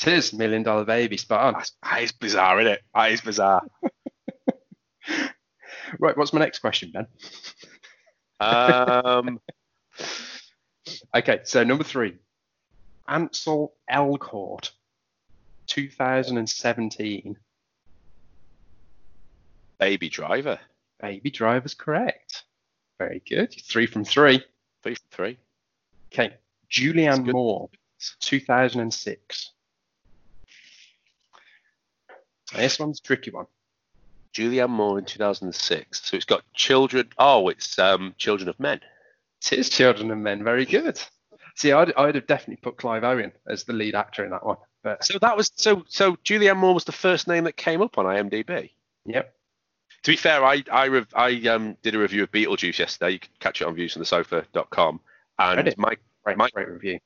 It 0.00 0.08
is 0.08 0.32
Million 0.32 0.62
Dollar 0.62 0.84
Baby, 0.84 1.16
spot 1.16 1.40
on. 1.40 1.52
That's, 1.54 1.72
that 1.82 2.02
is 2.02 2.12
bizarre, 2.12 2.60
isn't 2.60 2.72
it? 2.72 2.82
That 2.94 3.12
is 3.12 3.20
bizarre. 3.20 3.62
Right, 5.98 6.16
what's 6.16 6.32
my 6.32 6.40
next 6.40 6.60
question, 6.60 6.90
Ben? 6.90 7.06
Um, 8.40 9.40
Okay, 11.14 11.40
so 11.44 11.62
number 11.64 11.84
three, 11.84 12.16
Ansel 13.06 13.74
Elgort, 13.90 14.70
2017. 15.66 17.36
Baby 19.78 20.08
Driver, 20.08 20.58
Baby 21.02 21.30
Driver's 21.32 21.74
correct. 21.74 22.44
Very 22.98 23.20
good. 23.28 23.52
Three 23.64 23.86
from 23.86 24.04
three. 24.04 24.42
three 24.82 24.94
from 24.94 25.06
three. 25.10 25.38
Okay, 26.12 26.34
Julianne. 26.70 27.30
Moore, 27.32 27.68
2006. 28.20 29.50
This 32.54 32.78
one's 32.78 33.00
a 33.00 33.02
tricky 33.02 33.30
one. 33.30 33.46
Julianne 34.32 34.70
Moore 34.70 34.98
in 34.98 35.04
2006. 35.04 36.02
So 36.08 36.16
it's 36.16 36.24
got 36.24 36.42
children. 36.54 37.08
Oh, 37.18 37.48
it's 37.48 37.78
um, 37.78 38.14
Children 38.16 38.48
of 38.48 38.60
Men. 38.60 38.80
It 39.44 39.52
is 39.58 39.68
Children 39.68 40.10
of 40.10 40.18
Men. 40.18 40.44
Very 40.44 40.64
good. 40.64 41.00
See, 41.56 41.72
I'd, 41.72 41.92
I'd 41.96 42.14
have 42.14 42.26
definitely 42.26 42.60
put 42.62 42.76
Clive 42.78 43.04
Owen 43.04 43.32
as 43.46 43.64
the 43.64 43.72
lead 43.72 43.94
actor 43.94 44.24
in 44.24 44.30
that 44.30 44.46
one. 44.46 44.56
But 44.82 45.04
So 45.04 45.18
that 45.18 45.36
was 45.36 45.50
so. 45.56 45.84
So 45.88 46.16
Julianne 46.24 46.56
Moore 46.56 46.74
was 46.74 46.84
the 46.84 46.92
first 46.92 47.28
name 47.28 47.44
that 47.44 47.56
came 47.56 47.82
up 47.82 47.98
on 47.98 48.06
IMDb. 48.06 48.70
yep, 49.04 49.34
To 50.04 50.10
be 50.10 50.16
fair, 50.16 50.44
I 50.44 50.62
I, 50.70 50.88
rev- 50.88 51.14
I 51.14 51.32
um, 51.48 51.76
did 51.82 51.94
a 51.94 51.98
review 51.98 52.22
of 52.24 52.30
Beetlejuice 52.32 52.78
yesterday. 52.78 53.12
You 53.12 53.18
can 53.20 53.30
catch 53.40 53.60
it 53.60 53.66
on 53.66 53.74
viewsonthesofa.com. 53.76 55.00
And 55.38 55.56
Ready? 55.58 55.74
Mike, 55.78 56.00
great, 56.24 56.36
Mike- 56.36 56.52
great 56.52 56.68
review. 56.68 56.98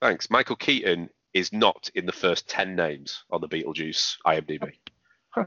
thanks. 0.00 0.30
Michael 0.30 0.56
Keaton 0.56 1.10
is 1.32 1.52
not 1.52 1.90
in 1.94 2.06
the 2.06 2.12
first 2.12 2.48
ten 2.48 2.74
names 2.74 3.22
on 3.30 3.40
the 3.40 3.48
Beetlejuice 3.48 4.16
IMDb, 4.26 4.72
Huh. 5.30 5.44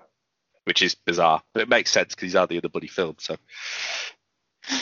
which 0.64 0.82
is 0.82 0.96
bizarre, 0.96 1.44
but 1.54 1.62
it 1.64 1.70
makes 1.70 1.92
sense 1.92 2.16
because 2.16 2.24
he's 2.24 2.36
out 2.38 2.48
the 2.50 2.58
other 2.58 2.70
bloody 2.70 2.88
film. 2.88 3.16
So 3.20 3.36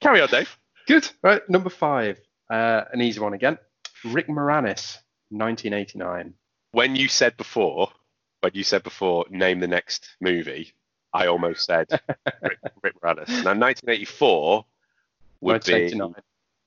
carry 0.00 0.20
on, 0.20 0.28
Dave. 0.28 0.56
Good. 0.86 1.08
Right, 1.22 1.42
number 1.50 1.68
five, 1.70 2.18
uh, 2.50 2.82
an 2.92 3.00
easy 3.02 3.20
one 3.20 3.34
again. 3.34 3.58
Rick 4.04 4.28
Moranis, 4.28 4.96
1989. 5.30 6.32
When 6.72 6.96
you 6.96 7.08
said 7.08 7.36
before, 7.36 7.90
when 8.40 8.52
you 8.54 8.64
said 8.64 8.82
before, 8.82 9.26
name 9.30 9.60
the 9.60 9.66
next 9.68 10.08
movie, 10.20 10.72
I 11.12 11.26
almost 11.26 11.64
said 11.64 11.88
Rick, 12.42 12.58
Rick 12.82 13.00
Moranis. 13.00 13.28
Now, 13.28 13.54
1984 13.54 14.64
would 15.40 15.64
be 15.64 15.72
1989. 15.72 16.14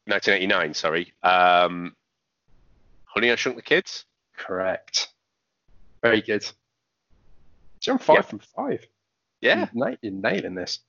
1989. 0.05 0.73
Sorry. 0.73 1.13
Um, 1.23 1.95
Honey, 3.05 3.31
I 3.31 3.35
Shrunk 3.35 3.57
the 3.57 3.61
Kids. 3.61 4.05
Correct. 4.37 5.09
Very 6.01 6.21
good. 6.21 6.45
I'm 7.87 7.97
five 7.97 8.17
Yeah. 8.17 8.21
from 8.21 8.39
five. 8.39 8.85
Yeah. 9.41 9.67
You're, 9.73 9.97
you're 10.01 10.11
nailing 10.13 10.55
this. 10.55 10.79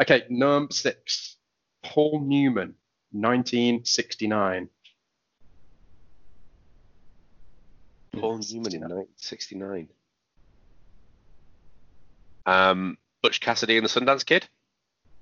Okay, 0.00 0.24
number 0.30 0.72
six. 0.72 1.36
Paul 1.82 2.20
Newman, 2.20 2.74
1969. 3.12 4.68
Paul 8.12 8.38
Newman 8.38 8.74
in 8.74 8.80
1969. 8.82 9.88
Um, 12.50 12.98
Butch 13.22 13.40
Cassidy 13.40 13.76
and 13.76 13.84
the 13.84 13.88
Sundance 13.88 14.26
Kid. 14.26 14.48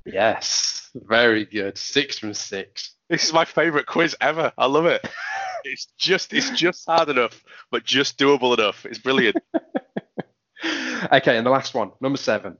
Yes, 0.06 0.90
very 0.94 1.44
good. 1.44 1.76
Six 1.76 2.18
from 2.18 2.32
six. 2.32 2.94
This 3.10 3.24
is 3.24 3.32
my 3.34 3.44
favorite 3.44 3.86
quiz 3.86 4.16
ever. 4.20 4.52
I 4.56 4.66
love 4.66 4.86
it. 4.86 5.06
It's 5.64 5.86
just 5.98 6.32
it's 6.32 6.50
just 6.50 6.86
hard 6.86 7.08
enough, 7.08 7.42
but 7.72 7.84
just 7.84 8.16
doable 8.16 8.56
enough. 8.56 8.86
It's 8.86 9.00
brilliant. 9.00 9.36
okay, 11.12 11.36
and 11.36 11.44
the 11.44 11.50
last 11.50 11.74
one, 11.74 11.90
number 12.00 12.16
seven, 12.16 12.56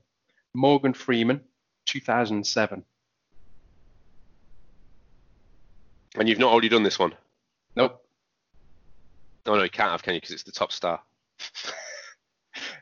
Morgan 0.53 0.93
Freeman, 0.93 1.39
2007. 1.85 2.83
And 6.17 6.27
you've 6.27 6.39
not 6.39 6.51
already 6.51 6.67
done 6.67 6.83
this 6.83 6.99
one. 6.99 7.13
Nope. 7.77 8.03
Oh 9.45 9.55
no, 9.55 9.63
you 9.63 9.69
can't 9.69 9.91
have, 9.91 10.03
can 10.03 10.15
you? 10.15 10.19
Because 10.19 10.33
it's 10.33 10.43
the 10.43 10.51
top 10.51 10.73
star. 10.73 10.99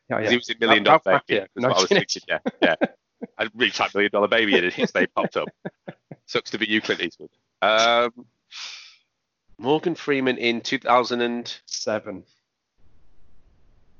Yeah, 0.09 0.19
yeah. 0.21 0.29
He 0.29 0.37
was 0.37 0.49
in 0.49 0.57
Million 0.59 0.83
Dollar 0.83 0.99
Baby. 1.03 1.45
What 1.55 1.65
I 1.65 1.81
was 1.81 1.85
thinking. 1.87 2.21
Yeah, 2.27 2.39
yeah. 2.61 2.75
I 3.37 3.49
really 3.55 3.71
typed 3.71 3.93
Million 3.95 4.11
Dollar 4.11 4.27
Baby 4.27 4.57
in 4.57 4.63
and 4.63 4.73
his 4.73 4.93
name 4.93 5.07
popped 5.15 5.37
up. 5.37 5.49
Sucks 6.25 6.51
to 6.51 6.57
be 6.57 6.69
you, 6.69 6.81
Clint 6.81 7.01
Eastwood. 7.01 7.29
Um, 7.61 8.11
Morgan 9.57 9.95
Freeman 9.95 10.37
in 10.37 10.61
2007. 10.61 12.23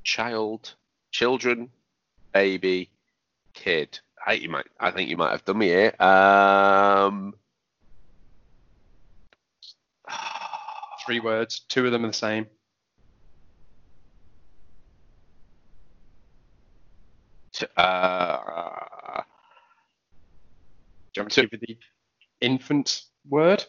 child, 0.03 0.76
children, 1.12 1.70
baby, 2.34 2.89
kid. 3.53 3.99
I, 4.26 4.34
you 4.34 4.49
might, 4.49 4.66
I 4.80 4.91
think 4.91 5.10
you 5.10 5.18
might 5.18 5.32
have 5.32 5.45
done 5.45 5.58
me 5.58 5.68
here. 5.68 5.95
Um, 6.01 7.34
Three 11.05 11.20
words. 11.22 11.62
Two 11.70 11.86
of 11.86 11.91
them 11.91 12.03
are 12.03 12.10
the 12.10 12.14
same. 12.14 12.47
Uh, 17.78 19.22
Do 21.14 21.20
you 21.20 21.24
want 21.24 21.38
me 21.38 21.41
to 21.43 21.47
give 21.47 21.62
you 21.62 21.68
the 21.68 21.78
infant 22.45 23.03
word? 23.28 23.66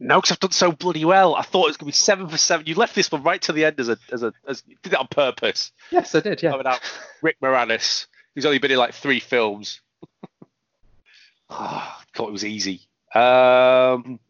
no, 0.00 0.20
because 0.20 0.32
I've 0.32 0.40
done 0.40 0.52
so 0.52 0.72
bloody 0.72 1.04
well. 1.04 1.34
I 1.34 1.42
thought 1.42 1.64
it 1.64 1.70
was 1.70 1.76
going 1.76 1.90
to 1.90 1.92
be 1.92 2.04
seven 2.04 2.28
for 2.28 2.38
seven. 2.38 2.66
You 2.66 2.74
left 2.76 2.94
this 2.94 3.10
one 3.10 3.22
right 3.22 3.42
to 3.42 3.52
the 3.52 3.64
end 3.64 3.80
as 3.80 3.88
a, 3.88 3.98
as 4.12 4.22
a, 4.22 4.32
as 4.46 4.62
you 4.66 4.76
did 4.82 4.92
it 4.92 4.98
on 4.98 5.08
purpose. 5.08 5.72
Yes, 5.90 6.14
I 6.14 6.20
did. 6.20 6.42
Yeah. 6.42 6.52
Coming 6.52 6.66
out, 6.66 6.80
Rick 7.22 7.38
Moranis, 7.42 8.06
who's 8.34 8.46
only 8.46 8.58
been 8.58 8.70
in 8.70 8.78
like 8.78 8.94
three 8.94 9.20
films. 9.20 9.80
oh, 11.50 11.98
thought 12.14 12.28
it 12.28 12.32
was 12.32 12.44
easy. 12.44 12.82
Um, 13.14 14.20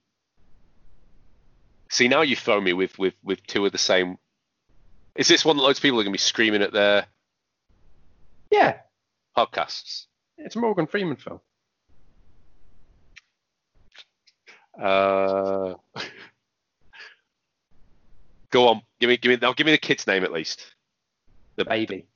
see, 1.90 2.08
now 2.08 2.22
you've 2.22 2.38
thrown 2.38 2.64
me 2.64 2.72
with, 2.72 2.98
with, 2.98 3.14
with 3.22 3.46
two 3.46 3.66
of 3.66 3.72
the 3.72 3.78
same. 3.78 4.16
Is 5.18 5.26
this 5.26 5.44
one 5.44 5.56
that 5.56 5.64
loads 5.64 5.80
of 5.80 5.82
people 5.82 5.98
are 5.98 6.04
going 6.04 6.12
to 6.12 6.16
be 6.16 6.18
screaming 6.18 6.62
at 6.62 6.72
their 6.72 7.04
Yeah. 8.52 8.78
podcasts? 9.36 10.06
It's 10.38 10.54
a 10.54 10.60
Morgan 10.60 10.86
Freeman 10.86 11.16
film. 11.16 11.40
Uh, 14.80 15.74
go 18.50 18.68
on, 18.68 18.82
give 19.00 19.08
me, 19.08 19.16
give 19.16 19.30
me, 19.30 19.38
now 19.42 19.52
give 19.54 19.66
me 19.66 19.72
the 19.72 19.78
kid's 19.78 20.06
name 20.06 20.22
at 20.22 20.30
least. 20.30 20.72
The 21.56 21.64
baby. 21.64 22.06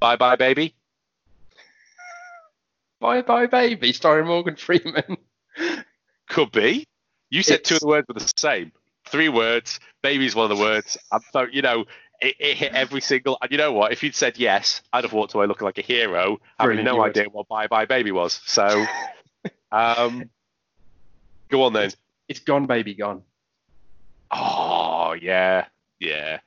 Bye 0.00 0.16
bye, 0.16 0.36
baby. 0.36 0.74
Bye 3.00 3.20
Bye 3.20 3.46
Baby, 3.46 3.92
starring 3.92 4.28
Morgan 4.28 4.56
Freeman. 4.56 5.18
Could 6.30 6.50
be. 6.50 6.86
You 7.30 7.42
said 7.42 7.64
two 7.64 7.74
of 7.74 7.80
the 7.80 7.86
words 7.86 8.08
were 8.08 8.14
the 8.14 8.32
same. 8.36 8.72
Three 9.06 9.28
words. 9.28 9.80
Baby's 10.02 10.34
one 10.34 10.50
of 10.50 10.56
the 10.56 10.62
words. 10.62 10.96
And 11.12 11.22
so, 11.32 11.46
you 11.50 11.62
know, 11.62 11.84
it, 12.20 12.36
it 12.38 12.56
hit 12.56 12.72
every 12.72 13.00
single. 13.00 13.38
And 13.42 13.50
you 13.50 13.58
know 13.58 13.72
what? 13.72 13.92
If 13.92 14.02
you'd 14.02 14.14
said 14.14 14.38
yes, 14.38 14.82
I'd 14.92 15.04
have 15.04 15.12
walked 15.12 15.34
away 15.34 15.46
looking 15.46 15.64
like 15.64 15.78
a 15.78 15.82
hero, 15.82 16.40
having 16.58 16.84
no 16.84 16.96
would. 16.96 17.10
idea 17.10 17.28
what 17.30 17.48
Bye 17.48 17.66
Bye 17.66 17.86
Baby 17.86 18.12
was. 18.12 18.40
So, 18.46 18.86
um, 19.72 20.30
go 21.48 21.64
on 21.64 21.72
then. 21.72 21.90
It's 22.28 22.40
Gone 22.40 22.66
Baby 22.66 22.94
Gone. 22.94 23.22
Oh 24.30 25.14
yeah, 25.20 25.66
yeah. 26.00 26.40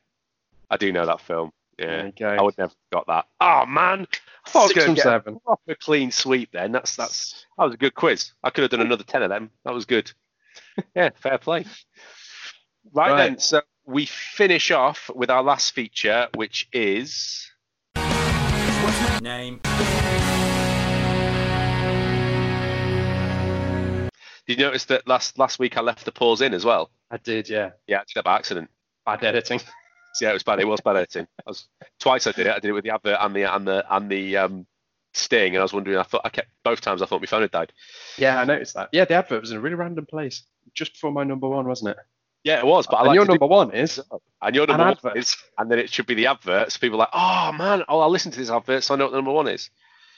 I 0.69 0.78
do 0.78 0.91
know 0.91 1.05
that 1.05 1.21
film. 1.21 1.51
Yeah. 1.78 2.09
I 2.21 2.41
would 2.41 2.57
never 2.57 2.69
have 2.69 2.75
got 2.91 3.07
that. 3.07 3.25
Oh 3.39 3.65
man, 3.67 4.07
I 4.45 4.49
thought 4.49 4.59
I 4.59 4.63
was 4.63 4.73
Six 4.73 4.86
going 4.86 4.95
to 4.95 5.41
get 5.67 5.75
a 5.75 5.75
clean 5.75 6.11
sweep. 6.11 6.51
Then 6.51 6.71
that's 6.71 6.95
that's 6.95 7.45
that 7.57 7.65
was 7.65 7.73
a 7.75 7.78
good 7.78 7.93
quiz. 7.93 8.32
I 8.43 8.49
could 8.49 8.63
have 8.63 8.71
done 8.71 8.82
another 8.82 9.03
ten 9.03 9.21
of 9.21 9.30
them. 9.30 9.51
That 9.63 9.73
was 9.73 9.86
good. 9.86 10.11
Yeah, 10.95 11.10
fair 11.16 11.38
play. 11.38 11.66
Right, 12.93 13.12
Right. 13.12 13.18
then, 13.18 13.39
so 13.39 13.62
we 13.86 14.05
finish 14.05 14.72
off 14.72 15.10
with 15.14 15.30
our 15.30 15.43
last 15.43 15.72
feature, 15.74 16.28
which 16.36 16.68
is 16.72 17.49
Name. 19.22 19.60
Did 24.47 24.60
you 24.60 24.66
notice 24.66 24.86
that 24.86 25.05
last 25.08 25.38
last 25.38 25.60
week 25.60 25.78
I 25.78 25.82
left 25.82 26.05
the 26.05 26.12
pause 26.12 26.41
in 26.41 26.53
as 26.53 26.64
well? 26.64 26.89
I 27.12 27.18
did, 27.18 27.49
yeah. 27.49 27.72
Yeah, 27.86 27.97
I 27.97 27.99
did 28.01 28.14
that 28.16 28.24
by 28.24 28.36
accident. 28.38 28.70
Bad 29.05 29.24
editing. 29.24 29.60
Yeah, 30.20 30.32
it 30.32 30.34
was 30.34 30.41
bad. 30.41 30.60
It 30.60 30.68
was 30.68 30.82
bad 30.82 30.95
editing. 30.95 31.28
I 31.45 31.49
was 31.49 31.68
twice 31.99 32.26
I 32.26 32.32
did 32.32 32.47
it. 32.47 32.51
I 32.55 32.58
did 32.58 32.70
it 32.70 32.72
with 32.72 32.84
the 32.84 32.89
advert 32.89 33.18
and 33.22 33.36
the 33.36 33.43
and 33.53 33.68
the 33.68 33.86
and 33.95 34.10
the 34.10 34.38
um, 34.38 34.66
sting, 35.18 35.55
and 35.55 35.59
I 35.59 35.63
was 35.63 35.74
wondering. 35.74 35.97
I 35.97 36.03
thought 36.03 36.22
I 36.24 36.30
kept 36.30 36.49
both 36.63 36.82
times. 36.82 37.01
I 37.01 37.05
thought 37.05 37.22
my 37.22 37.28
phone 37.28 37.41
had 37.41 37.51
died. 37.51 37.74
Yeah, 38.18 38.39
I 38.39 38.45
noticed 38.45 38.74
that. 38.76 38.89
Yeah, 38.91 39.05
the 39.05 39.15
advert 39.15 39.41
was 39.41 39.51
in 39.51 39.57
a 39.57 39.61
really 39.61 39.76
random 39.76 40.05
place, 40.05 40.43
just 40.74 40.93
before 40.93 41.11
my 41.11 41.24
number 41.24 41.47
one, 41.47 41.68
wasn't 41.68 41.91
it? 41.91 41.97
Yeah, 42.43 42.59
it 42.59 42.65
was. 42.65 42.88
But 42.88 42.97
I 42.97 42.99
and 42.99 43.07
like 43.09 43.15
your 43.15 43.26
number 43.26 43.47
one 43.47 43.72
is 43.72 43.99
and 44.41 44.55
your 44.55 44.63
an 44.65 44.70
number 44.70 44.84
one 44.86 44.91
advert. 44.93 45.18
is, 45.18 45.36
and 45.57 45.70
then 45.70 45.80
it 45.80 45.89
should 45.89 46.05
be 46.05 46.13
the 46.13 46.28
advert. 46.28 46.72
So 46.72 46.80
people 46.80 46.97
are 46.97 46.99
like, 46.99 47.09
oh 47.13 47.51
man, 47.51 47.84
oh 47.89 47.99
I'll 47.99 48.09
listen 48.09 48.32
to 48.32 48.39
this 48.39 48.49
advert, 48.49 48.84
so 48.84 48.93
I 48.93 48.97
know 48.97 49.05
what 49.05 49.11
the 49.11 49.18
number 49.18 49.32
one 49.34 49.47
is. 49.47 49.70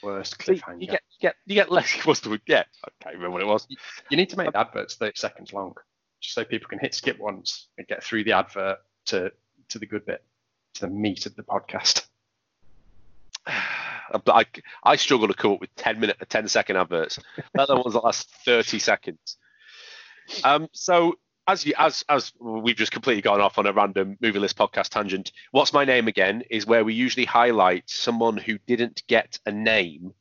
worst 0.02 0.38
cliffhanger. 0.38 0.80
you 0.80 0.86
get 0.86 1.02
you 1.10 1.18
get 1.20 1.34
you 1.46 1.54
get 1.54 1.70
less. 1.72 1.92
What's 2.04 2.20
the 2.20 2.40
yeah? 2.46 2.64
I 2.84 2.90
can't 3.02 3.16
remember 3.16 3.32
what 3.34 3.42
it 3.42 3.46
was. 3.48 3.66
You 4.10 4.16
need 4.16 4.30
to 4.30 4.36
make 4.36 4.48
uh, 4.48 4.50
the 4.52 4.58
adverts 4.60 4.94
30 4.96 5.12
seconds 5.16 5.52
long, 5.52 5.74
just 6.20 6.34
so 6.34 6.44
people 6.44 6.68
can 6.68 6.78
hit 6.78 6.94
skip 6.94 7.18
once 7.18 7.68
and 7.78 7.86
get 7.86 8.02
through 8.04 8.24
the 8.24 8.32
advert 8.32 8.78
to 9.06 9.32
to 9.70 9.78
the 9.78 9.86
good 9.86 10.06
bit, 10.06 10.22
to 10.74 10.82
the 10.82 10.88
meat 10.88 11.26
of 11.26 11.34
the 11.36 11.42
podcast. 11.42 12.06
I, 14.26 14.44
I 14.84 14.96
struggle 14.96 15.28
to 15.28 15.34
come 15.34 15.52
up 15.52 15.60
with 15.60 15.74
10 15.76 16.00
minute, 16.00 16.16
10 16.28 16.48
second 16.48 16.76
adverts. 16.76 17.18
Let 17.54 17.68
the 17.68 17.76
ones 17.76 17.94
that 17.94 18.04
last 18.04 18.28
30 18.44 18.78
seconds. 18.78 19.36
Um, 20.44 20.68
so 20.72 21.16
as 21.46 21.66
you, 21.66 21.74
as 21.78 22.04
as 22.08 22.32
we've 22.38 22.76
just 22.76 22.92
completely 22.92 23.22
gone 23.22 23.40
off 23.40 23.58
on 23.58 23.66
a 23.66 23.72
random 23.72 24.16
movie 24.20 24.38
list 24.38 24.56
podcast 24.56 24.90
tangent, 24.90 25.32
what's 25.50 25.72
my 25.72 25.84
name 25.84 26.06
again 26.08 26.42
is 26.50 26.66
where 26.66 26.84
we 26.84 26.94
usually 26.94 27.24
highlight 27.24 27.88
someone 27.88 28.36
who 28.36 28.58
didn't 28.66 29.02
get 29.08 29.38
a 29.46 29.52
name 29.52 30.14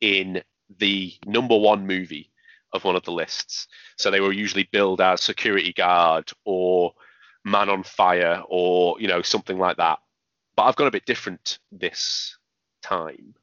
in 0.00 0.42
the 0.78 1.14
number 1.26 1.56
one 1.56 1.86
movie 1.86 2.30
of 2.72 2.82
one 2.84 2.96
of 2.96 3.04
the 3.04 3.12
lists. 3.12 3.68
So 3.96 4.10
they 4.10 4.20
were 4.20 4.32
usually 4.32 4.68
billed 4.72 5.00
as 5.00 5.22
security 5.22 5.72
guard 5.72 6.30
or 6.44 6.94
man 7.44 7.68
on 7.68 7.84
fire 7.84 8.42
or 8.48 9.00
you 9.00 9.06
know 9.06 9.22
something 9.22 9.58
like 9.58 9.76
that. 9.76 10.00
But 10.56 10.64
I've 10.64 10.76
got 10.76 10.88
a 10.88 10.92
bit 10.92 11.06
different 11.06 11.58
this 11.70 12.36
time 12.84 13.34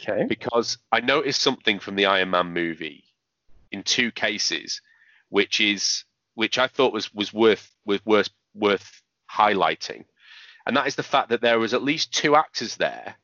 Okay. 0.00 0.26
because 0.28 0.78
I 0.90 1.00
noticed 1.00 1.40
something 1.40 1.78
from 1.78 1.94
the 1.94 2.06
Iron 2.06 2.30
Man 2.30 2.52
movie 2.52 3.04
in 3.70 3.82
two 3.84 4.10
cases, 4.10 4.80
which 5.28 5.60
is 5.60 6.04
which 6.34 6.58
I 6.58 6.66
thought 6.66 6.92
was 6.92 7.14
was 7.14 7.32
worth 7.32 7.70
was 7.84 8.04
worth 8.04 8.30
worth 8.54 9.02
highlighting, 9.30 10.04
and 10.66 10.76
that 10.76 10.88
is 10.88 10.96
the 10.96 11.02
fact 11.04 11.28
that 11.28 11.40
there 11.40 11.58
was 11.58 11.72
at 11.72 11.84
least 11.84 12.12
two 12.12 12.34
actors 12.34 12.76
there 12.76 13.14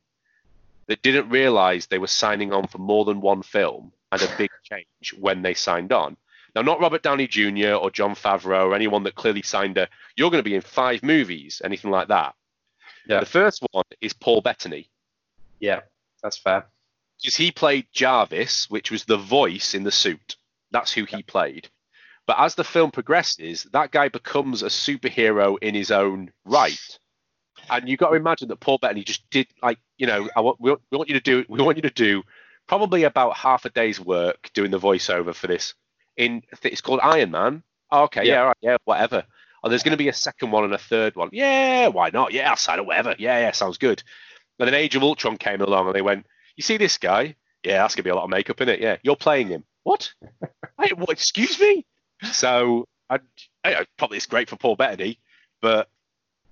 that 0.87 1.03
didn't 1.03 1.29
realise 1.31 1.87
they 1.87 1.99
were 1.99 2.07
signing 2.07 2.53
on 2.53 2.67
for 2.69 2.79
more 2.79 3.05
than 3.05 3.21
one 3.21 3.43
film 3.43 3.93
and 4.13 4.23
a 4.23 4.37
big 4.39 4.51
change 4.63 5.13
when 5.19 5.43
they 5.43 5.55
signed 5.55 5.93
on. 5.93 6.17
Now, 6.55 6.63
not 6.63 6.81
Robert 6.81 7.03
Downey 7.03 7.27
Jr. 7.27 7.75
or 7.75 7.91
Jon 7.91 8.15
Favreau 8.15 8.67
or 8.69 8.75
anyone 8.75 9.03
that 9.03 9.15
clearly 9.17 9.43
signed 9.43 9.77
a 9.79 9.89
"you're 10.17 10.31
going 10.31 10.43
to 10.45 10.51
be 10.51 10.55
in 10.55 10.63
five 10.63 11.03
movies," 11.03 11.61
anything 11.65 11.91
like 11.91 12.09
that. 12.09 12.35
Yeah. 13.07 13.21
The 13.21 13.27
first 13.27 13.63
one 13.73 13.85
is 14.01 14.13
Paul 14.13 14.41
Bettany 14.43 14.91
Yeah, 15.61 15.81
that's 16.23 16.39
fair. 16.39 16.67
because 17.21 17.37
he 17.37 17.51
played 17.51 17.87
Jarvis, 17.93 18.71
which 18.71 18.91
was 18.91 19.05
the 19.05 19.17
voice 19.17 19.75
in 19.75 19.83
the 19.85 19.91
suit. 19.91 20.37
That's 20.71 20.93
who 20.93 21.05
he 21.05 21.23
played. 21.23 21.69
But 22.27 22.37
as 22.41 22.55
the 22.55 22.65
film 22.65 22.91
progresses, 22.91 23.65
that 23.73 23.91
guy 23.91 24.09
becomes 24.09 24.63
a 24.63 24.67
superhero 24.67 25.57
in 25.63 25.75
his 25.75 25.91
own 25.91 26.31
right. 26.45 26.79
And 27.71 27.89
you've 27.89 27.99
got 27.99 28.11
to 28.11 28.17
imagine 28.17 28.49
that 28.49 28.61
Paul 28.61 28.79
Bettany 28.79 29.03
just 29.03 29.29
did 29.31 29.47
like, 29.63 29.79
you 29.97 30.07
know, 30.07 30.29
I 30.37 30.41
want, 30.41 30.61
we, 30.61 30.71
want- 30.71 30.83
we 30.93 30.97
want 30.99 31.09
you 31.09 31.15
to 31.15 31.21
do, 31.21 31.45
we 31.49 31.61
want 31.63 31.77
you 31.79 31.83
to 31.83 31.91
do 31.91 32.23
probably 32.67 33.05
about 33.05 33.37
half 33.37 33.65
a 33.65 33.71
day's 33.71 33.99
work 33.99 34.51
doing 34.53 34.71
the 34.71 34.79
voiceover 34.79 35.35
for 35.35 35.47
this. 35.47 35.75
In 36.17 36.43
it's 36.63 36.81
called 36.83 37.01
Iron 37.03 37.31
Man. 37.31 37.63
Oh, 37.91 38.03
okay, 38.05 38.25
yeah, 38.27 38.33
Yeah. 38.35 38.41
all 38.41 38.47
right, 38.49 38.57
yeah, 38.61 38.77
whatever. 38.85 39.25
Oh, 39.65 39.69
there's 39.71 39.83
going 39.83 39.93
to 39.93 39.97
be 40.05 40.09
a 40.09 40.13
second 40.13 40.51
one 40.51 40.65
and 40.65 40.75
a 40.75 40.79
third 40.79 41.17
one. 41.17 41.31
Yeah, 41.33 41.89
why 41.89 42.11
not? 42.11 42.33
Yeah, 42.33 42.51
I'll 42.51 42.57
sign 42.57 42.85
whatever. 42.85 43.15
Yeah, 43.19 43.39
yeah, 43.39 43.53
sounds 43.53 43.79
good. 43.79 44.03
And 44.59 44.67
then 44.67 44.75
Age 44.75 44.97
of 44.97 45.03
Ultron 45.03 45.37
came 45.37 45.61
along 45.61 45.87
and 45.87 45.95
they 45.95 46.03
went, 46.03 46.27
You 46.57 46.63
see 46.63 46.77
this 46.77 46.99
guy? 46.99 47.37
Yeah, 47.65 47.83
that's 47.83 47.95
gonna 47.95 48.05
be 48.05 48.11
a 48.11 48.15
lot 48.15 48.25
of 48.25 48.31
makeup 48.31 48.61
in 48.61 48.69
it. 48.69 48.81
Yeah, 48.81 48.97
you're 49.03 49.17
playing 49.17 49.49
him. 49.49 49.65
What? 49.85 50.13
I, 50.79 50.89
what 50.97 51.11
excuse 51.11 51.59
me? 51.61 51.87
So 52.33 52.87
I, 53.09 53.21
I 53.65 53.87
probably 53.97 54.17
it's 54.17 54.27
great 54.27 54.49
for 54.49 54.57
Paul 54.57 54.77
Bettany, 54.77 55.19
but 55.61 55.89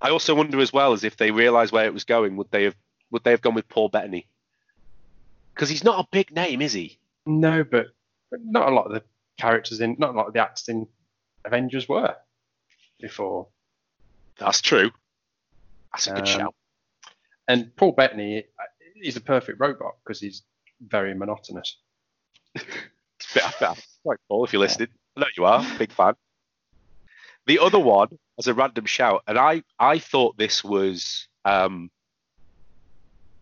I 0.01 0.09
also 0.09 0.35
wonder 0.35 0.59
as 0.59 0.71
well 0.71 0.93
as 0.93 1.03
if 1.03 1.17
they 1.17 1.31
realised 1.31 1.71
where 1.73 1.85
it 1.85 1.93
was 1.93 2.03
going, 2.03 2.35
would 2.37 2.51
they 2.51 2.63
have 2.63 2.75
would 3.11 3.23
they 3.23 3.31
have 3.31 3.41
gone 3.41 3.55
with 3.55 3.67
Paul 3.69 3.89
Bettany? 3.89 4.27
Because 5.53 5.69
he's 5.69 5.83
not 5.83 6.03
a 6.03 6.07
big 6.11 6.31
name, 6.31 6.61
is 6.61 6.73
he? 6.73 6.99
No, 7.25 7.63
but, 7.63 7.87
but 8.29 8.39
not 8.43 8.69
a 8.69 8.75
lot 8.75 8.85
of 8.85 8.91
the 8.91 9.03
characters 9.39 9.81
in, 9.81 9.95
not 9.97 10.13
a 10.13 10.17
lot 10.17 10.27
of 10.27 10.33
the 10.33 10.39
actors 10.39 10.67
in 10.67 10.87
Avengers 11.45 11.89
were 11.89 12.15
before. 12.99 13.47
That's 14.37 14.61
true. 14.61 14.91
That's 15.93 16.07
a 16.07 16.11
good 16.11 16.19
Um, 16.19 16.25
shout. 16.25 16.55
And 17.47 17.75
Paul 17.75 17.93
Bettany 17.93 18.45
is 19.01 19.15
a 19.15 19.21
perfect 19.21 19.59
robot 19.59 19.95
because 20.03 20.19
he's 20.19 20.43
very 20.81 21.13
monotonous. 21.13 21.77
It's 23.19 23.31
a 23.31 23.39
bit, 23.39 23.59
bit 23.59 23.85
right, 24.05 24.19
Paul, 24.29 24.45
if 24.45 24.53
you're 24.53 24.59
listening. 24.59 24.89
I 25.15 25.21
know 25.21 25.27
you 25.35 25.45
are, 25.45 25.65
big 25.79 25.91
fan. 25.91 26.13
The 27.47 27.59
other 27.59 27.79
one, 27.79 28.09
as 28.37 28.47
a 28.47 28.53
random 28.53 28.85
shout, 28.85 29.23
and 29.27 29.39
I, 29.39 29.63
I 29.79 29.97
thought 29.97 30.37
this 30.37 30.63
was, 30.63 31.27
um, 31.43 31.89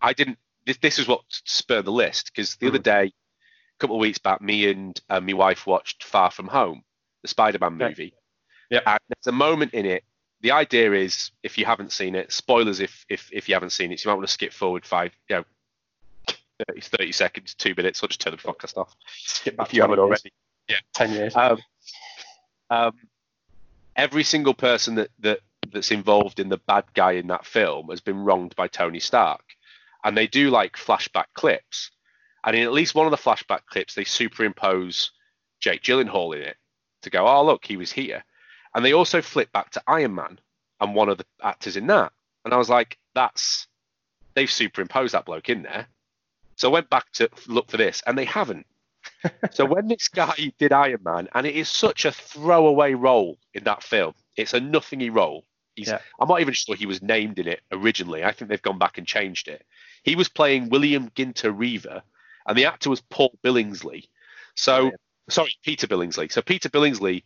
I 0.01 0.13
didn't. 0.13 0.37
This, 0.65 0.77
this 0.77 0.97
is 0.97 1.07
what 1.07 1.21
spurred 1.29 1.85
the 1.85 1.91
list 1.91 2.31
because 2.33 2.55
the 2.55 2.67
other 2.67 2.79
day, 2.79 3.07
a 3.07 3.77
couple 3.79 3.97
of 3.97 3.99
weeks 3.99 4.17
back, 4.17 4.41
me 4.41 4.69
and 4.69 4.99
uh, 5.09 5.19
my 5.19 5.33
wife 5.33 5.67
watched 5.67 6.03
Far 6.03 6.31
From 6.31 6.47
Home, 6.47 6.81
the 7.21 7.27
Spider-Man 7.27 7.77
movie. 7.77 8.13
Yep. 8.71 8.83
And 8.87 8.99
there's 9.09 9.27
a 9.27 9.31
moment 9.31 9.73
in 9.73 9.85
it. 9.85 10.03
The 10.45 10.51
idea 10.51 10.93
is, 10.93 11.31
if 11.41 11.57
you 11.57 11.65
haven't 11.65 11.91
seen 11.91 12.13
it, 12.13 12.31
spoilers 12.31 12.79
if 12.79 13.03
if 13.09 13.31
if 13.33 13.49
you 13.49 13.55
haven't 13.55 13.71
seen 13.71 13.91
it, 13.91 13.99
so 13.99 14.07
you 14.07 14.11
might 14.11 14.17
want 14.17 14.27
to 14.27 14.31
skip 14.31 14.53
forward 14.53 14.85
five, 14.85 15.11
you 15.27 15.37
know, 15.37 15.43
30, 16.67 16.81
30 16.81 17.11
seconds, 17.13 17.55
two 17.55 17.73
minutes, 17.75 18.03
or 18.03 18.07
just 18.09 18.21
turn 18.21 18.29
the 18.29 18.37
podcast 18.37 18.77
off 18.77 18.95
Skip 19.07 19.57
back 19.57 19.69
if 19.69 19.73
you 19.73 19.81
haven't 19.81 19.97
20 19.97 20.07
years, 20.07 20.21
already. 20.69 20.83
10 20.93 21.11
years. 21.13 21.35
Um, 21.35 21.57
um, 22.69 22.93
every 23.95 24.21
single 24.21 24.53
person 24.53 24.93
that, 24.93 25.09
that 25.21 25.39
that's 25.73 25.89
involved 25.89 26.39
in 26.39 26.49
the 26.49 26.59
bad 26.59 26.83
guy 26.93 27.13
in 27.13 27.25
that 27.29 27.47
film 27.47 27.89
has 27.89 28.01
been 28.01 28.19
wronged 28.19 28.55
by 28.55 28.67
Tony 28.67 28.99
Stark, 28.99 29.45
and 30.03 30.15
they 30.15 30.27
do 30.27 30.51
like 30.51 30.77
flashback 30.77 31.25
clips, 31.33 31.89
and 32.43 32.55
in 32.55 32.61
at 32.61 32.71
least 32.71 32.93
one 32.93 33.07
of 33.07 33.11
the 33.11 33.17
flashback 33.17 33.65
clips 33.65 33.95
they 33.95 34.03
superimpose 34.03 35.09
Jake 35.59 35.81
Gyllenhaal 35.81 36.35
in 36.35 36.43
it 36.43 36.57
to 37.01 37.09
go, 37.09 37.25
oh 37.25 37.43
look, 37.43 37.65
he 37.65 37.77
was 37.77 37.91
here, 37.91 38.23
and 38.75 38.85
they 38.85 38.93
also 38.93 39.21
flip 39.21 39.51
back 39.51 39.71
to 39.71 39.81
Iron 39.87 40.13
Man 40.13 40.39
and 40.81 40.93
one 40.93 41.09
of 41.09 41.17
the 41.17 41.25
actors 41.41 41.77
in 41.77 41.87
that, 41.87 42.11
and 42.43 42.53
I 42.53 42.57
was 42.57 42.69
like, 42.69 42.97
that's 43.15 43.67
they've 44.35 44.51
superimposed 44.51 45.13
that 45.13 45.25
bloke 45.25 45.49
in 45.49 45.63
there. 45.63 45.87
So 46.57 46.69
I 46.69 46.73
went 46.73 46.89
back 46.89 47.11
to 47.13 47.29
look 47.47 47.71
for 47.71 47.77
this, 47.77 48.03
and 48.05 48.17
they 48.17 48.25
haven't. 48.25 48.65
so 49.51 49.65
when 49.73 49.87
this 49.87 50.07
guy 50.09 50.53
did 50.59 50.71
Iron 50.73 51.01
Man, 51.03 51.27
and 51.33 51.47
it 51.47 51.55
is 51.55 51.69
such 51.69 52.05
a 52.05 52.11
throwaway 52.11 52.93
role 52.93 53.37
in 53.53 53.63
that 53.63 53.81
film, 53.83 54.13
it's 54.37 54.53
a 54.53 54.59
nothingy 54.59 55.09
role. 55.09 55.45
He's, 55.75 55.87
Yeah. 55.89 55.99
I'm 56.19 56.27
not 56.29 56.41
even 56.41 56.53
sure 56.53 56.75
he 56.75 56.85
was 56.85 57.01
named 57.01 57.39
in 57.39 57.47
it 57.47 57.61
originally. 57.71 58.23
I 58.23 58.31
think 58.31 58.49
they've 58.49 58.61
gone 58.61 58.77
back 58.77 58.97
and 58.97 59.05
changed 59.07 59.47
it. 59.47 59.65
He 60.03 60.15
was 60.15 60.29
playing 60.29 60.69
William 60.69 61.09
Ginter 61.11 61.53
Riva, 61.57 62.03
and 62.47 62.57
the 62.57 62.65
actor 62.65 62.89
was 62.89 63.01
Paul 63.01 63.37
Billingsley. 63.43 64.07
So, 64.55 64.75
Brilliant. 64.75 65.01
sorry, 65.29 65.55
Peter 65.63 65.87
Billingsley. 65.87 66.31
So 66.31 66.41
Peter 66.41 66.69
Billingsley 66.69 67.23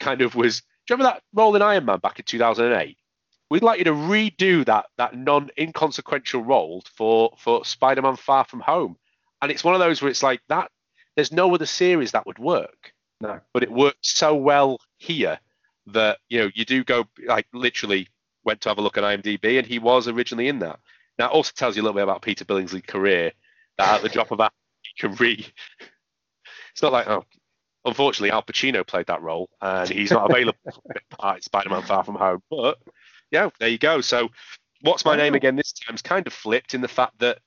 kind 0.00 0.22
of 0.22 0.34
was. 0.34 0.62
Do 0.86 0.92
you 0.92 0.98
remember 0.98 1.14
that 1.14 1.22
role 1.32 1.56
in 1.56 1.62
Iron 1.62 1.86
Man 1.86 1.98
back 1.98 2.18
in 2.18 2.24
2008? 2.24 2.96
We'd 3.50 3.62
like 3.62 3.78
you 3.78 3.84
to 3.84 3.92
redo 3.92 4.64
that 4.66 4.86
that 4.98 5.16
non 5.16 5.50
inconsequential 5.58 6.42
role 6.42 6.82
for 6.94 7.34
for 7.38 7.64
Spider-Man 7.64 8.16
Far 8.16 8.44
From 8.44 8.60
Home, 8.60 8.96
and 9.40 9.50
it's 9.50 9.64
one 9.64 9.74
of 9.74 9.80
those 9.80 10.02
where 10.02 10.10
it's 10.10 10.22
like 10.22 10.40
that. 10.48 10.70
There's 11.14 11.32
no 11.32 11.54
other 11.54 11.66
series 11.66 12.12
that 12.12 12.26
would 12.26 12.38
work, 12.38 12.92
no. 13.20 13.40
but 13.52 13.62
it 13.62 13.70
worked 13.70 14.04
so 14.04 14.34
well 14.34 14.80
here 14.98 15.38
that 15.86 16.18
you 16.28 16.38
know 16.38 16.50
you 16.54 16.64
do 16.64 16.82
go 16.84 17.06
like 17.26 17.46
literally 17.52 18.08
went 18.44 18.60
to 18.62 18.68
have 18.68 18.78
a 18.78 18.82
look 18.82 18.98
at 18.98 19.04
IMDb, 19.04 19.58
and 19.58 19.66
he 19.66 19.78
was 19.78 20.08
originally 20.08 20.48
in 20.48 20.58
that. 20.60 20.80
Now 21.18 21.26
it 21.26 21.32
also 21.32 21.52
tells 21.54 21.76
you 21.76 21.82
a 21.82 21.84
little 21.84 21.94
bit 21.94 22.02
about 22.02 22.22
Peter 22.22 22.44
Billingsley's 22.44 22.82
career 22.86 23.32
that 23.78 23.96
at 23.96 24.02
the 24.02 24.08
drop 24.08 24.30
of 24.32 24.40
a 24.40 24.50
he 24.82 25.08
can 25.08 25.14
re. 25.16 25.46
It's 26.72 26.82
not 26.82 26.90
like 26.90 27.06
oh, 27.06 27.24
unfortunately 27.84 28.30
Al 28.30 28.42
Pacino 28.42 28.86
played 28.86 29.06
that 29.06 29.22
role 29.22 29.48
and 29.60 29.88
he's 29.88 30.10
not 30.10 30.30
available 30.30 30.58
for 30.64 31.36
Spider-Man 31.40 31.82
Far 31.82 32.04
From 32.04 32.16
Home, 32.16 32.42
but 32.50 32.78
yeah, 33.30 33.50
there 33.58 33.68
you 33.68 33.78
go. 33.78 34.00
So 34.00 34.28
what's 34.82 35.04
my 35.04 35.16
name 35.16 35.34
again 35.34 35.56
this 35.56 35.72
time's 35.72 36.02
kind 36.02 36.26
of 36.26 36.32
flipped 36.32 36.74
in 36.74 36.80
the 36.80 36.88
fact 36.88 37.18
that 37.20 37.38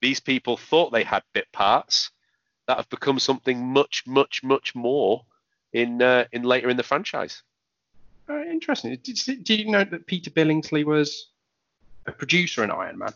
these 0.00 0.20
people 0.20 0.56
thought 0.56 0.92
they 0.92 1.04
had 1.04 1.22
bit 1.32 1.50
parts 1.52 2.10
that 2.66 2.76
have 2.76 2.88
become 2.90 3.18
something 3.18 3.64
much, 3.64 4.04
much, 4.06 4.42
much 4.42 4.74
more 4.74 5.24
in 5.72 6.02
uh, 6.02 6.24
in 6.32 6.42
later 6.42 6.68
in 6.68 6.76
the 6.76 6.82
franchise. 6.82 7.42
Oh, 8.28 8.42
interesting. 8.42 8.96
Did, 9.02 9.44
did 9.44 9.60
you 9.60 9.70
know 9.70 9.84
that 9.84 10.06
Peter 10.06 10.30
Billingsley 10.30 10.84
was 10.84 11.28
a 12.06 12.12
producer 12.12 12.64
in 12.64 12.70
Iron 12.70 12.98
Man? 12.98 13.12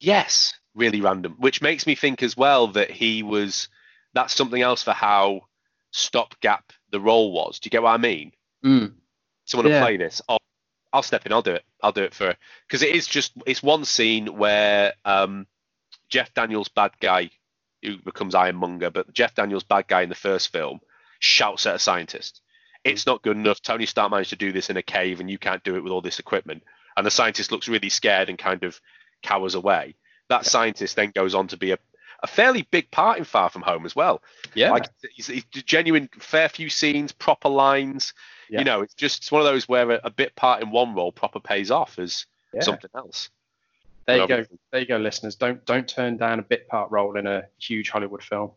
Yes, 0.00 0.54
really 0.74 1.00
random. 1.00 1.36
Which 1.38 1.60
makes 1.60 1.86
me 1.86 1.94
think 1.94 2.22
as 2.22 2.36
well 2.36 2.68
that 2.68 2.90
he 2.90 3.22
was. 3.22 3.68
That's 4.14 4.34
something 4.34 4.62
else 4.62 4.82
for 4.82 4.92
how 4.92 5.42
stopgap 5.90 6.72
the 6.90 7.00
role 7.00 7.32
was. 7.32 7.58
Do 7.58 7.66
you 7.66 7.70
get 7.70 7.82
what 7.82 7.90
I 7.92 7.96
mean? 7.98 8.32
Mm. 8.64 8.92
Someone 9.44 9.70
Yeah. 9.70 9.80
to 9.80 9.84
play 9.86 9.96
this. 9.96 10.20
I'll, 10.28 10.38
I'll 10.92 11.02
step 11.02 11.26
in. 11.26 11.32
I'll 11.32 11.42
do 11.42 11.54
it. 11.54 11.64
I'll 11.82 11.92
do 11.92 12.02
it 12.02 12.14
for 12.14 12.34
because 12.66 12.82
it 12.82 12.94
is 12.94 13.06
just 13.06 13.32
it's 13.46 13.62
one 13.62 13.84
scene 13.84 14.36
where 14.36 14.94
um, 15.04 15.46
Jeff 16.08 16.32
Daniels 16.34 16.68
bad 16.68 16.92
guy 17.00 17.30
who 17.82 17.98
becomes 17.98 18.34
Ironmonger, 18.34 18.90
but 18.90 19.12
Jeff 19.12 19.34
Daniels 19.34 19.62
bad 19.64 19.86
guy 19.86 20.02
in 20.02 20.08
the 20.08 20.14
first 20.14 20.50
film 20.50 20.80
shouts 21.20 21.66
at 21.66 21.76
a 21.76 21.78
scientist. 21.78 22.40
It's 22.84 23.06
not 23.06 23.22
good 23.22 23.36
enough. 23.36 23.60
Tony 23.60 23.86
Stark 23.86 24.10
managed 24.10 24.30
to 24.30 24.36
do 24.36 24.52
this 24.52 24.70
in 24.70 24.76
a 24.76 24.82
cave, 24.82 25.20
and 25.20 25.30
you 25.30 25.38
can't 25.38 25.62
do 25.62 25.76
it 25.76 25.82
with 25.84 25.92
all 25.92 26.00
this 26.00 26.18
equipment. 26.18 26.62
And 26.96 27.06
the 27.06 27.10
scientist 27.10 27.52
looks 27.52 27.68
really 27.68 27.88
scared 27.90 28.28
and 28.28 28.38
kind 28.38 28.64
of 28.64 28.80
cowers 29.22 29.54
away. 29.54 29.94
That 30.28 30.46
scientist 30.46 30.96
then 30.96 31.12
goes 31.14 31.34
on 31.34 31.48
to 31.48 31.56
be 31.56 31.72
a, 31.72 31.78
a 32.22 32.26
fairly 32.26 32.62
big 32.70 32.90
part 32.90 33.18
in 33.18 33.24
Far 33.24 33.48
From 33.50 33.62
Home 33.62 33.86
as 33.86 33.94
well. 33.94 34.22
Yeah. 34.54 34.70
Like 34.72 34.88
he's, 35.14 35.26
he's 35.28 35.44
genuine, 35.44 36.08
fair 36.18 36.48
few 36.48 36.68
scenes, 36.68 37.12
proper 37.12 37.48
lines. 37.48 38.12
Yeah. 38.50 38.60
You 38.60 38.64
know, 38.64 38.80
it's 38.82 38.94
just 38.94 39.18
it's 39.22 39.32
one 39.32 39.40
of 39.40 39.46
those 39.46 39.68
where 39.68 39.90
a, 39.92 40.00
a 40.04 40.10
bit 40.10 40.34
part 40.34 40.62
in 40.62 40.70
one 40.70 40.94
role 40.94 41.12
proper 41.12 41.40
pays 41.40 41.70
off 41.70 41.98
as 41.98 42.26
Yeah. 42.52 42.62
something 42.62 42.90
else. 42.94 43.30
there 44.06 44.18
you 44.18 44.26
go. 44.28 44.44
There 44.72 44.80
you 44.80 44.86
go, 44.86 44.96
listeners. 44.96 45.36
Don't 45.36 45.64
don't 45.64 45.86
turn 45.88 46.16
down 46.16 46.38
a 46.38 46.42
bit 46.42 46.66
part 46.68 46.90
role 46.90 47.16
in 47.16 47.26
a 47.26 47.44
huge 47.60 47.90
Hollywood 47.90 48.22
film. 48.22 48.52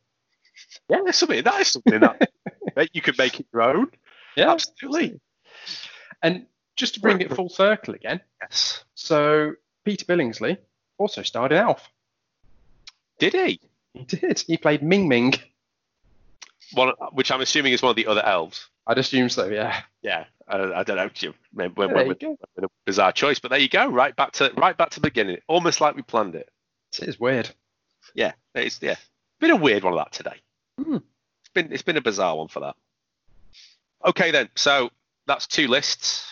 Yeah, 0.90 1.00
that's 1.06 1.18
something 1.18 1.44
that 1.44 1.62
is 1.62 1.68
something 1.72 2.00
that 2.76 2.90
you 2.94 3.02
could 3.02 3.18
make 3.18 3.40
it 3.40 3.48
your 3.54 3.62
own. 3.64 3.92
Yeah. 4.36 4.52
Absolutely. 4.52 5.20
And 6.24 6.46
just 6.76 6.94
to 6.96 7.00
bring 7.00 7.22
it 7.22 7.34
full 7.34 7.50
circle 7.50 7.94
again, 7.94 8.22
Yes. 8.42 8.84
so 8.96 9.54
Peter 9.84 10.06
Billingsley 10.06 10.58
also 10.98 11.22
starred 11.24 11.52
in 11.52 11.58
Elf. 11.58 11.88
Did 13.22 13.34
he? 13.34 13.60
He 13.94 14.04
did. 14.04 14.40
He 14.40 14.58
played 14.58 14.82
Ming 14.82 15.08
Ming. 15.08 15.36
One, 16.74 16.94
which 17.12 17.32
I'm 17.32 17.42
assuming 17.42 17.74
is 17.74 17.82
one 17.84 17.92
of 17.92 17.96
the 17.96 18.08
other 18.08 18.26
elves. 18.26 18.68
I'd 18.88 18.98
assume 18.98 19.30
so. 19.30 19.48
Yeah. 19.48 19.80
Yeah, 20.02 20.26
I, 20.48 20.58
I 20.58 20.84
don't 20.84 20.96
know. 20.98 21.10
You 21.20 21.36
maybe 21.54 21.74
went, 21.78 21.92
went 21.92 21.94
there 21.94 22.08
with, 22.08 22.22
you 22.24 22.30
go. 22.30 22.38
with 22.56 22.66
a 22.66 22.70
bizarre 22.84 23.12
choice, 23.12 23.38
but 23.38 23.52
there 23.52 23.60
you 23.60 23.70
go. 23.70 23.88
Right 23.88 24.16
back 24.16 24.32
to 24.34 24.52
right 24.58 24.76
back 24.76 24.90
to 24.92 25.00
the 25.00 25.08
beginning, 25.08 25.38
almost 25.48 25.82
like 25.82 25.96
we 25.96 26.02
planned 26.02 26.34
it. 26.34 26.50
It 27.00 27.10
is 27.10 27.20
weird. 27.20 27.48
Yeah, 28.16 28.34
it's 28.56 28.82
yeah, 28.82 28.96
been 29.40 29.52
a 29.52 29.56
weird 29.56 29.84
one 29.84 29.94
of 29.94 30.00
that 30.00 30.12
today. 30.14 30.38
Hmm. 30.82 30.96
It's 30.96 31.50
been 31.54 31.72
it's 31.72 31.84
been 31.84 31.98
a 31.98 32.02
bizarre 32.02 32.36
one 32.38 32.48
for 32.48 32.62
that. 32.62 32.76
Okay 34.04 34.32
then, 34.32 34.50
so 34.56 34.90
that's 35.28 35.46
two 35.46 35.68
lists. 35.68 36.26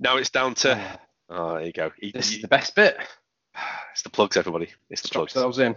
Now 0.00 0.16
it's 0.16 0.30
down 0.30 0.54
to 0.56 0.98
oh, 1.30 1.54
there 1.54 1.66
you 1.66 1.72
go. 1.72 1.92
This 2.02 2.26
is 2.30 2.36
you- 2.36 2.42
the 2.42 2.48
best 2.48 2.74
bit. 2.74 2.96
it's 3.92 4.02
the 4.02 4.10
plugs, 4.10 4.36
everybody. 4.36 4.70
It's 4.90 5.02
the 5.02 5.08
Strap 5.08 5.20
plugs. 5.20 5.34
yourselves 5.34 5.58
in. 5.60 5.76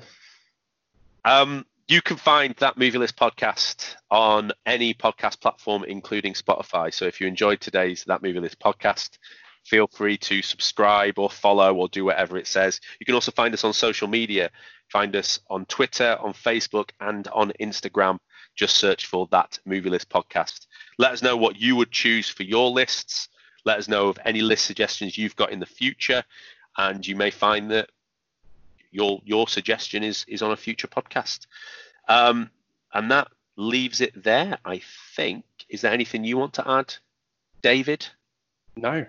Um, 1.26 1.66
you 1.88 2.02
can 2.02 2.18
find 2.18 2.56
that 2.56 2.78
movie 2.78 2.98
list 2.98 3.16
podcast 3.16 3.96
on 4.10 4.52
any 4.66 4.94
podcast 4.94 5.40
platform, 5.42 5.84
including 5.84 6.34
Spotify. 6.34 6.94
So 6.94 7.06
if 7.06 7.22
you 7.22 7.28
enjoyed 7.28 7.62
today's 7.62 8.04
that 8.06 8.24
movie 8.24 8.40
list 8.40 8.60
podcast, 8.60 9.18
feel 9.66 9.88
free 9.88 10.18
to 10.18 10.42
subscribe 10.42 11.20
or 11.20 11.30
follow 11.30 11.74
or 11.76 11.88
do 11.88 12.06
whatever 12.06 12.38
it 12.38 12.48
says. 12.48 12.80
You 13.00 13.06
can 13.06 13.16
also 13.16 13.32
find 13.32 13.54
us 13.54 13.64
on 13.64 13.74
social 13.74 14.08
media. 14.08 14.50
Find 14.90 15.16
us 15.16 15.40
on 15.50 15.66
Twitter, 15.66 16.18
on 16.20 16.34
Facebook, 16.34 16.90
and 17.00 17.28
on 17.30 17.54
Instagram. 17.60 18.18
Just 18.56 18.78
search 18.78 19.06
for 19.06 19.28
that 19.32 19.60
movie 19.66 19.90
list 19.90 20.10
podcast. 20.10 20.68
Let 20.98 21.12
us 21.12 21.22
know 21.22 21.38
what 21.38 21.60
you 21.60 21.76
would 21.76 21.92
choose 21.92 22.30
for 22.30 22.44
your 22.44 22.70
lists. 22.70 23.30
Let 23.66 23.80
us 23.80 23.88
know 23.88 24.10
of 24.10 24.20
any 24.26 24.42
list 24.42 24.66
suggestions 24.66 25.18
you've 25.18 25.36
got 25.36 25.52
in 25.52 25.60
the 25.60 25.66
future, 25.66 26.24
and 26.78 27.06
you 27.06 27.16
may 27.16 27.32
find 27.32 27.72
that 27.72 27.90
your 28.94 29.22
your 29.26 29.48
suggestion 29.48 30.04
is 30.04 30.24
is 30.28 30.42
on 30.42 30.52
a 30.52 30.58
future 30.58 30.88
podcast. 30.88 31.48
Um, 32.08 32.50
and 32.94 33.12
that 33.12 33.28
leaves 33.58 34.00
it 34.02 34.24
there. 34.24 34.58
I 34.64 34.82
think. 35.16 35.44
Is 35.70 35.82
there 35.82 35.92
anything 35.92 36.24
you 36.24 36.38
want 36.38 36.54
to 36.54 36.70
add, 36.70 36.94
David? 37.62 38.06
No. 38.76 39.06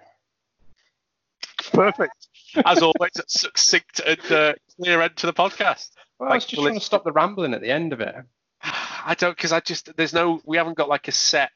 Perfect. 1.72 2.28
As 2.64 2.82
always, 2.82 3.12
a 3.18 3.22
succinct 3.26 4.00
and 4.00 4.32
uh, 4.32 4.54
clear 4.76 5.02
end 5.02 5.16
to 5.16 5.26
the 5.26 5.32
podcast. 5.32 5.90
Well, 6.18 6.30
I 6.30 6.36
was 6.36 6.44
just 6.44 6.56
for 6.62 6.68
trying 6.68 6.78
to 6.78 6.84
stop 6.84 7.04
the 7.04 7.12
rambling 7.12 7.52
at 7.54 7.60
the 7.60 7.70
end 7.70 7.92
of 7.92 8.00
it. 8.00 8.14
I 8.62 9.14
don't 9.18 9.36
because 9.36 9.52
I 9.52 9.60
just 9.60 9.94
there's 9.96 10.12
no 10.14 10.40
we 10.44 10.56
haven't 10.56 10.76
got 10.76 10.88
like 10.88 11.08
a 11.08 11.12
set 11.12 11.50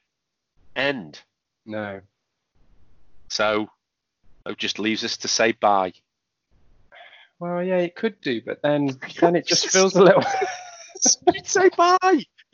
end, 0.75 1.19
No. 1.65 2.01
so 3.29 3.69
it 4.45 4.57
just 4.57 4.79
leaves 4.79 5.03
us 5.03 5.17
to 5.17 5.27
say 5.27 5.53
bye. 5.53 5.93
Well, 7.39 7.63
yeah, 7.63 7.77
it 7.77 7.95
could 7.95 8.19
do, 8.21 8.41
but 8.45 8.61
then 8.61 8.99
then 9.19 9.35
it 9.35 9.47
just 9.47 9.69
feels 9.69 9.95
a 9.95 10.03
little. 10.03 10.23
say 11.45 11.69
bye. 11.77 12.25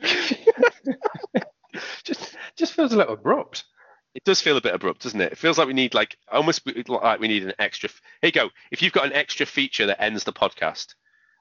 just 2.04 2.36
just 2.56 2.72
feels 2.72 2.92
a 2.92 2.96
little 2.96 3.14
abrupt. 3.14 3.64
It 4.14 4.24
does 4.24 4.40
feel 4.40 4.56
a 4.56 4.62
bit 4.62 4.74
abrupt, 4.74 5.02
doesn't 5.02 5.20
it? 5.20 5.32
It 5.32 5.38
feels 5.38 5.58
like 5.58 5.66
we 5.66 5.74
need 5.74 5.92
like 5.92 6.16
almost 6.30 6.62
like 6.88 7.20
we 7.20 7.28
need 7.28 7.42
an 7.42 7.52
extra. 7.58 7.90
Here 8.22 8.28
you 8.28 8.32
go. 8.32 8.50
If 8.70 8.80
you've 8.80 8.92
got 8.92 9.06
an 9.06 9.12
extra 9.12 9.44
feature 9.44 9.86
that 9.86 10.00
ends 10.02 10.24
the 10.24 10.32
podcast, 10.32 10.94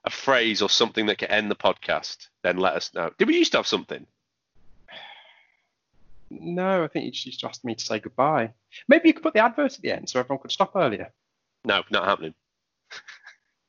a 0.04 0.10
phrase 0.10 0.62
or 0.62 0.70
something 0.70 1.06
that 1.06 1.20
can 1.20 1.32
end 1.32 1.50
the 1.50 1.56
podcast, 1.56 2.28
then 2.44 2.58
let 2.58 2.74
us 2.74 2.94
know. 2.94 3.12
Did 3.18 3.28
we 3.28 3.38
used 3.38 3.52
to 3.54 3.60
have 3.60 3.68
something? 3.68 4.06
No, 6.30 6.84
I 6.84 6.88
think 6.88 7.06
you 7.06 7.12
just 7.12 7.44
asked 7.44 7.64
me 7.64 7.76
to 7.76 7.86
say 7.86 8.00
goodbye. 8.00 8.52
Maybe 8.88 9.10
you 9.10 9.14
could 9.14 9.24
put 9.24 9.34
the 9.34 9.40
advert 9.40 9.76
at 9.76 9.82
the 9.82 9.92
end 9.92 10.10
so 10.10 10.20
everyone 10.20 10.42
could 10.42 10.52
stop 10.52 10.76
earlier. 10.76 11.14
No, 11.64 11.84
not 11.92 12.06
happening. 12.06 12.34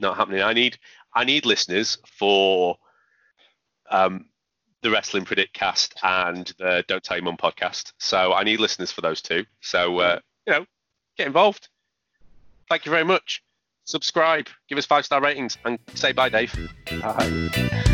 Not 0.01 0.17
happening. 0.17 0.43
I 0.43 0.53
need 0.53 0.79
I 1.15 1.25
need 1.25 1.47
listeners 1.47 1.99
for 2.19 2.77
um, 3.91 4.27
the 4.83 4.91
Wrestling 4.91 5.25
Predict 5.25 5.55
cast 5.55 5.95
and 6.03 6.53
the 6.59 6.85
Don't 6.89 7.03
Tell 7.03 7.17
Your 7.17 7.25
Mum 7.25 7.37
podcast. 7.37 7.93
So 7.99 8.33
I 8.33 8.45
need 8.45 8.61
listeners 8.61 8.93
for 8.93 9.01
those 9.01 9.23
two. 9.23 9.45
So 9.61 9.99
uh, 9.99 10.19
you 10.47 10.53
know, 10.53 10.67
get 11.17 11.27
involved. 11.27 11.69
Thank 12.69 12.85
you 12.85 12.91
very 12.91 13.05
much. 13.05 13.43
Subscribe, 13.85 14.49
give 14.69 14.79
us 14.79 14.87
five 14.87 15.05
star 15.05 15.21
ratings, 15.21 15.57
and 15.65 15.79
say 15.95 16.13
bye, 16.13 16.29
Dave. 16.29 16.53
Bye. 17.01 17.93